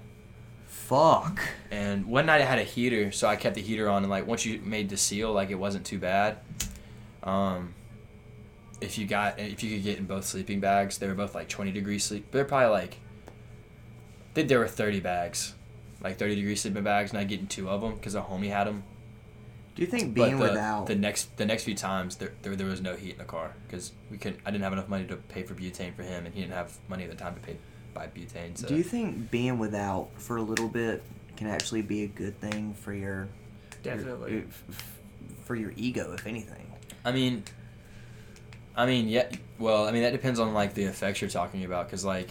Fuck. 0.66 1.40
And 1.70 2.06
one 2.06 2.26
night 2.26 2.40
I 2.40 2.44
had 2.44 2.58
a 2.58 2.64
heater, 2.64 3.10
so 3.12 3.26
I 3.28 3.36
kept 3.36 3.54
the 3.54 3.62
heater 3.62 3.88
on. 3.88 4.02
And 4.02 4.10
like 4.10 4.26
once 4.26 4.44
you 4.44 4.60
made 4.60 4.88
the 4.88 4.96
seal, 4.96 5.32
like 5.32 5.50
it 5.50 5.54
wasn't 5.54 5.86
too 5.86 5.98
bad. 5.98 6.38
Um, 7.22 7.74
if 8.80 8.98
you 8.98 9.06
got 9.06 9.38
if 9.38 9.62
you 9.62 9.74
could 9.74 9.82
get 9.82 9.98
in 9.98 10.04
both 10.04 10.24
sleeping 10.24 10.60
bags, 10.60 10.98
they 10.98 11.06
were 11.06 11.14
both 11.14 11.34
like 11.34 11.48
20 11.48 11.72
degree 11.72 11.98
sleep. 11.98 12.30
They're 12.30 12.44
probably 12.44 12.68
like. 12.68 12.98
I 13.26 14.34
think 14.34 14.48
there 14.48 14.58
were 14.58 14.66
30 14.66 14.98
bags, 14.98 15.54
like 16.02 16.18
30 16.18 16.34
degree 16.34 16.56
sleeping 16.56 16.82
bags, 16.82 17.12
and 17.12 17.20
I 17.20 17.24
get 17.24 17.38
in 17.38 17.46
two 17.46 17.70
of 17.70 17.80
them 17.80 17.94
because 17.94 18.16
a 18.16 18.20
homie 18.20 18.50
had 18.50 18.66
them. 18.66 18.82
Do 19.74 19.82
you 19.82 19.88
think 19.88 20.14
being 20.14 20.38
the, 20.38 20.42
without 20.50 20.86
the 20.86 20.94
next 20.94 21.36
the 21.36 21.44
next 21.46 21.64
few 21.64 21.74
times 21.74 22.16
there, 22.16 22.32
there 22.42 22.54
there 22.54 22.66
was 22.66 22.80
no 22.80 22.94
heat 22.94 23.12
in 23.12 23.18
the 23.18 23.24
car 23.24 23.54
because 23.66 23.92
we 24.10 24.18
couldn't. 24.18 24.40
I 24.46 24.50
didn't 24.50 24.62
have 24.64 24.72
enough 24.72 24.88
money 24.88 25.04
to 25.06 25.16
pay 25.16 25.42
for 25.42 25.54
butane 25.54 25.94
for 25.94 26.02
him, 26.04 26.26
and 26.26 26.34
he 26.34 26.40
didn't 26.42 26.52
have 26.54 26.76
money 26.88 27.04
at 27.04 27.10
the 27.10 27.16
time 27.16 27.34
to 27.34 27.40
pay 27.40 27.56
buy 27.92 28.06
butane. 28.06 28.56
So 28.56 28.68
Do 28.68 28.76
you 28.76 28.82
think 28.84 29.30
being 29.30 29.58
without 29.58 30.10
for 30.16 30.36
a 30.36 30.42
little 30.42 30.68
bit 30.68 31.02
can 31.36 31.48
actually 31.48 31.82
be 31.82 32.04
a 32.04 32.06
good 32.08 32.38
thing 32.40 32.74
for 32.74 32.92
your 32.92 33.28
your- 33.84 33.96
Definitely. 33.96 34.32
your- 34.32 34.40
f- 34.42 34.64
f- 34.70 34.98
for 35.44 35.54
your 35.56 35.72
ego, 35.76 36.12
if 36.12 36.26
anything? 36.26 36.70
I 37.04 37.10
mean, 37.12 37.42
I 38.76 38.86
mean, 38.86 39.08
yeah. 39.08 39.28
Well, 39.58 39.86
I 39.88 39.90
mean 39.92 40.02
that 40.02 40.12
depends 40.12 40.38
on 40.38 40.54
like 40.54 40.74
the 40.74 40.84
effects 40.84 41.20
you're 41.20 41.30
talking 41.30 41.64
about, 41.64 41.86
because 41.86 42.04
like 42.04 42.30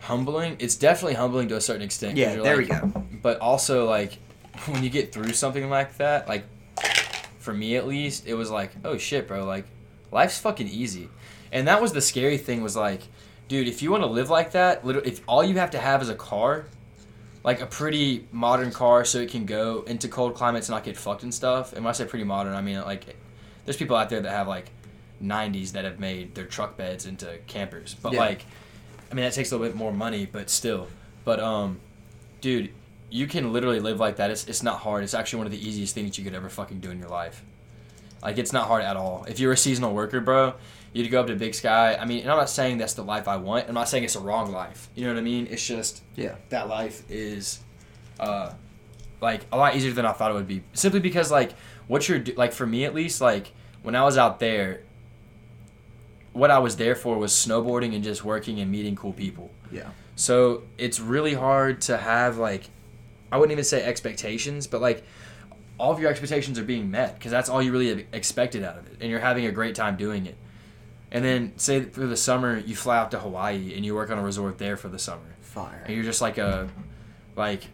humbling, 0.00 0.56
it's 0.58 0.76
definitely 0.76 1.14
humbling 1.14 1.48
to 1.48 1.56
a 1.56 1.60
certain 1.60 1.82
extent. 1.82 2.16
Yeah, 2.16 2.34
you're, 2.34 2.42
there 2.44 2.56
we 2.56 2.64
go. 2.66 2.92
But 3.22 3.40
also 3.40 3.86
like 3.86 4.18
when 4.66 4.82
you 4.82 4.90
get 4.90 5.12
through 5.12 5.32
something 5.32 5.68
like 5.70 5.96
that, 5.98 6.28
like 6.28 6.44
for 7.38 7.52
me 7.54 7.76
at 7.76 7.86
least, 7.86 8.26
it 8.26 8.34
was 8.34 8.50
like, 8.50 8.72
oh 8.84 8.98
shit, 8.98 9.26
bro, 9.28 9.44
like 9.44 9.64
life's 10.12 10.38
fucking 10.38 10.68
easy, 10.68 11.08
and 11.52 11.68
that 11.68 11.80
was 11.80 11.92
the 11.92 12.00
scary 12.00 12.38
thing 12.38 12.62
was 12.62 12.76
like, 12.76 13.02
dude, 13.48 13.68
if 13.68 13.82
you 13.82 13.90
want 13.90 14.02
to 14.02 14.08
live 14.08 14.30
like 14.30 14.52
that, 14.52 14.84
literally, 14.84 15.08
if 15.08 15.20
all 15.26 15.42
you 15.44 15.56
have 15.58 15.70
to 15.72 15.78
have 15.78 16.02
is 16.02 16.08
a 16.08 16.14
car. 16.14 16.66
Like 17.44 17.60
a 17.62 17.66
pretty 17.66 18.26
modern 18.32 18.72
car, 18.72 19.04
so 19.06 19.18
it 19.20 19.30
can 19.30 19.46
go 19.46 19.82
into 19.86 20.08
cold 20.08 20.34
climates 20.34 20.68
and 20.68 20.74
not 20.74 20.82
get 20.84 20.96
fucked 20.98 21.22
and 21.22 21.32
stuff. 21.32 21.72
And 21.72 21.82
when 21.84 21.88
I 21.90 21.92
say 21.92 22.04
pretty 22.04 22.24
modern, 22.24 22.52
I 22.52 22.60
mean 22.60 22.80
like 22.82 23.16
there's 23.64 23.76
people 23.76 23.96
out 23.96 24.10
there 24.10 24.20
that 24.20 24.30
have 24.30 24.48
like 24.48 24.70
90s 25.22 25.72
that 25.72 25.84
have 25.84 25.98
made 26.00 26.34
their 26.34 26.44
truck 26.46 26.76
beds 26.76 27.06
into 27.06 27.38
campers 27.46 27.94
but 28.00 28.12
Yeah. 28.12 28.20
like 28.20 28.44
i 29.10 29.14
mean 29.14 29.24
that 29.24 29.32
takes 29.32 29.50
a 29.50 29.56
little 29.56 29.66
bit 29.66 29.76
more 29.76 29.92
money 29.92 30.26
but 30.30 30.48
still 30.48 30.86
but 31.24 31.40
um 31.40 31.80
dude 32.40 32.70
you 33.10 33.26
can 33.26 33.52
literally 33.52 33.80
live 33.80 33.98
like 34.00 34.16
that 34.16 34.30
it's, 34.30 34.46
it's 34.46 34.62
not 34.62 34.78
hard 34.80 35.02
it's 35.04 35.14
actually 35.14 35.38
one 35.38 35.46
of 35.46 35.52
the 35.52 35.68
easiest 35.68 35.94
things 35.94 36.18
you 36.18 36.24
could 36.24 36.34
ever 36.34 36.48
fucking 36.48 36.80
do 36.80 36.90
in 36.90 36.98
your 36.98 37.08
life 37.08 37.42
like 38.22 38.36
it's 38.38 38.52
not 38.52 38.66
hard 38.66 38.82
at 38.82 38.96
all 38.96 39.24
if 39.28 39.38
you're 39.40 39.52
a 39.52 39.56
seasonal 39.56 39.94
worker 39.94 40.20
bro 40.20 40.52
you'd 40.92 41.10
go 41.10 41.20
up 41.20 41.26
to 41.26 41.34
big 41.36 41.54
sky 41.54 41.96
i 41.96 42.04
mean 42.04 42.20
and 42.22 42.30
i'm 42.30 42.36
not 42.36 42.50
saying 42.50 42.76
that's 42.78 42.94
the 42.94 43.02
life 43.04 43.26
i 43.28 43.36
want 43.36 43.66
i'm 43.68 43.74
not 43.74 43.88
saying 43.88 44.04
it's 44.04 44.16
a 44.16 44.20
wrong 44.20 44.50
life 44.52 44.88
you 44.94 45.04
know 45.04 45.12
what 45.12 45.18
i 45.18 45.22
mean 45.22 45.46
it's 45.50 45.66
just 45.66 46.02
Yeah. 46.16 46.34
that 46.50 46.68
life 46.68 47.02
is 47.10 47.60
uh 48.20 48.52
like 49.20 49.40
a 49.50 49.56
lot 49.56 49.74
easier 49.74 49.92
than 49.92 50.06
I 50.06 50.12
thought 50.12 50.30
it 50.30 50.34
would 50.34 50.46
be. 50.46 50.62
Simply 50.74 51.00
because 51.00 51.28
like 51.32 51.50
what 51.88 52.08
you're 52.08 52.20
do- 52.20 52.34
like 52.36 52.52
for 52.52 52.64
me 52.64 52.84
at 52.84 52.94
least 52.94 53.20
like 53.20 53.52
when 53.82 53.96
I 53.96 54.04
was 54.04 54.16
out 54.16 54.38
there 54.38 54.82
what 56.32 56.52
I 56.52 56.58
was 56.60 56.76
there 56.76 56.94
for 56.94 57.18
was 57.18 57.32
snowboarding 57.32 57.96
and 57.96 58.04
just 58.04 58.24
working 58.24 58.60
and 58.60 58.70
meeting 58.70 58.94
cool 58.94 59.12
people. 59.12 59.50
Yeah. 59.72 59.88
So 60.14 60.62
it's 60.76 61.00
really 61.00 61.34
hard 61.34 61.80
to 61.82 61.96
have 61.96 62.38
like 62.38 62.70
I 63.30 63.36
wouldn't 63.36 63.52
even 63.52 63.64
say 63.64 63.82
expectations, 63.84 64.66
but 64.66 64.80
like 64.80 65.04
all 65.78 65.92
of 65.92 66.00
your 66.00 66.10
expectations 66.10 66.58
are 66.58 66.64
being 66.64 66.90
met 66.90 67.14
because 67.14 67.30
that's 67.30 67.48
all 67.48 67.62
you 67.62 67.70
really 67.72 68.06
expected 68.12 68.64
out 68.64 68.78
of 68.78 68.86
it, 68.86 68.96
and 69.00 69.10
you're 69.10 69.20
having 69.20 69.46
a 69.46 69.52
great 69.52 69.74
time 69.74 69.96
doing 69.96 70.26
it. 70.26 70.36
And 71.10 71.24
then 71.24 71.52
say 71.56 71.82
for 71.82 72.06
the 72.06 72.16
summer 72.16 72.58
you 72.58 72.74
fly 72.76 72.98
out 72.98 73.10
to 73.12 73.18
Hawaii 73.18 73.74
and 73.74 73.84
you 73.84 73.94
work 73.94 74.10
on 74.10 74.18
a 74.18 74.22
resort 74.22 74.58
there 74.58 74.76
for 74.76 74.88
the 74.88 74.98
summer, 74.98 75.36
Fire. 75.40 75.82
and 75.86 75.94
you're 75.94 76.04
just 76.04 76.20
like 76.20 76.36
a 76.38 76.68
like 77.36 77.64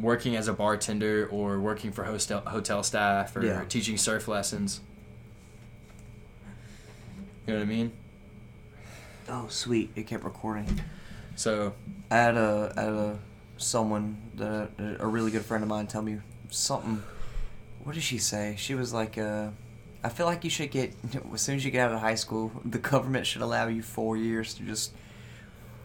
working 0.00 0.36
as 0.36 0.48
a 0.48 0.52
bartender 0.52 1.28
or 1.30 1.58
working 1.60 1.90
for 1.92 2.04
hotel 2.04 2.40
hotel 2.40 2.82
staff 2.82 3.34
or 3.36 3.44
Yeah. 3.44 3.64
teaching 3.68 3.96
surf 3.96 4.28
lessons. 4.28 4.80
You 7.46 7.54
know 7.54 7.60
what 7.60 7.66
I 7.66 7.68
mean? 7.68 7.92
Oh, 9.28 9.46
sweet. 9.48 9.90
It 9.96 10.06
kept 10.06 10.24
recording. 10.24 10.80
So 11.36 11.72
I 12.10 12.16
had 12.16 12.36
a, 12.36 12.72
I 12.76 12.80
had 12.82 12.92
a 12.92 13.18
someone 13.58 14.16
that 14.36 14.70
a 15.00 15.06
really 15.06 15.30
good 15.30 15.44
friend 15.44 15.62
of 15.62 15.68
mine 15.68 15.86
tell 15.86 16.02
me 16.02 16.18
something. 16.50 17.02
What 17.84 17.94
did 17.94 18.02
she 18.02 18.18
say? 18.18 18.54
She 18.58 18.74
was 18.74 18.92
like, 18.92 19.18
uh, 19.18 19.48
"I 20.02 20.08
feel 20.08 20.26
like 20.26 20.44
you 20.44 20.50
should 20.50 20.70
get 20.70 20.94
as 21.34 21.40
soon 21.40 21.56
as 21.56 21.64
you 21.64 21.70
get 21.70 21.88
out 21.88 21.94
of 21.94 22.00
high 22.00 22.14
school, 22.14 22.52
the 22.64 22.78
government 22.78 23.26
should 23.26 23.42
allow 23.42 23.68
you 23.68 23.82
four 23.82 24.16
years 24.16 24.54
to 24.54 24.62
just 24.62 24.92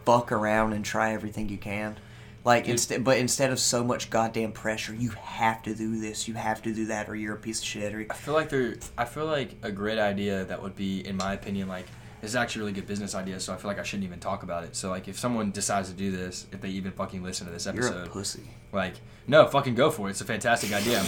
fuck 0.04 0.32
around 0.32 0.72
and 0.72 0.84
try 0.84 1.12
everything 1.12 1.48
you 1.48 1.58
can." 1.58 1.96
Like 2.44 2.68
instead, 2.68 3.04
but 3.04 3.16
instead 3.16 3.50
of 3.50 3.58
so 3.58 3.82
much 3.82 4.10
goddamn 4.10 4.52
pressure, 4.52 4.94
you 4.94 5.10
have 5.10 5.62
to 5.62 5.74
do 5.74 5.98
this, 5.98 6.28
you 6.28 6.34
have 6.34 6.60
to 6.62 6.74
do 6.74 6.86
that, 6.86 7.08
or 7.08 7.16
you're 7.16 7.34
a 7.34 7.38
piece 7.38 7.60
of 7.60 7.64
shit. 7.64 7.94
Or 7.94 8.06
I 8.10 8.14
feel 8.14 8.34
like 8.34 8.50
they're. 8.50 8.76
I 8.98 9.06
feel 9.06 9.24
like 9.24 9.56
a 9.62 9.72
great 9.72 9.98
idea 9.98 10.44
that 10.44 10.62
would 10.62 10.76
be, 10.76 11.06
in 11.06 11.16
my 11.16 11.32
opinion, 11.32 11.68
like 11.68 11.86
this 12.24 12.32
is 12.32 12.36
actually 12.36 12.60
a 12.60 12.62
really 12.64 12.72
good 12.72 12.86
business 12.86 13.14
idea. 13.14 13.38
So 13.38 13.52
I 13.52 13.56
feel 13.56 13.68
like 13.68 13.78
I 13.78 13.82
shouldn't 13.82 14.04
even 14.04 14.18
talk 14.20 14.42
about 14.42 14.64
it. 14.64 14.74
So 14.74 14.90
like, 14.90 15.08
if 15.08 15.18
someone 15.18 15.50
decides 15.50 15.88
to 15.90 15.94
do 15.94 16.10
this, 16.10 16.46
if 16.52 16.60
they 16.60 16.70
even 16.70 16.92
fucking 16.92 17.22
listen 17.22 17.46
to 17.46 17.52
this 17.52 17.66
episode, 17.66 17.88
you're 17.90 17.92
a 17.98 18.00
episode, 18.02 18.12
pussy. 18.12 18.42
like, 18.72 18.94
no, 19.26 19.46
fucking 19.46 19.74
go 19.74 19.90
for 19.90 20.08
it. 20.08 20.12
It's 20.12 20.20
a 20.20 20.24
fantastic 20.24 20.72
idea. 20.72 20.98
I'm, 20.98 21.04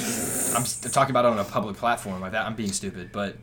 I'm 0.57 0.62
s- 0.62 0.81
talking 0.92 1.11
about 1.12 1.24
it 1.24 1.33
on 1.33 1.38
a 1.38 1.44
public 1.44 1.76
platform 1.76 2.20
like 2.20 2.33
that. 2.33 2.46
I'm 2.46 2.55
being 2.55 2.72
stupid, 2.72 3.11
but 3.12 3.37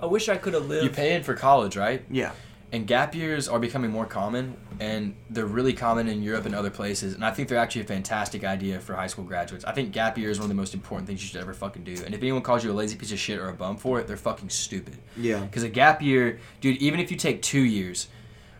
I 0.00 0.06
wish 0.06 0.28
I 0.28 0.36
could 0.36 0.54
have 0.54 0.66
lived. 0.66 0.84
you 0.84 0.90
pay 0.90 1.14
in 1.14 1.22
for 1.22 1.34
college, 1.34 1.76
right? 1.76 2.04
Yeah. 2.10 2.32
And 2.70 2.86
gap 2.86 3.14
years 3.14 3.48
are 3.48 3.58
becoming 3.58 3.90
more 3.90 4.04
common, 4.04 4.54
and 4.78 5.14
they're 5.30 5.46
really 5.46 5.72
common 5.72 6.06
in 6.06 6.22
Europe 6.22 6.44
and 6.44 6.54
other 6.54 6.68
places. 6.68 7.14
And 7.14 7.24
I 7.24 7.30
think 7.30 7.48
they're 7.48 7.56
actually 7.56 7.80
a 7.80 7.86
fantastic 7.86 8.44
idea 8.44 8.78
for 8.78 8.94
high 8.94 9.06
school 9.06 9.24
graduates. 9.24 9.64
I 9.64 9.72
think 9.72 9.90
gap 9.92 10.18
year 10.18 10.28
is 10.28 10.38
one 10.38 10.44
of 10.44 10.48
the 10.50 10.54
most 10.54 10.74
important 10.74 11.06
things 11.06 11.22
you 11.22 11.28
should 11.28 11.40
ever 11.40 11.54
fucking 11.54 11.84
do. 11.84 11.96
And 12.04 12.14
if 12.14 12.20
anyone 12.20 12.42
calls 12.42 12.62
you 12.62 12.70
a 12.70 12.74
lazy 12.74 12.96
piece 12.96 13.10
of 13.10 13.18
shit 13.18 13.38
or 13.38 13.48
a 13.48 13.54
bum 13.54 13.78
for 13.78 13.98
it, 14.00 14.06
they're 14.06 14.18
fucking 14.18 14.50
stupid. 14.50 14.98
Yeah. 15.16 15.40
Because 15.40 15.62
a 15.62 15.70
gap 15.70 16.02
year, 16.02 16.40
dude, 16.60 16.76
even 16.76 17.00
if 17.00 17.10
you 17.10 17.16
take 17.16 17.40
two 17.40 17.62
years, 17.62 18.08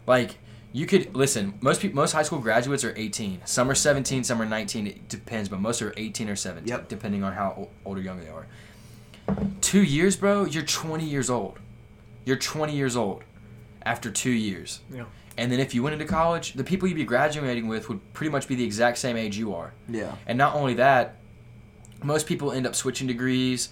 like 0.07 0.39
you 0.73 0.87
could 0.87 1.15
listen. 1.15 1.55
Most 1.61 1.83
people, 1.83 1.97
most 1.97 2.13
high 2.13 2.23
school 2.23 2.39
graduates 2.39 2.85
are 2.85 2.95
18. 2.97 3.43
Some 3.45 3.71
are 3.71 3.75
17, 3.75 4.25
some 4.25 4.41
are 4.41 4.47
19. 4.47 4.87
It 4.87 5.09
depends, 5.11 5.51
but 5.51 5.61
most 5.61 5.83
are 5.83 5.93
18 5.99 6.31
or 6.31 6.37
17, 6.37 6.67
Yep. 6.67 6.89
depending 6.89 7.23
on 7.25 7.35
how 7.35 7.69
old 7.85 7.99
or 7.99 8.01
young 8.01 8.21
they 8.21 8.29
are. 8.29 8.47
Two 9.61 9.83
years, 9.83 10.17
bro, 10.17 10.45
you're 10.47 10.63
20 10.63 11.05
years 11.05 11.29
old. 11.29 11.59
You're 12.25 12.37
20 12.37 12.75
years 12.75 12.97
old 12.97 13.23
after 13.89 14.11
two 14.11 14.31
years. 14.31 14.81
Yeah. 14.93 15.05
And 15.39 15.51
then 15.51 15.61
if 15.61 15.75
you 15.75 15.83
went 15.83 15.95
into 15.95 16.05
college, 16.05 16.53
the 16.53 16.65
people 16.65 16.89
you'd 16.89 16.97
be 16.97 17.05
graduating 17.05 17.69
with 17.69 17.89
would 17.89 18.01
pretty 18.13 18.31
much 18.31 18.49
be 18.49 18.55
the 18.55 18.65
exact 18.65 18.99
same 18.99 19.17
age 19.17 19.39
you 19.39 19.55
are. 19.55 19.73
Yeah. 19.89 20.15
And 20.27 20.37
not 20.37 20.55
only 20.55 20.75
that, 20.75 21.17
most 22.03 22.27
people 22.27 22.53
end 22.53 22.67
up 22.67 22.75
switching 22.75 23.07
degrees 23.07 23.71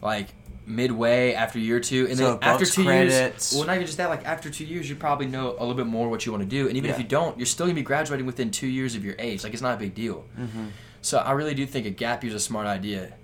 like 0.00 0.28
midway 0.64 1.32
after 1.34 1.58
year 1.58 1.80
two. 1.80 2.06
And 2.08 2.16
So 2.16 2.34
then 2.34 2.38
after 2.42 2.64
two 2.64 2.84
credits. 2.84 3.52
years, 3.52 3.52
well, 3.54 3.66
not 3.66 3.74
even 3.74 3.86
just 3.86 3.98
that, 3.98 4.08
like 4.08 4.24
after 4.24 4.48
two 4.48 4.64
years, 4.64 4.88
you 4.88 4.96
probably 4.96 5.26
know 5.26 5.50
a 5.50 5.60
little 5.60 5.74
bit 5.74 5.86
more 5.86 6.08
what 6.08 6.24
you 6.24 6.32
want 6.32 6.44
to 6.44 6.48
do. 6.48 6.68
And 6.68 6.76
even 6.76 6.90
if 6.90 6.98
you 6.98 7.04
don't, 7.04 7.36
you're 7.36 7.46
still 7.46 7.66
going 7.66 7.74
to 7.74 7.80
be 7.80 7.84
graduating 7.84 8.26
within 8.26 8.50
two 8.50 8.68
years 8.68 8.94
of 8.94 9.04
your 9.04 9.16
age. 9.18 9.44
Like, 9.44 9.52
it's 9.52 9.62
not 9.62 9.74
a 9.74 9.78
big 9.78 9.94
deal. 9.94 10.24
Mm-hmm. 10.38 10.66
So 11.02 11.18
I 11.18 11.32
really 11.32 11.54
do 11.54 11.66
think 11.66 11.84
a 11.86 11.90
gap 11.90 12.22
year 12.22 12.30
is 12.30 12.34
a 12.34 12.40
smart 12.40 12.66
idea. 12.66 13.14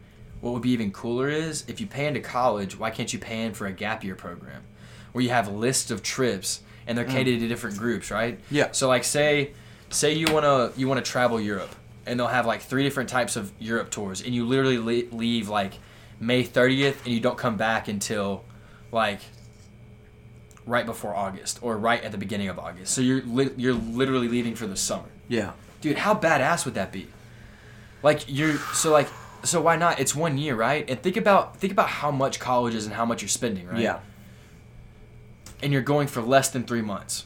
What 0.40 0.52
would 0.52 0.62
be 0.62 0.70
even 0.70 0.92
cooler 0.92 1.28
is 1.28 1.64
if 1.68 1.80
you 1.80 1.87
pay 1.87 2.07
into 2.07 2.20
college, 2.20 2.78
why 2.78 2.90
can't 2.90 3.12
you 3.12 3.18
pay 3.18 3.44
in 3.44 3.54
for 3.54 3.66
a 3.66 3.72
gap 3.72 4.04
year 4.04 4.14
program 4.14 4.62
where 5.14 5.22
you 5.22 5.31
have 5.31 5.48
lists 5.48 5.90
of 5.92 6.03
trips 6.03 6.61
and 6.88 6.98
they're 6.98 7.05
catered 7.05 7.38
to 7.38 7.46
different 7.48 7.79
groups, 7.79 8.11
right? 8.11 8.37
Mm. 8.38 8.42
Yeah. 8.50 8.72
So 8.72 8.88
like 8.88 9.05
say 9.05 9.53
say 9.90 10.12
you 10.12 10.27
wanna 10.33 10.72
you 10.77 10.88
wanna 10.88 11.03
travel 11.03 11.40
Europe 11.40 11.74
and 12.05 12.18
they'll 12.18 12.27
have 12.27 12.46
like 12.46 12.62
three 12.62 12.83
different 12.83 13.09
types 13.09 13.37
of 13.37 13.53
Europe 13.61 13.90
tours 13.90 14.20
and 14.20 14.35
you 14.35 14.44
literally 14.44 14.79
le- 14.79 15.16
leave 15.16 15.48
like 15.48 15.72
May 16.18 16.42
30th 16.44 16.96
and 17.05 17.14
you 17.14 17.20
don't 17.20 17.38
come 17.38 17.57
back 17.57 17.87
until 17.87 18.44
like 18.90 19.20
right 20.66 20.85
before 20.85 21.14
August 21.14 21.61
or 21.62 21.77
right 21.79 22.03
at 22.03 22.11
the 22.11 22.18
beginning 22.18 22.48
of 22.48 22.59
August. 22.59 22.92
So 22.92 23.00
you're 23.00 23.22
li- 23.22 23.53
you're 23.57 23.72
literally 23.74 24.27
leaving 24.29 24.57
for 24.57 24.66
the 24.66 24.77
summer. 24.77 25.09
Yeah. 25.29 25.53
Dude, 25.81 25.98
how 25.98 26.14
badass 26.14 26.64
would 26.64 26.74
that 26.74 26.90
be? 26.90 27.07
Like 28.03 28.24
you're 28.27 28.57
so 28.74 28.90
like 28.90 29.09
so 29.44 29.61
why 29.61 29.77
not? 29.77 30.00
It's 30.00 30.14
one 30.14 30.38
year, 30.38 30.57
right? 30.57 30.88
And 30.90 31.00
think 31.00 31.16
about 31.16 31.57
think 31.59 31.72
about 31.72 31.88
how 31.88 32.11
much 32.11 32.40
college 32.40 32.74
is 32.74 32.85
and 32.87 32.94
how 32.94 33.05
much 33.05 33.22
you're 33.22 33.29
spending, 33.29 33.68
right? 33.68 33.79
Yeah. 33.79 34.00
And 35.64 35.72
you're 35.72 35.83
going 35.83 36.07
for 36.09 36.20
less 36.20 36.50
than 36.50 36.64
three 36.64 36.83
months. 36.83 37.24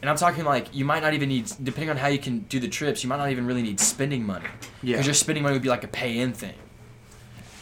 And 0.00 0.08
I'm 0.08 0.16
talking 0.16 0.44
like 0.44 0.72
you 0.72 0.84
might 0.84 1.02
not 1.02 1.12
even 1.12 1.28
need, 1.28 1.50
depending 1.62 1.90
on 1.90 1.96
how 1.96 2.08
you 2.08 2.18
can 2.18 2.40
do 2.40 2.60
the 2.60 2.68
trips, 2.68 3.02
you 3.02 3.08
might 3.08 3.16
not 3.16 3.30
even 3.30 3.46
really 3.46 3.62
need 3.62 3.80
spending 3.80 4.24
money. 4.24 4.46
Yeah. 4.82 4.92
Because 4.92 5.06
your 5.06 5.14
spending 5.14 5.42
money 5.42 5.54
would 5.54 5.62
be 5.62 5.68
like 5.68 5.82
a 5.82 5.88
pay-in 5.88 6.32
thing, 6.32 6.54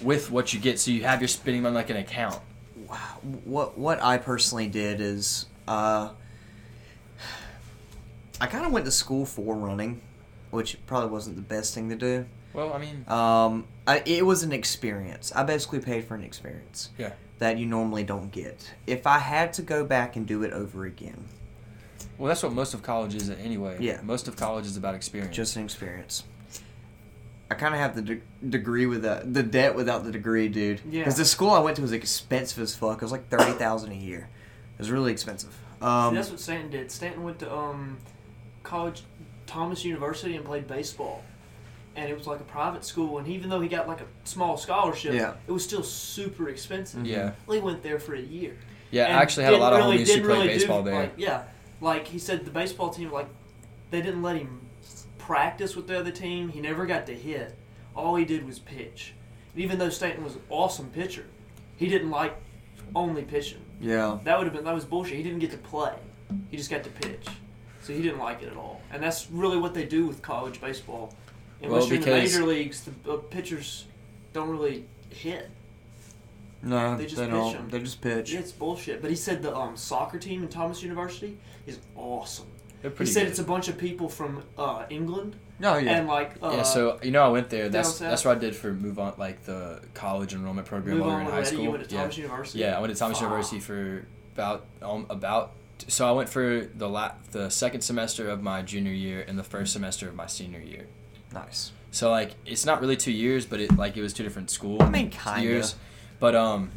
with 0.01 0.31
what 0.31 0.53
you 0.53 0.61
get. 0.61 0.79
So 0.79 0.91
you 0.91 1.03
have 1.05 1.21
your 1.21 1.29
spending 1.29 1.63
money 1.63 1.75
like 1.75 1.89
an 1.89 1.97
account. 1.97 2.41
Wow. 2.89 3.21
What 3.45 3.79
what 3.79 4.03
I 4.03 4.19
personally 4.19 4.69
did 4.69 5.01
is 5.01 5.47
uh, 5.67 6.11
I 8.41 8.47
kind 8.47 8.67
of 8.67 8.73
went 8.73 8.85
to 8.85 8.91
school 8.93 9.25
for 9.25 9.57
running, 9.57 10.03
which 10.51 10.77
probably 10.87 11.09
wasn't 11.09 11.37
the 11.37 11.43
best 11.43 11.75
thing 11.75 11.89
to 11.89 11.97
do. 11.97 12.27
Well, 12.53 12.75
I 12.75 12.79
mean, 12.79 13.05
Um, 13.09 13.65
I, 13.87 14.03
it 14.05 14.27
was 14.27 14.43
an 14.43 14.53
experience. 14.53 15.33
I 15.35 15.43
basically 15.43 15.81
paid 15.81 16.05
for 16.05 16.15
an 16.15 16.23
experience 16.23 16.91
yeah. 16.99 17.13
That 17.39 17.59
you 17.59 17.67
normally 17.67 18.05
don't 18.05 18.31
get. 18.31 18.73
If 18.87 19.07
I 19.07 19.19
had 19.19 19.53
to 19.55 19.63
go 19.63 19.85
back 19.85 20.17
and 20.17 20.27
do 20.27 20.43
it 20.43 20.53
over 20.53 20.85
again, 20.85 21.25
Well, 22.19 22.29
that's 22.29 22.43
what 22.43 22.53
most 22.53 22.75
of 22.75 22.83
college 22.83 23.15
is 23.15 23.31
anyway. 23.31 23.77
Yeah. 23.81 24.01
Most 24.03 24.29
of 24.29 24.37
college 24.37 24.67
is 24.67 24.77
about 24.77 24.95
experience. 24.95 25.35
just 25.35 25.57
an 25.57 25.65
experience. 25.65 26.25
I 27.51 27.55
kind 27.55 27.75
of 27.75 27.81
have 27.81 27.95
the 27.95 28.03
de- 28.03 28.21
degree 28.49 28.87
without 28.87 29.31
the 29.33 29.43
debt 29.43 29.75
without 29.75 30.05
the 30.05 30.13
degree, 30.13 30.49
dude. 30.49 30.81
Yeah. 30.89 31.01
Because 31.01 31.17
the 31.17 31.25
school 31.27 31.51
I 31.51 31.59
went 31.59 31.77
to 31.77 31.83
was 31.83 31.93
expensive 31.93 32.63
as 32.63 32.75
fuck. 32.75 32.97
It 32.99 33.03
was 33.03 33.13
like 33.13 33.29
thirty 33.29 33.53
thousand 33.53 33.93
a 33.93 33.97
year. 33.97 34.29
It 34.75 34.79
was 34.79 34.91
really 34.91 35.13
expensive. 35.13 35.55
Um, 35.83 36.11
See, 36.13 36.17
that's 36.17 36.31
what 36.31 36.41
Stanton 36.41 36.71
did. 36.71 36.91
Stanton 36.91 37.25
went 37.25 37.41
to 37.41 37.53
um, 37.55 37.99
college, 38.63 39.03
Thomas 39.47 39.85
University, 39.85 40.35
and 40.37 40.45
played 40.47 40.67
baseball. 40.67 41.23
And 41.95 42.09
it 42.11 42.17
was 42.17 42.27
like 42.27 42.41
a 42.41 42.45
private 42.45 42.85
school, 42.85 43.19
and 43.19 43.29
even 43.29 43.51
though 43.51 43.61
he 43.61 43.69
got 43.69 43.87
like 43.87 44.01
a 44.01 44.07
small 44.25 44.57
scholarship, 44.57 45.13
Yeah. 45.15 45.35
it 45.47 45.53
was 45.53 45.63
still 45.63 45.83
super 45.83 46.49
expensive. 46.49 47.01
Mm-hmm. 47.01 47.07
yeah. 47.07 47.33
Well, 47.47 47.57
he 47.57 47.63
went 47.63 47.83
there 47.83 47.99
for 47.99 48.15
a 48.15 48.21
year. 48.21 48.57
Yeah, 48.91 49.07
And 49.07 49.17
I 49.17 49.23
actually 49.23 49.45
had 49.45 49.53
a 49.53 49.57
didn't 49.57 49.63
lot 49.63 49.73
of 49.75 49.79
really- 49.81 49.99
homies 49.99 50.07
who 50.09 50.13
played 50.15 50.25
really 50.27 50.49
do- 50.49 50.55
baseball 50.55 50.83
there. 50.83 50.95
Like, 50.95 51.13
yeah, 51.17 51.43
like 51.83 52.07
he 52.07 52.19
said, 52.19 52.45
the 52.45 52.51
baseball 52.51 52.91
team 52.91 53.11
like 53.13 53.29
they 53.91 54.01
didn't 54.01 54.23
let 54.23 54.37
him 54.37 54.61
practice 55.19 55.77
with 55.77 55.87
the 55.87 55.99
other 55.99 56.11
team. 56.11 56.49
He 56.49 56.61
never 56.61 56.87
got 56.87 57.07
to 57.07 57.15
hit. 57.15 57.55
All 57.95 58.17
he 58.17 58.25
did 58.25 58.47
was 58.47 58.59
pitch. 58.59 59.15
And 59.55 59.63
even 59.63 59.79
though 59.79 59.91
Stanton 59.91 60.25
was 60.25 60.35
an 60.37 60.43
awesome 60.49 60.89
pitcher, 60.91 61.27
he 61.77 61.89
didn't 61.89 62.11
like 62.11 62.35
only 62.95 63.23
pitching. 63.23 63.61
yeah. 63.81 64.19
That 64.25 64.39
would 64.39 64.47
have 64.47 64.55
been 64.55 64.65
that 64.65 64.75
was 64.75 64.85
bullshit. 64.87 65.17
He 65.17 65.23
didn't 65.23 65.41
get 65.41 65.51
to 65.51 65.59
play. 65.59 65.95
He 66.51 66.57
just 66.57 66.71
got 66.71 66.83
to 66.85 66.91
pitch. 66.91 67.27
So 67.83 67.93
he 67.93 68.01
didn't 68.01 68.19
like 68.21 68.43
it 68.43 68.49
at 68.49 68.57
all. 68.57 68.81
And 68.93 69.03
that's 69.03 69.29
really 69.31 69.57
what 69.59 69.75
they 69.75 69.85
do 69.85 70.07
with 70.07 70.23
college 70.23 70.61
baseball. 70.61 71.13
Unless 71.63 71.71
Well, 71.83 71.87
you're 71.89 71.97
in 71.97 72.03
the 72.03 72.11
major 72.11 72.45
leagues, 72.45 72.83
the 73.05 73.15
pitchers 73.19 73.87
don't 74.33 74.49
really 74.51 74.85
hit. 75.11 75.51
No, 76.63 76.93
They 76.97 77.05
they, 77.05 77.09
just 77.11 77.23
pitch 77.23 77.31
don't. 77.31 77.57
'em. 77.57 77.69
They 77.71 77.79
just 77.81 78.01
pitch. 78.01 78.33
Yeah, 78.33 78.41
It's 78.41 78.53
bullshit. 78.53 79.01
But 79.03 79.11
he 79.11 79.17
said 79.17 79.43
the 79.43 79.55
um, 79.57 79.77
soccer 79.77 80.19
team 80.19 80.43
in 80.43 80.49
Thomas 80.49 80.83
University 80.83 81.37
is 81.67 81.79
awesome. 81.97 82.47
They're 82.83 82.91
He 82.93 83.07
said 83.07 83.23
good. 83.25 83.31
it's 83.31 83.39
a 83.39 83.45
bunch 83.45 83.69
of 83.69 83.79
people 83.79 84.09
from 84.09 84.43
uh, 84.59 84.85
England 84.91 85.37
Oh 85.65 85.77
yeah. 85.77 85.99
and 85.99 86.09
like 86.09 86.33
uh, 86.43 86.51
yeah, 86.57 86.63
so 86.65 86.99
you 87.03 87.13
know 87.13 87.23
I 87.23 87.29
went 87.29 87.49
there. 87.51 87.69
That's 87.69 87.99
that's 88.01 88.25
what 88.25 88.37
I 88.37 88.41
did 88.41 88.57
for 88.57 88.73
move 88.73 88.99
on, 88.99 89.15
like 89.19 89.45
the 89.45 89.81
college 89.95 90.35
enrollment 90.35 90.67
program 90.67 90.97
move 90.99 91.07
while 91.07 91.19
we 91.19 91.23
were 91.25 91.29
in 91.31 91.35
high 91.37 91.43
school. 91.45 91.63
You 91.63 91.71
went 91.71 91.89
to 91.89 91.95
yeah. 91.95 92.01
Thomas 92.01 92.17
University. 92.19 92.59
yeah, 92.59 92.77
I 92.77 92.81
went 92.81 92.93
to 92.93 92.99
Thomas 92.99 93.19
Fuck. 93.19 93.27
University 93.29 93.61
for 93.61 94.05
about 94.35 94.65
um, 94.83 95.07
about. 95.09 95.53
So 95.87 96.09
I 96.09 96.13
went 96.13 96.29
for 96.29 96.67
the 96.75 96.89
la- 96.89 97.13
the 97.31 97.49
second 97.51 97.83
semester 97.83 98.29
of 98.29 98.43
my 98.43 98.63
junior 98.63 98.93
year 98.93 99.25
and 99.27 99.39
the 99.39 99.45
first 99.45 99.73
semester 99.73 100.09
of 100.09 100.17
my 100.17 100.27
senior 100.27 100.61
year. 100.61 100.87
Nice. 101.33 101.73
So 101.91 102.11
like 102.11 102.33
it's 102.47 102.65
not 102.65 102.81
really 102.81 102.97
two 102.97 103.13
years, 103.13 103.45
but 103.47 103.61
it 103.61 103.77
like 103.77 103.97
it 103.97 104.03
was 104.03 104.13
two 104.13 104.23
different 104.23 104.51
school 104.51 104.83
I 104.83 104.89
mean, 104.89 105.11
kinda. 105.11 105.43
years. 105.43 105.75
But 106.21 106.35
um, 106.35 106.71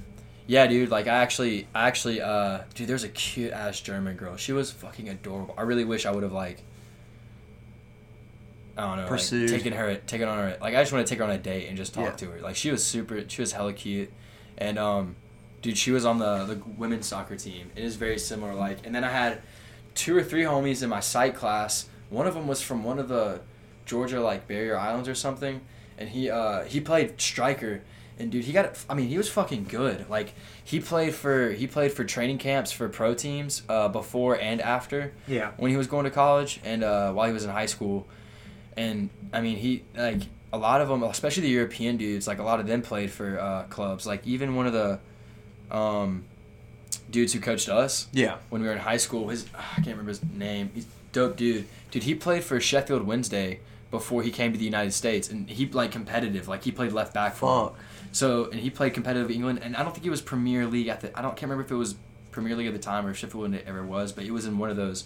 yeah, 0.48 0.68
dude. 0.68 0.90
Like 0.90 1.08
I 1.08 1.16
actually, 1.18 1.68
I 1.74 1.88
actually, 1.88 2.22
uh, 2.22 2.60
dude. 2.74 2.88
There's 2.88 3.04
a 3.04 3.10
cute 3.10 3.52
ass 3.54 3.80
German 3.80 4.16
girl. 4.18 4.36
She 4.38 4.52
was 4.54 4.72
fucking 4.72 5.08
adorable. 5.10 5.56
I 5.58 5.62
really 5.62 5.86
wish 5.86 6.06
I 6.06 6.12
would 6.12 6.24
have 6.24 6.34
like. 6.34 6.64
I 8.78 8.82
don't 8.82 8.96
know, 8.98 9.02
like, 9.04 9.10
Pursued. 9.12 9.50
taken 9.50 9.72
her, 9.72 9.96
taking 10.06 10.28
on 10.28 10.38
her. 10.38 10.58
Like 10.60 10.76
I 10.76 10.82
just 10.82 10.92
want 10.92 11.08
to 11.08 11.10
take 11.10 11.20
her 11.20 11.24
on 11.24 11.32
a 11.32 11.38
date 11.38 11.68
and 11.70 11.78
just 11.78 11.94
talk 11.94 12.06
Yeah. 12.06 12.12
to 12.12 12.26
her. 12.32 12.42
Like 12.42 12.56
she 12.58 12.72
was 12.72 12.84
super. 12.84 13.24
She 13.30 13.42
was 13.42 13.54
hella 13.54 13.72
cute, 13.72 14.12
and 14.58 14.78
um, 14.78 15.16
dude, 15.62 15.78
she 15.78 15.92
was 15.92 16.04
on 16.06 16.20
the 16.20 16.44
the 16.46 16.56
women's 16.78 17.06
soccer 17.06 17.38
team. 17.38 17.72
It 17.76 17.84
is 17.86 17.96
very 17.96 18.20
similar. 18.20 18.54
Like, 18.54 18.86
and 18.86 18.94
then 18.94 19.06
I 19.06 19.12
had 19.12 19.42
two 19.94 20.16
or 20.18 20.24
three 20.24 20.44
homies 20.44 20.84
in 20.84 20.90
my 20.90 21.00
psych 21.00 21.36
class. 21.38 21.88
One 22.10 22.28
of 22.28 22.34
them 22.34 22.48
was 22.48 22.62
from 22.62 22.84
one 22.84 23.00
of 23.00 23.08
the 23.08 23.40
Georgia 23.86 24.20
like 24.22 24.48
barrier 24.48 24.78
islands 24.78 25.08
or 25.10 25.16
something, 25.16 25.62
and 25.98 26.10
he 26.10 26.30
uh 26.30 26.64
he 26.64 26.80
played 26.82 27.20
striker. 27.22 27.82
And 28.18 28.32
dude, 28.32 28.46
he 28.46 28.54
got. 28.54 28.78
I 28.90 28.94
mean, 28.94 29.10
he 29.10 29.18
was 29.18 29.28
fucking 29.30 29.66
good. 29.66 30.10
Like 30.10 30.34
he 30.64 30.80
played 30.80 31.14
for 31.14 31.50
he 31.52 31.68
played 31.68 31.92
for 31.92 32.06
training 32.06 32.38
camps 32.38 32.72
for 32.72 32.88
pro 32.88 33.14
teams 33.14 33.62
uh, 33.68 33.90
before 33.90 34.40
and 34.40 34.62
after 34.62 35.12
Yeah. 35.28 35.52
when 35.58 35.70
he 35.70 35.76
was 35.76 35.88
going 35.88 36.06
to 36.06 36.12
college 36.12 36.62
and 36.64 36.82
uh, 36.82 37.12
while 37.12 37.28
he 37.28 37.34
was 37.34 37.44
in 37.44 37.50
high 37.50 37.66
school. 37.66 38.08
And 38.78 39.10
I 39.34 39.42
mean, 39.42 39.58
he 39.58 39.84
like 39.98 40.22
a 40.54 40.58
lot 40.58 40.80
of 40.80 40.88
them, 40.88 41.04
especially 41.04 41.44
the 41.44 41.50
European 41.50 41.98
dudes. 41.98 42.26
Like 42.26 42.40
a 42.40 42.44
lot 42.44 42.62
of 42.62 42.68
them 42.68 42.82
played 42.82 43.12
for 43.12 43.38
uh, 43.38 43.64
clubs. 43.64 44.08
Like 44.08 44.26
even 44.26 44.56
one 44.56 44.66
of 44.66 44.72
the 44.72 45.00
um, 45.70 46.24
dudes 47.12 47.34
who 47.34 47.42
coached 47.42 47.68
us 47.68 48.08
Yeah. 48.14 48.38
when 48.50 48.62
we 48.62 48.68
were 48.70 48.74
in 48.74 48.80
high 48.80 48.96
school. 48.98 49.28
His 49.28 49.46
I 49.54 49.76
can't 49.76 49.88
remember 49.88 50.10
his 50.12 50.24
name. 50.24 50.72
He's 50.74 50.88
dope 51.12 51.36
dude. 51.36 51.68
Dude, 51.92 52.04
he 52.04 52.16
played 52.16 52.46
for 52.46 52.62
Sheffield 52.62 53.04
Wednesday 53.06 53.60
before 53.92 54.24
he 54.24 54.32
came 54.32 54.52
to 54.52 54.58
the 54.58 54.66
United 54.66 54.92
States, 54.94 55.30
and 55.30 55.50
he 55.50 55.66
like 55.68 55.92
competitive. 55.92 56.48
Like 56.48 56.64
he 56.64 56.72
played 56.72 56.92
left 56.92 57.14
back 57.14 57.36
for. 57.36 57.70
Fuck. 57.70 57.80
So 58.12 58.46
and 58.52 58.60
he 58.60 58.70
played 58.70 58.94
competitive 58.94 59.30
England, 59.32 59.60
and 59.62 59.76
I 59.76 59.84
don't 59.84 59.92
think 59.94 60.04
he 60.04 60.10
was 60.10 60.22
Premier 60.22 60.66
League 60.66 60.88
at 60.88 61.02
the. 61.02 61.18
I 61.18 61.22
don't 61.22 61.32
can't 61.32 61.44
remember 61.50 61.64
if 61.64 61.72
it 61.72 61.76
was 61.76 61.96
Premier 62.32 62.56
League 62.56 62.68
at 62.68 62.74
the 62.74 62.80
time 62.80 63.06
or 63.06 63.12
if 63.12 63.18
Sheffield 63.18 63.54
it 63.54 63.64
ever 63.68 63.86
was, 63.86 64.12
but 64.12 64.24
he 64.24 64.32
was 64.32 64.46
in 64.46 64.58
one 64.58 64.70
of 64.70 64.76
those, 64.78 65.06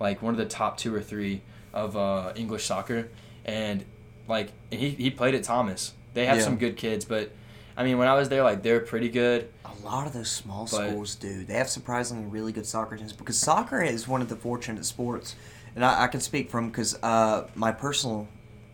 like 0.00 0.22
one 0.22 0.34
of 0.34 0.38
the 0.38 0.46
top 0.46 0.76
two 0.76 0.94
or 0.94 1.00
three 1.00 1.42
of 1.72 1.96
uh, 1.96 2.32
English 2.36 2.64
soccer, 2.64 3.08
and 3.44 3.84
like 4.28 4.50
and 4.72 4.80
he 4.80 4.90
he 4.90 5.10
played 5.10 5.34
at 5.34 5.42
Thomas. 5.44 5.92
They 6.14 6.26
have 6.26 6.38
Yeah. 6.38 6.44
some 6.44 6.56
good 6.56 6.76
kids, 6.76 7.04
but 7.04 7.30
I 7.76 7.84
mean 7.84 7.98
when 7.98 8.08
I 8.08 8.14
was 8.14 8.28
there, 8.30 8.42
like 8.42 8.62
they're 8.62 8.80
pretty 8.80 9.08
good. 9.10 9.48
A 9.64 9.84
lot 9.86 10.06
of 10.06 10.12
those 10.14 10.30
small 10.30 10.64
But- 10.70 10.88
schools 10.88 11.14
do. 11.14 11.44
They 11.44 11.54
have 11.54 11.68
surprisingly 11.68 12.24
really 12.24 12.52
good 12.52 12.66
soccer 12.66 12.96
teams 12.96 13.12
because 13.12 13.38
soccer 13.38 13.82
is 13.82 14.08
one 14.08 14.22
of 14.22 14.28
the 14.30 14.36
fortunate 14.36 14.84
sports, 14.86 15.36
and 15.76 15.84
I, 15.84 16.04
I 16.04 16.06
can 16.08 16.20
speak 16.20 16.50
from 16.50 16.68
because 16.68 16.98
uh, 17.02 17.46
my 17.54 17.70
personal 17.70 18.26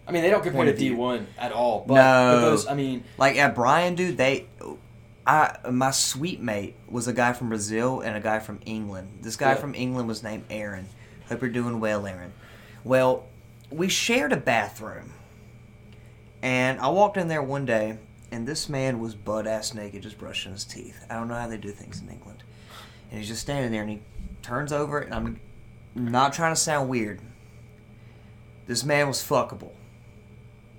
I 0.09 0.13
mean 0.13 0.23
they 0.23 0.31
don't 0.31 0.43
compare 0.43 0.65
to 0.65 0.75
D 0.77 0.93
one 0.93 1.27
at 1.39 1.53
all, 1.53 1.85
but, 1.87 1.95
No. 1.95 2.01
but 2.37 2.41
those 2.41 2.67
I 2.67 2.75
mean 2.75 3.05
like 3.19 3.37
at 3.37 3.55
Brian, 3.55 3.95
dude. 3.95 4.17
They, 4.17 4.47
I 5.27 5.57
my 5.71 5.91
suite 5.93 6.41
mate 6.41 6.75
was 6.89 7.07
a 7.07 7.13
guy 7.13 7.33
from 7.35 7.49
Brazil 7.51 8.01
and 8.01 8.17
a 8.17 8.21
guy 8.21 8.39
from 8.41 8.59
England. 8.67 9.19
This 9.21 9.37
guy 9.37 9.51
Yeah. 9.51 9.57
from 9.57 9.75
England 9.75 10.09
was 10.09 10.23
named 10.23 10.45
Aaron. 10.51 10.87
Hope 11.29 11.41
you're 11.43 11.51
doing 11.51 11.79
well, 11.79 12.07
Aaron. 12.07 12.33
Well, 12.85 13.27
we 13.71 13.89
shared 13.89 14.33
a 14.33 14.37
bathroom, 14.37 15.13
and 16.43 16.81
I 16.81 16.89
walked 16.89 17.17
in 17.17 17.29
there 17.29 17.43
one 17.43 17.65
day, 17.65 17.99
and 18.33 18.47
this 18.47 18.69
man 18.69 18.99
was 18.99 19.15
butt 19.15 19.47
ass 19.47 19.73
naked, 19.75 20.03
just 20.03 20.19
brushing 20.19 20.53
his 20.53 20.65
teeth. 20.65 21.05
I 21.09 21.15
don't 21.15 21.29
know 21.29 21.35
how 21.35 21.47
they 21.47 21.57
do 21.57 21.71
things 21.71 22.01
in 22.03 22.09
England, 22.11 22.43
and 23.11 23.19
he's 23.21 23.29
just 23.29 23.41
standing 23.43 23.71
there, 23.71 23.83
and 23.83 23.91
he 23.91 24.01
turns 24.43 24.73
over, 24.73 24.99
and 24.99 25.15
I'm 25.15 25.41
not 25.95 26.33
trying 26.33 26.53
to 26.55 26.61
sound 26.61 26.89
weird. 26.89 27.21
This 28.67 28.85
man 28.85 29.09
was 29.09 29.19
fuckable. 29.19 29.73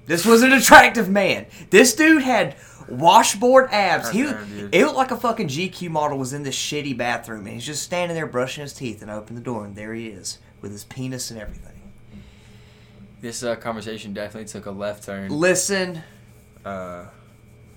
This 0.05 0.25
was 0.25 0.41
an 0.41 0.51
attractive 0.51 1.09
man. 1.09 1.45
This 1.69 1.95
dude 1.95 2.23
had 2.23 2.55
washboard 2.89 3.69
abs. 3.71 4.09
He, 4.09 4.23
Goddamn, 4.23 4.69
it 4.73 4.83
looked 4.85 4.97
like 4.97 5.11
a 5.11 5.17
fucking 5.17 5.47
GQ 5.47 5.89
model 5.89 6.17
was 6.17 6.33
in 6.33 6.43
this 6.43 6.55
shitty 6.57 6.97
bathroom, 6.97 7.45
and 7.45 7.49
he's 7.55 7.65
just 7.65 7.83
standing 7.83 8.15
there 8.15 8.25
brushing 8.27 8.63
his 8.63 8.73
teeth. 8.73 9.01
And 9.01 9.09
I 9.09 9.15
open 9.15 9.35
the 9.35 9.41
door, 9.41 9.65
and 9.65 9.75
there 9.75 9.93
he 9.93 10.07
is 10.07 10.39
with 10.61 10.71
his 10.71 10.83
penis 10.85 11.31
and 11.31 11.39
everything. 11.39 11.69
this 13.21 13.43
uh, 13.43 13.55
conversation 13.55 14.13
definitely 14.13 14.47
took 14.49 14.65
a 14.65 14.71
left 14.71 15.03
turn. 15.05 15.29
Listen, 15.31 16.01
Uh, 16.65 17.05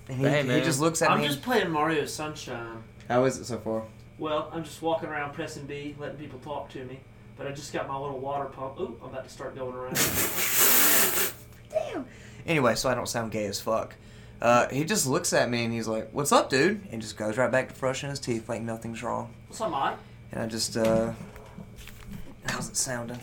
and 0.09 0.17
he, 0.19 0.25
Hey, 0.25 0.43
he 0.43 0.61
just 0.65 0.79
looks 0.81 1.01
at 1.01 1.11
I'm 1.11 1.21
me. 1.21 1.27
just 1.27 1.41
playing 1.41 1.69
Mario 1.69 2.05
Sunshine. 2.05 2.83
How 3.07 3.23
is 3.25 3.37
it 3.37 3.45
so 3.45 3.57
far? 3.59 3.83
Well, 4.17 4.49
I'm 4.53 4.63
just 4.63 4.81
walking 4.81 5.07
around 5.09 5.33
pressing 5.33 5.65
B, 5.65 5.95
letting 5.99 6.17
people 6.17 6.39
talk 6.39 6.69
to 6.71 6.83
me. 6.83 6.99
But 7.37 7.47
I 7.47 7.51
just 7.51 7.71
got 7.71 7.87
my 7.87 7.97
little 7.97 8.19
water 8.19 8.45
pump. 8.45 8.79
Ooh, 8.79 8.97
I'm 9.01 9.09
about 9.09 9.23
to 9.23 9.29
start 9.29 9.55
going 9.55 9.75
around. 9.75 9.95
Damn. 11.71 12.05
Anyway, 12.45 12.75
so 12.75 12.89
I 12.89 12.95
don't 12.95 13.07
sound 13.07 13.31
gay 13.31 13.45
as 13.45 13.59
fuck. 13.59 13.95
Uh, 14.41 14.67
he 14.69 14.83
just 14.83 15.07
looks 15.07 15.33
at 15.33 15.49
me 15.49 15.65
and 15.65 15.73
he's 15.73 15.87
like, 15.87 16.09
"What's 16.11 16.31
up, 16.31 16.49
dude?" 16.49 16.81
And 16.91 17.01
just 17.01 17.17
goes 17.17 17.37
right 17.37 17.51
back 17.51 17.73
to 17.73 17.79
brushing 17.79 18.09
his 18.09 18.19
teeth 18.19 18.47
like 18.47 18.61
nothing's 18.61 19.01
wrong. 19.03 19.33
What's 19.47 19.61
up, 19.61 19.71
Mike? 19.71 19.97
And 20.31 20.41
I 20.41 20.47
just, 20.47 20.77
uh, 20.77 21.13
how's 22.47 22.69
it 22.69 22.77
sounding? 22.77 23.19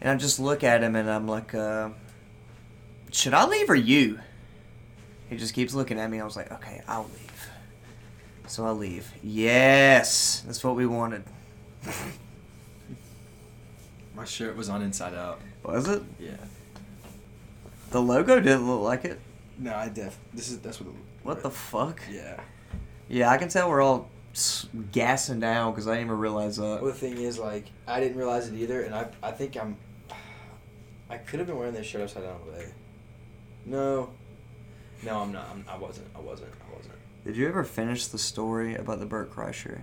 And 0.00 0.10
I 0.10 0.16
just 0.16 0.38
look 0.40 0.64
at 0.64 0.82
him 0.82 0.96
and 0.96 1.08
I'm 1.08 1.26
like, 1.26 1.54
uh, 1.54 1.90
should 3.10 3.34
I 3.34 3.46
leave 3.46 3.70
or 3.70 3.74
you? 3.74 4.18
He 5.30 5.36
just 5.36 5.54
keeps 5.54 5.74
looking 5.74 5.98
at 5.98 6.10
me. 6.10 6.20
I 6.20 6.24
was 6.24 6.36
like, 6.36 6.50
okay, 6.52 6.82
I'll 6.86 7.04
leave. 7.04 7.50
So 8.46 8.66
I 8.66 8.70
leave. 8.70 9.10
Yes, 9.22 10.42
that's 10.46 10.62
what 10.62 10.76
we 10.76 10.86
wanted. 10.86 11.24
my 14.14 14.24
shirt 14.24 14.56
was 14.56 14.68
on 14.68 14.82
inside 14.82 15.14
out. 15.14 15.40
Was 15.62 15.88
it? 15.88 16.02
Yeah. 16.18 16.36
The 17.90 18.00
logo 18.00 18.40
didn't 18.40 18.66
look 18.66 18.82
like 18.82 19.04
it. 19.04 19.20
No, 19.58 19.74
I 19.74 19.88
def. 19.88 20.18
This 20.32 20.50
is 20.50 20.58
that's 20.58 20.80
what. 20.80 20.88
It, 20.90 20.94
What 21.22 21.42
the 21.42 21.50
fuck? 21.50 22.00
Yeah. 22.10 22.40
Yeah, 23.08 23.30
I 23.30 23.38
can 23.38 23.48
tell 23.48 23.68
we're 23.68 23.82
all 23.82 24.08
gassing 24.90 25.38
down 25.40 25.72
because 25.72 25.86
I 25.86 25.92
didn't 25.92 26.06
even 26.08 26.18
realize 26.18 26.56
that. 26.56 26.82
Well, 26.82 26.86
the 26.86 26.92
thing 26.92 27.18
is, 27.18 27.38
like, 27.38 27.66
I 27.86 28.00
didn't 28.00 28.16
realize 28.16 28.48
it 28.48 28.54
either, 28.54 28.82
and 28.82 28.94
I, 28.94 29.08
I 29.22 29.30
think 29.30 29.56
I'm, 29.56 29.76
I 31.08 31.18
could 31.18 31.38
have 31.38 31.46
been 31.46 31.56
wearing 31.56 31.74
this 31.74 31.86
shirt 31.86 32.02
upside 32.02 32.24
down 32.24 32.40
today. 32.46 32.72
No, 33.66 34.10
no, 35.04 35.20
I'm 35.20 35.32
not. 35.32 35.48
I'm, 35.50 35.64
I 35.68 35.76
wasn't. 35.76 36.08
I 36.16 36.20
wasn't. 36.20 36.50
I 36.68 36.76
wasn't. 36.76 36.94
Did 37.24 37.36
you 37.36 37.46
ever 37.48 37.62
finish 37.64 38.06
the 38.06 38.18
story 38.18 38.74
about 38.74 38.98
the 38.98 39.06
Burt 39.06 39.32
Kreischer? 39.32 39.82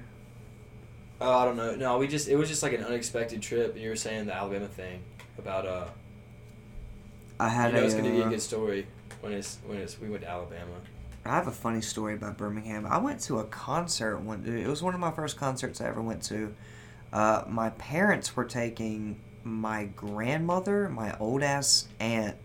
Oh, 1.22 1.38
I 1.38 1.46
don't 1.46 1.56
know. 1.56 1.76
No, 1.76 1.98
we 2.00 2.08
just 2.08 2.28
it 2.28 2.36
was 2.36 2.50
just 2.50 2.64
like 2.64 2.74
an 2.74 2.84
unexpected 2.84 3.42
trip. 3.44 3.74
and 3.74 3.82
You 3.82 3.90
were 3.90 3.96
saying 3.96 4.26
the 4.26 4.34
Alabama 4.34 4.68
thing 4.68 5.04
about 5.38 5.68
uh, 5.68 5.86
I 7.40 7.48
had 7.48 7.72
you 7.72 7.78
know 7.78 7.84
a. 7.84 7.86
it's 7.86 7.94
gonna 7.94 8.10
be 8.10 8.22
a 8.22 8.26
uh, 8.26 8.30
good 8.30 8.42
story 8.42 8.88
when 9.22 9.32
it's 9.32 9.60
when 9.68 9.78
it's 9.78 10.00
we 10.00 10.10
went 10.10 10.24
to 10.24 10.30
Alabama. 10.30 10.74
I 11.24 11.36
have 11.36 11.48
a 11.48 11.52
funny 11.52 11.82
story 11.82 12.16
about 12.16 12.38
Birmingham. 12.38 12.88
I 12.88 12.98
went 12.98 13.20
to 13.22 13.38
a 13.38 13.44
concert. 13.44 14.18
One, 14.18 14.44
it 14.48 14.68
was 14.68 14.82
one 14.82 14.96
of 14.96 15.00
my 15.00 15.12
first 15.12 15.38
concerts 15.38 15.80
I 15.80 15.88
ever 15.88 16.02
went 16.02 16.24
to. 16.24 16.56
Uh, 17.14 17.44
my 17.48 17.70
parents 17.72 18.36
were 18.36 18.46
taking 18.46 19.20
my 19.44 19.86
grandmother, 19.86 20.90
my 20.90 21.16
old 21.20 21.44
ass 21.44 21.88
aunt, 22.00 22.38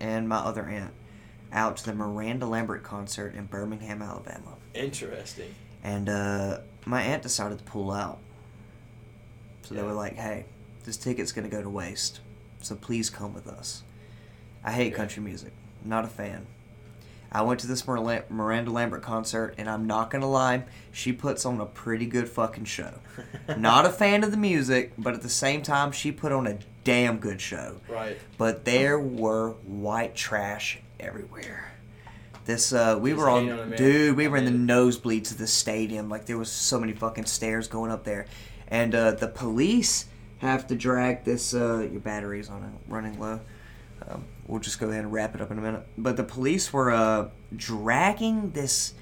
and 0.00 0.28
my 0.28 0.36
other 0.36 0.66
aunt 0.68 0.92
out 1.50 1.78
to 1.78 1.86
the 1.86 1.94
Miranda 1.94 2.44
Lambert 2.44 2.82
concert 2.82 3.34
in 3.34 3.46
Birmingham, 3.46 4.02
Alabama. 4.02 4.56
Interesting. 4.74 5.54
And 5.82 6.08
uh, 6.08 6.58
my 6.84 7.02
aunt 7.02 7.22
decided 7.22 7.58
to 7.58 7.64
pull 7.64 7.90
out. 7.90 8.18
So 9.62 9.74
they 9.74 9.82
were 9.82 9.92
like, 9.92 10.14
hey, 10.16 10.44
this 10.84 10.96
ticket's 10.96 11.32
going 11.32 11.48
to 11.48 11.54
go 11.54 11.62
to 11.62 11.70
waste. 11.70 12.20
So 12.60 12.74
please 12.76 13.10
come 13.10 13.32
with 13.34 13.46
us. 13.46 13.82
I 14.62 14.72
hate 14.72 14.92
Yeah. 14.92 14.96
country 14.98 15.22
music. 15.22 15.52
Not 15.84 16.04
a 16.04 16.08
fan. 16.08 16.46
I 17.32 17.42
went 17.42 17.58
to 17.60 17.66
this 17.66 17.86
Miranda 17.88 18.70
Lambert 18.70 19.02
concert, 19.02 19.54
and 19.58 19.68
I'm 19.68 19.86
not 19.88 20.08
going 20.08 20.22
to 20.22 20.28
lie, 20.28 20.64
she 20.92 21.12
puts 21.12 21.44
on 21.44 21.60
a 21.60 21.66
pretty 21.66 22.06
good 22.06 22.28
fucking 22.28 22.66
show. 22.66 23.00
not 23.58 23.84
a 23.84 23.90
fan 23.90 24.22
of 24.22 24.30
the 24.30 24.36
music, 24.36 24.92
but 24.96 25.14
at 25.14 25.22
the 25.22 25.28
same 25.28 25.60
time, 25.60 25.90
she 25.90 26.12
put 26.12 26.30
on 26.30 26.46
a 26.46 26.58
damn 26.84 27.18
good 27.18 27.40
show. 27.40 27.80
Right. 27.88 28.18
But 28.38 28.64
there 28.64 29.00
were 29.00 29.50
white 29.64 30.14
trash 30.14 30.78
everywhere. 31.00 31.72
This 32.44 32.72
uh, 32.72 32.98
we 33.00 33.10
Just 33.10 33.22
were 33.22 33.30
on, 33.30 33.50
on 33.50 33.70
dude. 33.70 34.16
We 34.16 34.28
were 34.28 34.36
in 34.36 34.44
the 34.44 34.72
nosebleeds 34.72 35.30
of 35.30 35.38
the 35.38 35.46
stadium. 35.46 36.08
Like 36.08 36.26
there 36.26 36.38
was 36.38 36.50
so 36.50 36.78
many 36.78 36.92
fucking 36.92 37.26
stairs 37.26 37.68
going 37.68 37.90
up 37.90 38.04
there, 38.04 38.26
and 38.68 38.94
uh, 38.94 39.12
the 39.12 39.28
police 39.28 40.06
have 40.38 40.66
to 40.66 40.74
drag 40.74 41.24
this. 41.24 41.54
Uh, 41.54 41.88
your 41.90 42.00
battery's 42.00 42.50
on 42.50 42.62
it, 42.64 42.90
running 42.90 43.18
low. 43.18 43.40
Um, 44.06 44.24
we'll 44.46 44.60
just 44.60 44.78
go 44.78 44.90
ahead 44.90 45.04
and 45.04 45.12
wrap 45.12 45.34
it 45.34 45.40
up 45.40 45.50
in 45.50 45.58
a 45.58 45.62
minute. 45.62 45.86
But 45.96 46.16
the 46.16 46.24
police 46.24 46.72
were 46.72 46.90
uh, 46.90 47.28
dragging 47.56 48.50
this, 48.50 48.94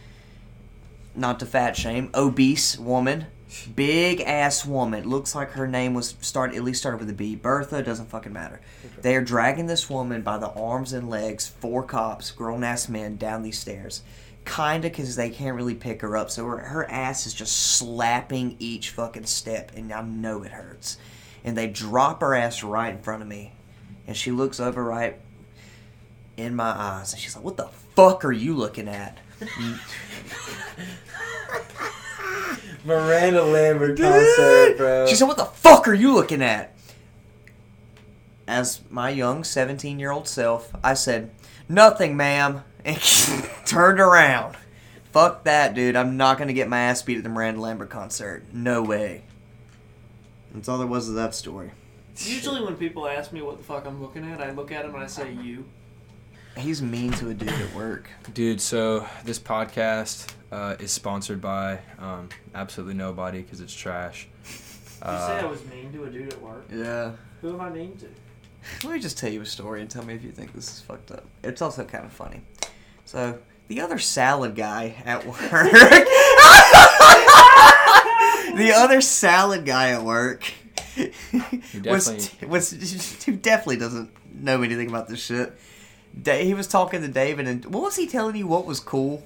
not 1.16 1.40
to 1.40 1.46
fat 1.46 1.76
shame, 1.76 2.10
obese 2.14 2.78
woman, 2.78 3.26
big 3.74 4.20
ass 4.20 4.64
woman. 4.64 5.08
Looks 5.08 5.34
like 5.34 5.50
her 5.52 5.66
name 5.66 5.94
was 5.94 6.16
start 6.20 6.54
at 6.54 6.62
least 6.62 6.80
started 6.80 7.00
with 7.00 7.10
a 7.10 7.14
B. 7.14 7.34
Bertha 7.34 7.82
doesn't 7.82 8.10
fucking 8.10 8.32
matter. 8.32 8.60
They 9.00 9.16
are 9.16 9.22
dragging 9.22 9.66
this 9.66 9.90
woman 9.90 10.22
by 10.22 10.38
the 10.38 10.50
arms 10.50 10.92
and 10.92 11.08
legs, 11.08 11.46
four 11.48 11.82
cops, 11.82 12.30
grown 12.30 12.64
ass 12.64 12.88
men, 12.88 13.16
down 13.16 13.42
these 13.42 13.58
stairs. 13.58 14.02
Kinda 14.44 14.88
because 14.88 15.14
they 15.14 15.30
can't 15.30 15.56
really 15.56 15.74
pick 15.74 16.02
her 16.02 16.16
up, 16.16 16.30
so 16.30 16.44
her, 16.46 16.58
her 16.58 16.90
ass 16.90 17.26
is 17.26 17.34
just 17.34 17.56
slapping 17.56 18.56
each 18.58 18.90
fucking 18.90 19.26
step, 19.26 19.70
and 19.76 19.92
I 19.92 20.02
know 20.02 20.42
it 20.42 20.50
hurts. 20.50 20.98
And 21.44 21.56
they 21.56 21.68
drop 21.68 22.20
her 22.22 22.34
ass 22.34 22.62
right 22.62 22.92
in 22.92 23.02
front 23.02 23.22
of 23.22 23.28
me, 23.28 23.52
and 24.06 24.16
she 24.16 24.32
looks 24.32 24.58
over 24.58 24.82
right 24.82 25.20
in 26.36 26.56
my 26.56 26.70
eyes, 26.70 27.12
and 27.12 27.20
she's 27.20 27.36
like, 27.36 27.44
"What 27.44 27.56
the 27.56 27.68
fuck 27.94 28.24
are 28.24 28.32
you 28.32 28.54
looking 28.56 28.88
at?" 28.88 29.18
Miranda 32.84 33.44
Lambert 33.44 33.96
Dude! 33.96 35.08
She 35.08 35.14
said, 35.14 35.26
"What 35.26 35.36
the 35.36 35.44
fuck 35.44 35.86
are 35.86 35.94
you 35.94 36.14
looking 36.14 36.42
at?" 36.42 36.74
As 38.46 38.80
my 38.90 39.10
young 39.10 39.44
seventeen-year-old 39.44 40.26
self, 40.28 40.72
I 40.82 40.94
said, 40.94 41.30
"Nothing, 41.68 42.16
ma'am," 42.16 42.64
and 42.84 42.98
turned 43.64 44.00
around. 44.00 44.56
Fuck 45.12 45.44
that, 45.44 45.74
dude. 45.74 45.94
I'm 45.94 46.16
not 46.16 46.38
gonna 46.38 46.52
get 46.52 46.68
my 46.68 46.80
ass 46.80 47.02
beat 47.02 47.18
at 47.18 47.22
the 47.22 47.28
Miranda 47.28 47.60
Lambert 47.60 47.90
concert. 47.90 48.44
No 48.52 48.82
way. 48.82 49.22
That's 50.54 50.68
all 50.68 50.78
there 50.78 50.86
was 50.86 51.08
of 51.08 51.14
that 51.14 51.34
story. 51.34 51.70
Usually 52.16 52.62
when 52.62 52.76
people 52.76 53.06
ask 53.06 53.32
me 53.32 53.42
what 53.42 53.58
the 53.58 53.64
fuck 53.64 53.86
I'm 53.86 54.02
looking 54.02 54.24
at, 54.30 54.40
I 54.40 54.50
look 54.50 54.70
at 54.72 54.84
them 54.84 54.94
and 54.94 55.04
I 55.04 55.06
say 55.06 55.32
you. 55.32 55.64
He's 56.56 56.82
mean 56.82 57.12
to 57.12 57.30
a 57.30 57.34
dude 57.34 57.48
at 57.48 57.74
work. 57.74 58.08
Dude, 58.34 58.60
so 58.60 59.06
this 59.24 59.38
podcast 59.38 60.32
uh, 60.52 60.76
is 60.78 60.92
sponsored 60.92 61.40
by 61.40 61.78
um, 61.98 62.28
absolutely 62.54 62.94
nobody 62.94 63.40
because 63.42 63.60
it's 63.60 63.72
trash. 63.74 64.28
You 64.44 64.50
say 64.50 65.06
I 65.08 65.40
Uh, 65.40 65.48
was 65.48 65.64
mean 65.66 65.90
to 65.92 66.04
a 66.04 66.10
dude 66.10 66.32
at 66.32 66.40
work. 66.42 66.64
Yeah. 66.72 67.12
Who 67.40 67.54
am 67.54 67.60
I 67.60 67.70
mean 67.70 67.96
to? 67.98 68.06
Let 68.86 68.94
me 68.94 69.00
just 69.00 69.18
tell 69.18 69.30
you 69.30 69.40
a 69.40 69.46
story 69.46 69.80
and 69.80 69.90
tell 69.90 70.04
me 70.04 70.14
if 70.14 70.22
you 70.22 70.30
think 70.30 70.52
this 70.52 70.68
is 70.68 70.80
fucked 70.80 71.10
up. 71.10 71.24
It's 71.42 71.62
also 71.62 71.84
kind 71.84 72.04
of 72.04 72.12
funny. 72.12 72.42
So, 73.06 73.38
the 73.68 73.80
other 73.80 73.98
salad 73.98 74.54
guy 74.54 74.94
at 75.04 75.26
work. 75.26 75.40
the 78.56 78.72
other 78.76 79.00
salad 79.00 79.64
guy 79.64 79.90
at 79.90 80.02
work. 80.04 80.44
was, 81.84 82.06
definitely- 82.06 82.48
was 82.48 82.70
who 83.26 83.32
definitely 83.36 83.78
doesn't 83.78 84.10
know 84.34 84.62
anything 84.62 84.88
about 84.88 85.08
this 85.08 85.24
shit. 85.24 85.58
Da- 86.20 86.44
He 86.44 86.54
was 86.54 86.66
talking 86.66 87.00
to 87.02 87.08
David, 87.08 87.46
and 87.48 87.64
what 87.66 87.82
was 87.82 87.96
he 87.96 88.06
telling 88.06 88.36
you? 88.36 88.46
What 88.46 88.66
was 88.66 88.80
cool? 88.80 89.24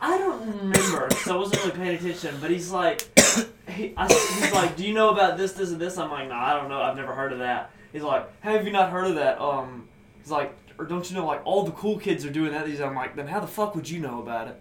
I 0.00 0.18
don't 0.18 0.46
remember, 0.46 1.08
so 1.24 1.34
I 1.34 1.38
wasn't 1.38 1.64
really 1.64 1.76
paying 1.76 1.96
attention. 1.96 2.36
But 2.40 2.50
he's 2.50 2.70
like, 2.70 3.02
he, 3.68 3.92
I, 3.96 4.06
he's 4.12 4.52
like, 4.52 4.76
do 4.76 4.86
you 4.86 4.94
know 4.94 5.10
about 5.10 5.36
this, 5.36 5.52
this, 5.52 5.70
and 5.70 5.80
this? 5.80 5.98
I'm 5.98 6.10
like, 6.10 6.28
nah, 6.28 6.44
I 6.54 6.54
don't 6.60 6.68
know. 6.68 6.80
I've 6.80 6.96
never 6.96 7.14
heard 7.14 7.32
of 7.32 7.38
that. 7.40 7.70
He's 7.92 8.02
like, 8.02 8.28
have 8.42 8.64
you 8.64 8.72
not 8.72 8.90
heard 8.90 9.06
of 9.06 9.14
that? 9.16 9.40
Um, 9.40 9.88
he's 10.20 10.30
like, 10.30 10.54
or 10.78 10.84
don't 10.84 11.08
you 11.10 11.16
know, 11.16 11.26
like 11.26 11.40
all 11.44 11.62
the 11.64 11.72
cool 11.72 11.98
kids 11.98 12.24
are 12.26 12.30
doing 12.30 12.52
that. 12.52 12.66
He's, 12.66 12.80
I'm 12.80 12.94
like, 12.94 13.16
then 13.16 13.26
how 13.26 13.40
the 13.40 13.46
fuck 13.46 13.74
would 13.74 13.88
you 13.88 14.00
know 14.00 14.20
about 14.20 14.48
it? 14.48 14.60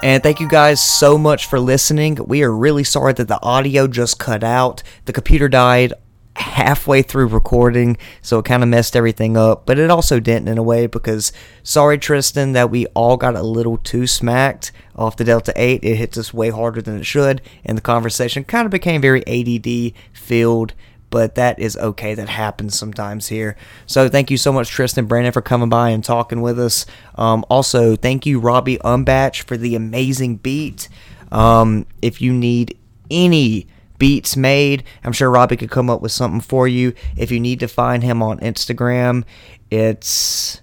And 0.00 0.22
thank 0.22 0.38
you 0.38 0.48
guys 0.48 0.80
so 0.80 1.18
much 1.18 1.46
for 1.46 1.58
listening. 1.58 2.18
We 2.24 2.44
are 2.44 2.52
really 2.52 2.84
sorry 2.84 3.14
that 3.14 3.26
the 3.26 3.42
audio 3.42 3.88
just 3.88 4.18
cut 4.18 4.44
out. 4.44 4.84
The 5.06 5.12
computer 5.12 5.48
died 5.48 5.92
halfway 6.36 7.02
through 7.02 7.26
recording, 7.26 7.96
so 8.22 8.38
it 8.38 8.44
kind 8.44 8.62
of 8.62 8.68
messed 8.68 8.94
everything 8.94 9.36
up. 9.36 9.66
But 9.66 9.76
it 9.76 9.90
also 9.90 10.20
didn't 10.20 10.46
in 10.46 10.56
a 10.56 10.62
way 10.62 10.86
because 10.86 11.32
sorry, 11.64 11.98
Tristan, 11.98 12.52
that 12.52 12.70
we 12.70 12.86
all 12.94 13.16
got 13.16 13.34
a 13.34 13.42
little 13.42 13.76
too 13.76 14.06
smacked 14.06 14.70
off 14.94 15.16
the 15.16 15.24
Delta 15.24 15.52
8. 15.56 15.82
It 15.82 15.96
hits 15.96 16.16
us 16.16 16.32
way 16.32 16.50
harder 16.50 16.80
than 16.80 16.98
it 16.98 17.04
should, 17.06 17.42
and 17.64 17.76
the 17.76 17.82
conversation 17.82 18.44
kind 18.44 18.66
of 18.66 18.70
became 18.70 19.00
very 19.00 19.26
ADD 19.26 19.94
filled 20.12 20.74
but 21.10 21.34
that 21.36 21.58
is 21.58 21.76
okay. 21.76 22.14
That 22.14 22.28
happens 22.28 22.78
sometimes 22.78 23.28
here. 23.28 23.56
So 23.86 24.08
thank 24.08 24.30
you 24.30 24.36
so 24.36 24.52
much, 24.52 24.68
Tristan 24.68 25.06
Brandon, 25.06 25.32
for 25.32 25.42
coming 25.42 25.68
by 25.68 25.90
and 25.90 26.04
talking 26.04 26.40
with 26.40 26.58
us. 26.58 26.86
Um, 27.16 27.44
also, 27.48 27.96
thank 27.96 28.26
you, 28.26 28.38
Robbie 28.38 28.78
Umbatch, 28.78 29.42
for 29.42 29.56
the 29.56 29.74
amazing 29.74 30.36
beat. 30.36 30.88
Um, 31.32 31.86
if 32.02 32.20
you 32.20 32.32
need 32.32 32.78
any 33.10 33.66
beats 33.98 34.36
made, 34.36 34.84
I'm 35.04 35.12
sure 35.12 35.30
Robbie 35.30 35.56
could 35.56 35.70
come 35.70 35.90
up 35.90 36.00
with 36.00 36.12
something 36.12 36.40
for 36.40 36.68
you. 36.68 36.94
If 37.16 37.30
you 37.30 37.40
need 37.40 37.60
to 37.60 37.68
find 37.68 38.02
him 38.02 38.22
on 38.22 38.38
Instagram, 38.38 39.24
it's 39.70 40.60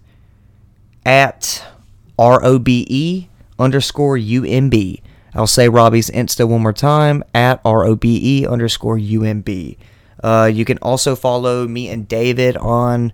at 1.06 1.64
R 2.18 2.44
O 2.44 2.60
B 2.60 2.86
E 2.90 3.30
underscore 3.60 4.18
U 4.18 4.46
M 4.46 4.70
B. 4.70 5.02
I'll 5.34 5.48
say 5.48 5.68
Robbie's 5.68 6.10
Insta 6.10 6.48
one 6.48 6.62
more 6.62 6.74
time 6.74 7.24
at 7.34 7.60
R 7.66 7.86
O 7.86 7.96
B 7.96 8.20
E 8.24 8.48
underscore 8.48 8.98
U 8.98 9.24
M 9.24 9.42
B. 9.42 9.78
Uh, 10.24 10.50
you 10.52 10.66
can 10.66 10.78
also 10.80 11.16
follow 11.16 11.68
me 11.68 11.90
and 11.90 12.08
David 12.08 12.58
on 12.58 13.14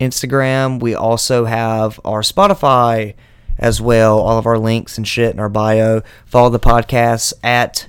Instagram. 0.00 0.80
We 0.80 0.94
also 0.94 1.44
have 1.44 2.00
our 2.04 2.22
Spotify 2.22 3.14
as 3.58 3.80
well, 3.80 4.18
all 4.18 4.38
of 4.38 4.46
our 4.46 4.58
links 4.58 4.96
and 4.96 5.06
shit 5.06 5.32
in 5.32 5.40
our 5.40 5.48
bio. 5.48 6.02
Follow 6.26 6.50
the 6.50 6.60
podcast 6.60 7.32
at 7.42 7.88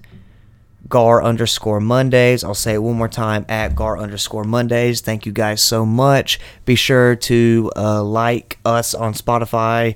Gar 0.88 1.24
underscore 1.24 1.80
Mondays. 1.80 2.44
I'll 2.44 2.56
say 2.56 2.74
it 2.74 2.80
one 2.80 2.98
more 2.98 3.08
time 3.08 3.46
at 3.48 3.76
Gar 3.76 4.00
underscore 4.00 4.44
Mondays. 4.44 5.02
Thank 5.02 5.26
you 5.26 5.32
guys 5.32 5.62
so 5.62 5.86
much. 5.86 6.40
Be 6.66 6.76
sure 6.76 7.16
to 7.16 7.72
uh, 7.76 8.04
like 8.04 8.58
us 8.66 8.96
on 8.96 9.14
Spotify 9.14 9.96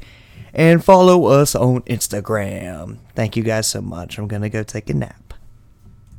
and 0.53 0.83
follow 0.83 1.25
us 1.25 1.55
on 1.55 1.81
Instagram. 1.81 2.99
Thank 3.15 3.35
you 3.35 3.43
guys 3.43 3.67
so 3.67 3.81
much. 3.81 4.19
I'm 4.19 4.27
going 4.27 4.43
to 4.43 4.49
go 4.49 4.61
take 4.61 4.89
a 4.91 4.93
nap. 4.93 5.22